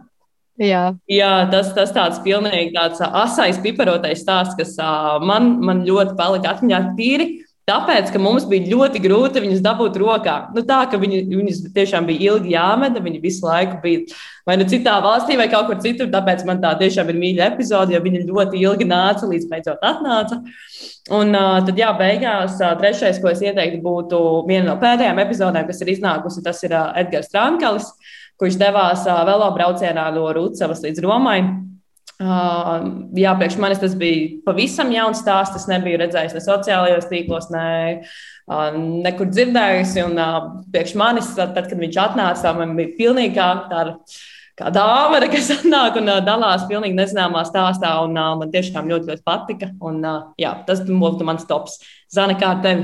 Jā, 0.61 0.91
jā 1.09 1.31
tas, 1.49 1.71
tas 1.73 1.93
tāds 1.97 2.19
pilnīgi 2.21 2.75
tāds 2.75 3.01
asais, 3.01 3.57
piparotais 3.65 4.21
stāsts, 4.21 4.59
kas 4.59 4.75
uh, 4.77 5.17
man, 5.25 5.55
man 5.65 5.87
ļoti 5.89 6.17
palika 6.19 6.53
atmiņā 6.55 6.83
tīri. 6.99 7.31
Tāpēc, 7.71 8.11
ka 8.11 8.19
mums 8.19 8.49
bija 8.51 8.67
ļoti 8.73 9.01
grūti 9.05 9.43
viņus 9.45 9.63
dabūt 9.63 9.99
rokā. 10.01 10.37
Nu, 10.57 10.65
tā, 10.67 10.81
ka 10.91 10.99
viņi, 10.99 11.21
viņus 11.31 11.61
tiešām 11.77 12.09
bija 12.09 12.33
ilgi 12.33 12.57
jāmeta, 12.57 13.03
viņi 13.05 13.21
visu 13.23 13.47
laiku 13.47 13.79
bija 13.85 14.17
vai 14.49 14.57
nu 14.59 14.67
citā 14.67 14.97
valstī, 15.05 15.37
vai 15.39 15.47
kaut 15.53 15.69
kur 15.69 15.79
citur. 15.85 16.09
Tāpēc 16.11 16.43
man 16.49 16.63
tā 16.63 16.73
tiešām 16.81 17.13
ir 17.13 17.21
mīļa 17.21 17.47
epizode, 17.53 17.95
jo 17.95 18.03
viņi 18.03 18.25
ļoti 18.27 18.63
ilgi 18.65 18.89
nāca, 18.91 19.29
līdz 19.31 19.47
beidzot 19.53 19.87
atnāca. 19.87 20.41
Un 21.15 21.31
uh, 21.37 21.61
tad, 21.67 21.79
jā, 21.79 21.93
beigās 21.99 22.59
uh, 22.59 22.75
trešais, 22.81 23.21
ko 23.23 23.31
es 23.31 23.43
ieteiktu, 23.45 23.83
būtu 23.85 24.23
viena 24.51 24.73
no 24.73 24.79
pēdējām 24.83 25.23
epizodēm, 25.23 25.69
kas 25.71 25.85
ir 25.85 25.95
iznākusi. 25.95 26.43
Tas 26.47 26.63
ir 26.67 26.75
uh, 26.75 26.91
Edgars 26.99 27.31
Trankalis, 27.31 27.93
kurš 28.41 28.59
devās 28.59 29.07
uh, 29.07 29.23
velobraucienā 29.31 30.11
no 30.17 30.27
Rūcavas 30.35 30.83
līdz 30.87 31.07
Romai. 31.07 31.43
Uh, 32.21 33.07
jā, 33.17 33.31
priekš 33.39 33.55
manis 33.63 33.79
tas 33.81 33.95
bija 33.97 34.43
pavisam 34.45 34.91
jauns 34.93 35.23
stāsts. 35.23 35.63
Es 35.63 35.71
nebiju 35.71 36.03
redzējis 36.03 36.35
ne 36.37 36.43
sociālajos 36.45 37.09
tīklos, 37.09 37.47
ne 37.55 37.69
uh, 38.03 38.67
nekur 38.77 39.31
dzirdējusi. 39.31 40.03
Un 40.05 40.21
uh, 40.21 40.51
priekš 40.75 40.93
manis, 41.01 41.31
tad, 41.39 41.57
kad 41.57 41.79
viņš 41.81 41.97
atnāca, 42.03 42.53
man 42.59 42.77
bija 42.77 42.93
pilnīgi 42.99 43.39
kā 43.39 43.49
tāda. 43.73 43.97
Kā 44.61 44.69
dāvana, 44.69 45.25
kas 45.33 45.47
atnāk 45.55 45.95
un 45.97 46.11
uh, 46.13 46.19
dalās 46.21 46.67
pilnīgi 46.69 46.93
nezināmā 46.99 47.47
stāstā, 47.49 47.95
un 48.05 48.13
uh, 48.19 48.35
man 48.37 48.51
tiešām 48.53 48.91
ļoti, 48.91 49.09
ļoti 49.09 49.25
patika. 49.25 49.71
Un, 49.81 50.03
uh, 50.05 50.35
jā, 50.37 50.51
tas 50.67 50.83
būtu 50.85 51.25
mans 51.25 51.49
tops. 51.49 51.79
Zana, 52.13 52.37
kā 52.37 52.53
tev? 52.61 52.83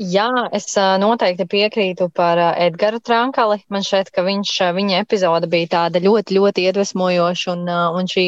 Jā, 0.00 0.28
es 0.56 0.66
noteikti 0.98 1.44
piekrītu 1.46 2.08
par 2.16 2.38
Edgara 2.40 2.98
Trankali. 3.00 3.58
Man 3.68 3.84
šķiet, 3.84 4.10
ka 4.14 4.24
viņš, 4.24 4.52
viņa 4.78 5.02
epizode 5.04 5.46
bija 5.52 5.68
tāda 5.76 6.00
ļoti, 6.00 6.38
ļoti 6.38 6.64
iedvesmojoša, 6.70 7.52
un, 7.52 7.68
un 8.00 8.08
šī 8.08 8.26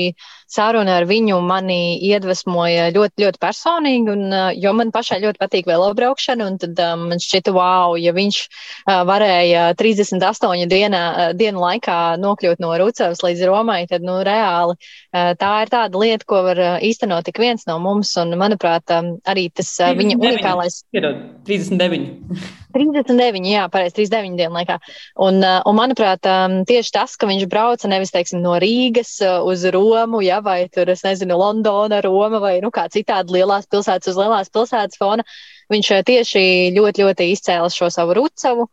saruna 0.54 0.98
ar 1.00 1.06
viņu 1.08 1.40
mani 1.44 1.98
iedvesmoja 2.08 2.88
ļoti, 2.94 3.24
ļoti 3.24 3.40
personīgi, 3.42 4.12
un, 4.14 4.36
jo 4.60 4.72
man 4.76 4.92
pašai 4.94 5.20
ļoti 5.24 5.40
patīk 5.42 5.68
velobraukšana, 5.70 6.48
un 6.48 6.58
tad 6.62 6.80
um, 6.84 7.06
man 7.10 7.22
šķita, 7.22 7.54
wow, 7.54 7.96
ja 8.00 8.14
viņš 8.16 8.40
uh, 8.44 9.02
varēja 9.08 9.66
38 9.80 10.66
dienā, 10.70 11.04
dienu 11.38 11.62
laikā 11.64 11.98
nokļūt 12.22 12.62
no 12.62 12.74
Rucavas 12.80 13.24
līdz 13.26 13.46
Romai, 13.50 13.82
tad, 13.90 14.06
nu, 14.06 14.20
reāli 14.26 14.76
uh, 14.78 15.32
tā 15.40 15.52
ir 15.64 15.72
tāda 15.74 16.02
lieta, 16.02 16.28
ko 16.28 16.42
var 16.48 16.62
īstenot 16.84 17.26
tik 17.28 17.42
viens 17.42 17.66
no 17.70 17.80
mums, 17.82 18.14
un, 18.20 18.36
manuprāt, 18.40 18.86
um, 18.94 19.16
arī 19.28 19.48
tas 19.54 19.72
uh, 19.82 19.94
viņa 19.98 20.20
unikālais. 20.20 20.82
39. 20.94 22.62
39, 22.74 23.48
jā, 23.48 23.64
pareizi, 23.72 23.96
39 24.02 24.38
dienu 24.40 24.58
laikā. 24.58 24.78
Un, 25.24 25.40
un 25.40 25.78
manuprāt, 25.78 26.26
tieši 26.68 26.94
tas, 26.94 27.16
ka 27.20 27.28
viņš 27.30 27.46
brauca 27.50 27.90
nevis, 27.90 28.12
teiksim, 28.14 28.42
no 28.44 28.56
Rīgas 28.62 29.16
uz 29.46 29.64
Romu, 29.74 30.22
ja, 30.24 30.40
vai 30.44 30.64
tur, 30.72 30.90
es 30.92 31.04
nezinu, 31.06 31.38
Londona, 31.40 32.02
Roma 32.04 32.42
vai, 32.42 32.56
nu, 32.64 32.72
kā 32.74 32.88
citādi 32.92 33.38
lielās 33.38 33.70
pilsētas 33.70 34.12
uz 34.12 34.20
lielās 34.20 34.52
pilsētas 34.54 35.00
fona, 35.00 35.26
viņš 35.72 35.90
tieši 36.08 36.44
ļoti, 36.76 37.04
ļoti 37.04 37.28
izcēla 37.32 37.70
šo 37.72 37.88
savu 37.92 38.16
rucavu 38.18 38.68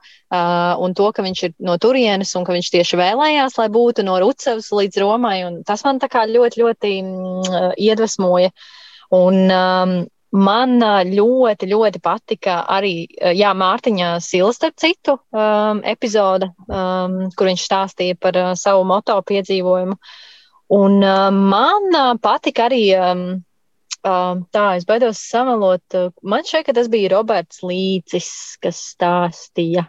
un 0.84 0.96
to, 0.98 1.10
ka 1.16 1.24
viņš 1.26 1.44
ir 1.48 1.54
no 1.68 1.78
turienes 1.82 2.34
un 2.36 2.46
ka 2.48 2.56
viņš 2.56 2.72
tieši 2.76 3.00
vēlējās, 3.00 3.58
lai 3.60 3.68
būtu 3.72 4.06
no 4.08 4.18
rucavas 4.24 4.72
līdz 4.76 5.02
Romai. 5.04 5.38
Un 5.48 5.62
tas 5.68 5.84
man 5.88 6.00
tā 6.02 6.12
kā 6.12 6.26
ļoti, 6.30 6.64
ļoti 6.64 6.94
mm, 7.04 7.62
iedvesmoja. 7.80 8.52
Un, 9.12 9.42
um, 9.52 9.96
Man 10.32 10.80
ļoti, 10.80 11.68
ļoti 11.68 12.00
patika 12.00 12.62
arī 12.72 13.04
jā, 13.36 13.50
Mārtiņa 13.52 14.14
Sila, 14.24 14.54
starp 14.56 14.78
citu, 14.80 15.18
um, 15.36 15.82
epizode, 15.84 16.48
um, 16.72 17.26
kur 17.36 17.50
viņš 17.50 17.66
stāstīja 17.68 18.16
par 18.16 18.40
uh, 18.40 18.52
savu 18.56 18.86
moto 18.88 19.18
piedzīvojumu. 19.28 19.98
Un 20.72 20.96
uh, 21.04 21.28
man 21.36 21.90
uh, 21.92 22.14
patika 22.24 22.70
arī, 22.70 22.86
um, 22.96 23.26
uh, 24.08 24.40
tā, 24.56 24.66
es 24.80 24.88
baidos 24.88 25.20
samalot, 25.20 25.84
uh, 26.00 26.16
man 26.24 26.48
šeit, 26.48 26.64
ka 26.70 26.78
tas 26.80 26.88
bija 26.88 27.12
Roberts 27.18 27.60
Līcis, 27.68 28.32
kas 28.64 28.80
stāstīja. 28.96 29.84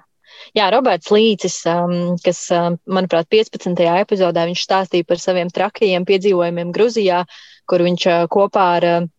jā, 0.59 0.68
Roberts 0.74 1.14
Līcis, 1.14 1.62
um, 1.70 2.16
kas, 2.24 2.49
um, 2.51 2.82
manuprāt, 2.90 3.30
15. 3.30 3.78
epizodē 4.03 4.51
viņš 4.51 4.66
stāstīja 4.66 5.07
par 5.07 5.22
saviem 5.22 5.55
trakajiem 5.55 6.03
piedzīvojumiem 6.09 6.74
Gruzijā, 6.74 7.22
kur 7.70 7.86
viņš 7.86 8.11
uh, 8.11 8.22
kopā 8.26 8.70
ar 8.80 8.90
uh, 8.90 9.11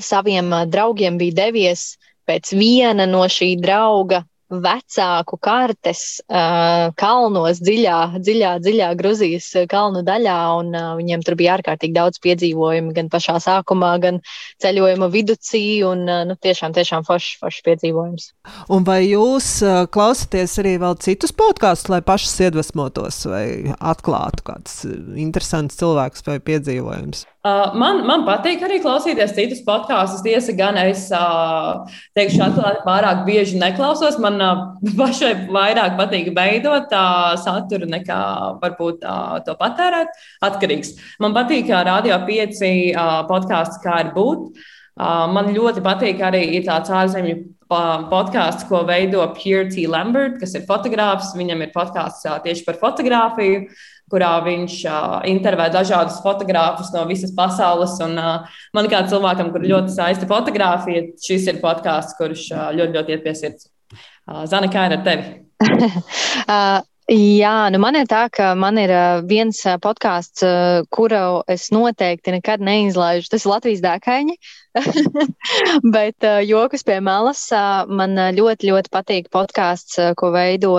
saviem 0.00 0.52
draugiem 0.72 1.18
bija 1.20 1.46
devies 1.46 1.96
pēc 2.28 2.54
viena 2.56 3.06
no 3.08 3.24
šī 3.28 3.54
drauga 3.60 4.22
vecāku 4.52 5.38
kartes 5.40 6.20
kalnos, 7.00 7.60
dziļā, 7.64 7.98
dziļā, 8.20 8.50
dziļā 8.64 8.90
Gruzijas 8.98 9.48
kalnu 9.70 10.02
daļā. 10.06 10.36
Un, 10.60 10.76
viņiem 10.98 11.24
tur 11.24 11.36
bija 11.40 11.56
ārkārtīgi 11.56 11.96
daudz 11.96 12.20
piedzīvojumu 12.24 12.92
gan 12.96 13.08
pašā 13.12 13.38
sākumā, 13.42 13.94
gan 14.02 14.20
ceļojuma 14.62 15.08
viducī. 15.12 15.64
Un, 15.88 16.04
nu, 16.28 16.36
tiešām, 16.44 16.76
tiešām 16.76 17.06
foršs, 17.08 17.38
foršs 17.40 17.66
piedzīvojums. 17.68 18.30
Un 18.72 18.86
vai 18.88 19.00
jūs 19.06 19.54
klausāties 19.94 20.58
arī 20.62 20.76
vēl 20.82 20.98
citus 21.02 21.34
podkāstus, 21.36 21.92
lai 21.92 22.02
pašas 22.04 22.38
iedvesmotos 22.48 23.24
vai 23.32 23.46
atklātu 23.78 24.48
kādus 24.52 24.82
interesantus 25.16 25.80
cilvēkus 25.80 26.28
vai 26.28 26.40
piedzīvojumus? 26.44 27.26
Uh, 27.42 27.72
man, 27.74 28.04
man 28.06 28.22
patīk 28.22 28.60
arī 28.62 28.76
klausīties 28.78 29.32
citus 29.34 29.64
podkāstus. 29.66 30.20
Tiesa 30.22 30.52
gan 30.54 30.76
es 30.78 31.08
uh, 31.10 31.80
teikšu, 32.14 32.38
atklāti 32.44 32.84
pārāk 32.84 33.24
bieži 33.26 33.58
neklausos. 33.58 34.14
Man 34.22 34.38
uh, 34.38 34.60
pašai 35.00 35.32
vairāk 35.48 35.96
patīk 35.98 36.30
veidot 36.36 36.94
saturu 37.42 37.88
nekā 37.90 38.20
varbūt 38.62 39.02
to 39.48 39.56
patērēt. 39.58 40.14
Atkarīgs. 40.46 40.94
Man 41.18 41.34
patīk 41.34 41.72
Radio 41.72 42.20
5 42.28 42.62
uh, 42.62 43.10
podkāsts, 43.26 43.82
kā 43.82 44.04
ir 44.04 44.14
būt. 44.14 44.62
Man 45.02 45.46
ļoti 45.56 45.80
patīk 45.80 46.18
arī 46.20 46.44
tāds 46.66 46.90
ārzemju 46.92 47.38
podkāsts, 48.12 48.66
ko 48.68 48.82
veido 48.84 49.24
Pierre 49.38 49.70
T. 49.72 49.86
Lambert, 49.88 50.36
kas 50.38 50.52
ir 50.54 50.66
fotogrāfs. 50.68 51.32
Viņam 51.34 51.64
ir 51.64 51.72
podkāsts 51.74 52.28
tieši 52.44 52.66
par 52.66 52.76
fotografiju 52.78 53.64
kurā 54.12 54.34
viņš 54.44 54.76
uh, 54.84 55.16
intervē 55.30 55.70
dažādus 55.72 56.20
fotogrāfus 56.24 56.92
no 56.94 57.06
visas 57.08 57.32
pasaules. 57.36 57.96
Un, 58.04 58.14
uh, 58.20 58.60
man 58.76 58.90
kā 58.92 59.02
cilvēkam, 59.08 59.50
kur 59.54 59.64
ļoti 59.64 59.96
saista 59.96 60.28
fotografija, 60.30 61.08
šis 61.24 61.48
ir 61.50 61.60
podkāsts, 61.64 62.18
kurš 62.20 62.46
uh, 62.52 62.70
ļoti, 62.76 62.98
ļoti 62.98 63.16
iet 63.16 63.26
pie 63.26 63.36
sirds. 63.38 63.68
Uh, 64.28 64.44
Zana, 64.46 64.70
kā 64.72 64.86
ir 64.88 64.98
ar 65.00 65.04
tevi? 65.08 65.28
uh, 66.46 66.80
Jā, 67.10 67.66
nu 67.74 67.80
man 67.82 67.96
ir 67.98 68.06
tā, 68.06 68.28
ka 68.30 68.52
man 68.54 68.78
ir 68.78 68.92
viens 69.26 69.58
podkāsts, 69.82 70.44
kuru 70.94 71.42
es 71.50 71.66
noteikti 71.74 72.32
nekad 72.36 72.62
neizlaižu. 72.62 73.26
Tas 73.32 73.42
ir 73.42 73.50
Latvijas 73.50 73.82
dēkaini. 73.82 74.36
Bet 75.96 76.24
jokus 76.46 76.86
pie 76.86 77.00
malas 77.02 77.42
man 77.90 78.14
ļoti, 78.38 78.70
ļoti 78.70 78.92
patīk 78.94 79.28
podkāsts, 79.34 79.98
ko 80.16 80.30
veido 80.32 80.76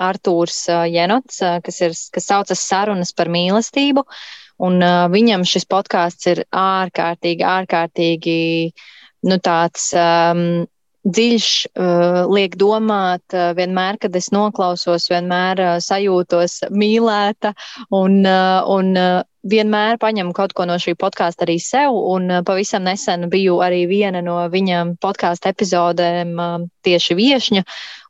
Artūrs 0.00 0.64
Jenots, 0.92 1.42
kas, 1.64 1.80
ir, 1.84 1.96
kas 2.14 2.28
saucas 2.30 2.62
Sarunas 2.64 3.12
par 3.16 3.30
mīlestību. 3.32 4.06
Un 4.62 4.78
viņam 5.10 5.42
šis 5.48 5.66
podkāsts 5.66 6.28
ir 6.30 6.44
ārkārtīgi, 6.54 7.42
ārkārtīgi 7.42 8.36
nu, 9.26 9.38
tāds 9.42 9.88
um, 9.98 10.62
dziļš, 11.02 11.48
uh, 11.74 12.22
liek 12.30 12.54
domāt, 12.58 13.24
uh, 13.34 13.50
vienmēr, 13.58 13.98
kad 14.02 14.16
es 14.18 14.30
noklausos, 14.34 15.08
vienmēr 15.10 15.62
uh, 15.62 15.74
sajūtos 15.82 16.60
mīlēta 16.70 17.54
un, 17.90 18.22
un 18.22 18.94
vienmēr 19.42 19.98
paņemu 20.02 20.34
kaut 20.36 20.52
ko 20.56 20.66
no 20.68 20.76
šī 20.80 20.94
podkāsta 20.98 21.46
arī 21.46 21.58
sev. 21.62 21.96
Un 22.14 22.30
uh, 22.30 22.42
pavisam 22.46 22.84
nesen 22.86 23.28
biju 23.32 23.58
arī 23.64 23.84
viena 23.90 24.22
no 24.24 24.38
viņa 24.52 24.84
podkāstu 25.02 25.50
epizodēm 25.50 26.36
uh, 26.38 26.54
tieši 26.86 27.16
viešņa. 27.18 27.64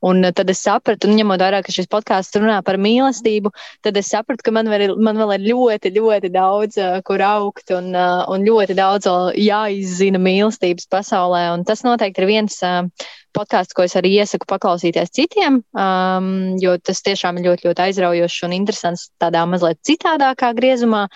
Un 0.08 0.24
uh, 0.26 0.32
tad 0.36 0.50
es 0.52 0.62
sapratu, 0.64 1.08
un 1.08 1.16
ņemot 1.20 1.42
vērā, 1.42 1.62
ka 1.64 1.74
šis 1.74 1.88
podkāsts 1.92 2.36
runā 2.38 2.58
par 2.66 2.78
mīlestību, 2.82 3.52
tad 3.86 3.96
es 4.00 4.12
sapratu, 4.12 4.44
ka 4.44 4.54
man 4.54 4.68
vēl 4.72 4.96
man 5.00 5.20
vēl 5.20 5.36
ir 5.38 5.48
ļoti, 5.52 5.94
ļoti 5.96 6.32
daudz, 6.34 6.78
kur 7.06 7.24
augt 7.24 7.72
un, 7.74 7.92
un 7.94 8.46
ļoti 8.46 8.76
daudz 8.76 9.08
jāizzina 9.38 10.20
mīlestības 10.22 10.88
pasaulē. 10.92 11.48
Un 11.56 11.66
tas 11.68 11.84
noteikti 11.86 12.22
ir 12.22 12.30
viens 12.30 12.60
podkāsts, 13.36 13.74
ko 13.76 13.84
es 13.86 13.94
arī 13.98 14.12
iesaku 14.20 14.46
paklausīties 14.48 15.12
citiem, 15.16 15.60
um, 15.72 16.28
jo 16.60 16.76
tas 16.84 17.02
tiešām 17.04 17.38
ir 17.40 17.48
ļoti, 17.48 17.68
ļoti 17.68 17.84
aizraujošs 17.86 18.44
un 18.48 18.56
interesants 18.56 19.08
tādā 19.22 19.44
mazliet 19.48 19.80
citādākā 19.88 20.52
griezumā. 20.58 21.06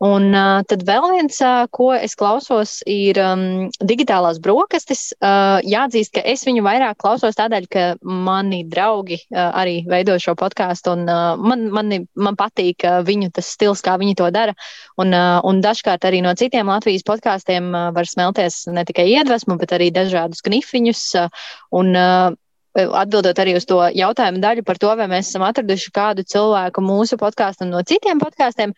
Un 0.00 0.30
uh, 0.32 0.62
tad 0.64 0.80
vēl 0.88 1.04
viens, 1.12 1.36
uh, 1.44 1.66
ko 1.76 1.90
es 1.92 2.14
klausos, 2.16 2.78
ir 2.88 3.18
um, 3.20 3.42
digitālās 3.84 4.38
brokastis. 4.40 5.10
Uh, 5.20 5.58
jāatzīst, 5.68 6.14
ka 6.16 6.22
es 6.24 6.46
viņu 6.48 6.64
vairāk 6.64 6.96
klausos 7.02 7.36
tādēļ, 7.36 7.66
ka 7.68 7.84
mani 8.00 8.62
draugi 8.64 9.18
uh, 9.20 9.50
arī 9.60 9.82
veido 9.90 10.16
šo 10.16 10.32
podkāstu, 10.40 10.96
un 10.96 11.04
uh, 11.04 11.36
man, 11.36 11.68
mani, 11.76 12.00
man 12.16 12.38
patīk 12.40 12.88
uh, 12.88 13.02
viņu 13.04 13.28
tas 13.36 13.52
stils, 13.52 13.84
kā 13.84 13.98
viņi 14.00 14.16
to 14.22 14.30
dara. 14.32 14.56
Un, 14.96 15.12
uh, 15.12 15.36
un 15.44 15.60
dažkārt 15.60 16.08
arī 16.08 16.24
no 16.24 16.32
citiem 16.32 16.72
Latvijas 16.72 17.04
podkāstiem 17.04 17.68
uh, 17.68 17.90
var 17.92 18.08
smelties 18.08 18.62
ne 18.72 18.88
tikai 18.88 19.04
iedvesmu, 19.18 19.60
bet 19.60 19.76
arī 19.76 19.92
dažādus 19.92 20.40
knifiņus. 20.48 21.08
Uh, 21.20 21.50
un, 21.76 21.92
uh, 21.92 22.32
atbildot 22.78 23.38
arī 23.42 23.56
uz 23.58 23.66
to 23.66 23.80
jautājumu 23.94 24.40
daļu 24.42 24.64
par 24.66 24.78
to, 24.78 24.90
vai 24.98 25.08
mēs 25.10 25.30
esam 25.30 25.42
atraduši 25.46 25.92
kādu 25.94 26.24
cilvēku 26.26 26.82
mūsu 26.84 27.18
podkāstam 27.18 27.70
no 27.72 27.82
citiem 27.82 28.20
podkāstiem, 28.22 28.74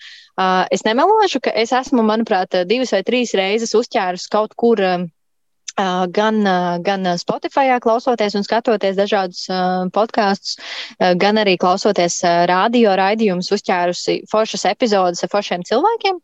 es 0.72 0.84
nemelošu, 0.86 1.42
ka 1.44 1.52
es 1.64 1.74
esmu, 1.76 2.04
manuprāt, 2.06 2.56
divas 2.68 2.94
vai 2.94 3.02
trīs 3.04 3.34
reizes 3.36 3.74
uzķērus 3.76 4.28
kaut 4.32 4.56
kur. 4.56 4.84
Gan, 5.72 6.42
gan 6.84 7.06
Spotify, 7.16 7.70
klausoties 7.80 8.34
un 8.36 8.44
skatoties 8.44 8.98
dažādus 8.98 9.46
podkāstus, 9.94 10.58
gan 11.16 11.40
arī 11.40 11.54
klausoties 11.56 12.18
radio 12.50 12.92
raidījumus, 13.00 13.48
uzķērusi 13.56 14.18
foršas 14.28 14.66
epizodes 14.68 15.24
ar 15.24 15.32
foršiem 15.32 15.64
cilvēkiem. 15.64 16.20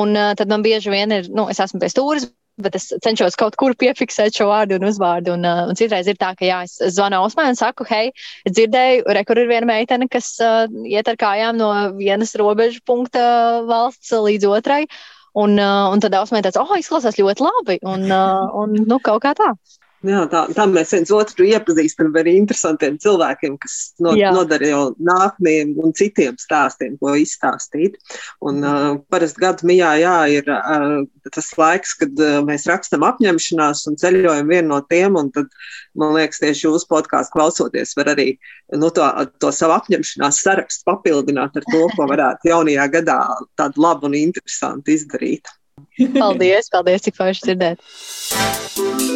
Un 0.00 0.16
tad 0.40 0.48
man 0.48 0.64
bieži 0.64 0.94
vien 0.94 1.12
ir, 1.12 1.28
nu, 1.28 1.44
es 1.52 1.60
esmu 1.60 1.82
pie 1.82 1.92
stūres, 1.92 2.30
bet 2.62 2.76
es 2.78 2.88
cenšos 3.04 3.36
kaut 3.38 3.56
kur 3.60 3.74
piefiksēt 3.78 4.36
šo 4.36 4.48
vārdu 4.50 4.78
un 4.78 4.86
uzvārdu. 4.88 5.34
Un, 5.36 5.46
uh, 5.48 5.64
un 5.70 5.78
citreiz 5.78 6.08
ir 6.10 6.18
tā, 6.20 6.32
ka 6.38 6.46
jā, 6.48 6.62
es 6.66 6.78
zvanu 6.96 7.22
Osmai 7.26 7.48
un 7.52 7.58
saku, 7.58 7.86
hei, 7.88 8.12
es 8.48 8.56
dzirdēju, 8.56 9.06
re, 9.16 9.24
kur 9.28 9.40
ir 9.40 9.50
viena 9.50 9.68
meitene, 9.70 10.08
kas 10.12 10.34
uh, 10.44 10.64
iet 10.88 11.08
ar 11.12 11.20
kājām 11.20 11.60
no 11.60 11.70
vienas 11.98 12.36
robežu 12.40 12.82
punkta 12.86 13.26
valsts 13.68 14.14
līdz 14.28 14.48
otrai. 14.52 14.84
Un, 15.36 15.58
uh, 15.60 15.90
un 15.92 16.00
tad 16.00 16.16
Osmai 16.16 16.40
teica, 16.44 16.62
oh, 16.64 16.78
izklausās 16.80 17.18
ļoti 17.20 17.44
labi. 17.44 17.80
Un, 17.84 18.08
uh, 18.08 18.46
un 18.56 18.72
nu, 18.86 19.00
kaut 19.04 19.20
kā 19.26 19.34
tā. 19.36 19.52
Jā, 20.04 20.26
tā, 20.28 20.42
tā 20.52 20.66
mēs 20.68 20.90
viens 20.92 21.10
otru 21.14 21.46
iepazīstam 21.48 22.12
ar 22.20 22.28
interesantiem 22.28 22.98
cilvēkiem, 23.00 23.54
kas 23.62 23.76
no, 24.04 24.12
nodara 24.12 24.68
jau 24.68 24.82
nākamajiem 25.00 25.72
un 25.80 25.94
citiem 25.96 26.36
stāstiem, 26.40 26.98
ko 27.00 27.14
izstāstīt. 27.16 27.96
Un 28.44 28.60
uh, 28.60 28.98
parasti 29.10 29.40
gadu 29.40 29.68
mijā 29.70 29.94
jā, 30.02 30.14
ir 30.36 30.52
uh, 30.52 31.00
tas 31.32 31.48
laiks, 31.56 31.96
kad 32.02 32.12
uh, 32.20 32.38
mēs 32.46 32.68
rakstam 32.68 33.06
apņemšanās 33.08 33.86
un 33.90 33.98
ceļojam 34.02 34.52
vienu 34.52 34.74
no 34.74 34.82
tiem, 34.84 35.16
tad, 35.34 35.48
man 35.96 36.14
liekas, 36.18 36.42
tieši 36.44 36.68
jūsu 36.68 36.90
podkāstu 36.92 37.38
klausoties 37.38 37.96
var 37.96 38.12
arī 38.12 38.34
nu, 38.76 38.92
to, 38.92 39.08
to 39.40 39.52
savu 39.54 39.78
apņemšanās 39.80 40.42
sarakstu 40.44 40.90
papildināt 40.92 41.56
ar 41.56 41.70
to, 41.72 41.86
ko 41.96 42.10
varētu 42.12 42.52
jaunajā 42.52 42.90
gadā 43.00 43.20
tādu 43.56 43.86
labu 43.88 44.10
un 44.10 44.20
interesantu 44.20 44.92
izdarīt. 44.92 45.48
Paldies, 46.20 46.68
paldies, 46.72 47.08
cik 47.08 47.16
forši 47.16 47.48
dzirdēt 47.48 49.15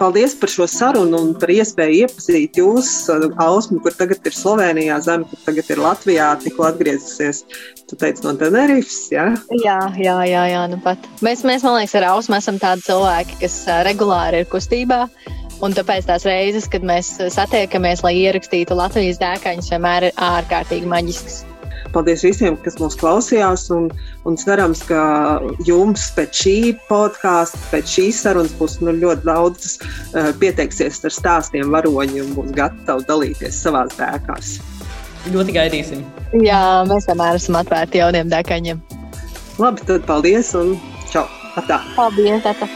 paldies 0.00 0.34
par 0.40 0.50
šo 0.52 0.66
sarunu 0.70 1.20
un 1.20 1.32
par 1.40 1.52
iespēju 1.52 2.06
iepazīt 2.06 2.60
jūs, 2.60 2.88
uh, 3.12 3.26
Ausmu, 3.44 3.80
kur 3.84 3.94
tagad 3.96 4.24
ir 4.26 4.36
Slovenijā, 4.36 4.96
Zemi, 5.04 5.28
kur 5.30 5.42
tagad 5.44 5.72
ir 5.74 5.82
Latvijā, 5.84 6.30
tikko 6.42 6.66
atgriezusies. 6.70 7.44
Tu 7.90 7.98
teici 8.00 8.24
no 8.24 8.32
Tenerifes, 8.40 9.10
jā? 9.12 9.26
Jā, 9.60 9.78
jā, 10.00 10.16
jā, 10.30 10.46
jā 10.54 10.64
nu 10.72 10.80
pat. 10.84 11.04
Mēs, 11.24 11.44
mēs, 11.46 11.66
man 11.66 11.78
liekas, 11.80 11.98
ar 12.00 12.08
Ausmu 12.14 12.38
esam 12.38 12.58
tādi 12.62 12.86
cilvēki, 12.88 13.42
kas 13.44 13.60
uh, 13.68 13.82
regulāri 13.86 14.42
ir 14.44 14.50
kustībā. 14.50 15.04
Un 15.60 15.76
tāpēc 15.76 16.06
tās 16.08 16.24
reizes, 16.24 16.70
kad 16.72 16.84
mēs 16.88 17.12
satiekamies, 17.34 18.00
lai 18.06 18.14
ierakstītu 18.22 18.78
Latvijas 18.78 19.20
dēkaņus, 19.20 19.68
vienmēr 19.74 20.08
ir 20.08 20.22
ārkārtīgi 20.30 20.88
maģisks. 20.88 21.42
Paldies 21.94 22.22
visiem, 22.22 22.56
kas 22.64 22.78
mūs 22.80 22.96
klausījās. 23.00 23.66
Un, 23.74 23.88
un 24.28 24.38
cerams, 24.40 24.82
ka 24.86 25.00
jums 25.66 26.08
pēc 26.16 26.42
šī 26.42 26.56
podkāsta, 26.90 27.60
pēc 27.72 27.96
šīs 27.96 28.20
sarunas 28.26 28.54
būs 28.58 28.78
nu, 28.84 28.94
ļoti 29.02 29.26
daudz 29.26 29.72
uh, 29.80 30.30
pieteiksies 30.42 31.02
ar 31.08 31.16
stāstiem 31.16 31.72
varoņi 31.74 32.24
un 32.24 32.36
būs 32.38 32.54
gatavi 32.58 33.06
dalīties 33.10 33.62
savās 33.64 33.96
dēkās. 33.98 34.58
Ļoti 35.30 35.56
gaidīsim. 35.56 36.04
Jā, 36.46 36.60
mēs 36.88 37.10
vienmēr 37.10 37.40
esam 37.40 37.58
atvērti 37.60 38.00
jauniem 38.00 38.30
dēkaņiem. 38.32 38.80
Labi, 39.60 39.84
tad 39.88 40.06
paldies 40.08 40.54
un 40.56 40.78
čau! 41.10 41.26
Atā. 41.58 41.82
Paldies! 41.96 42.46
Atā. 42.46 42.70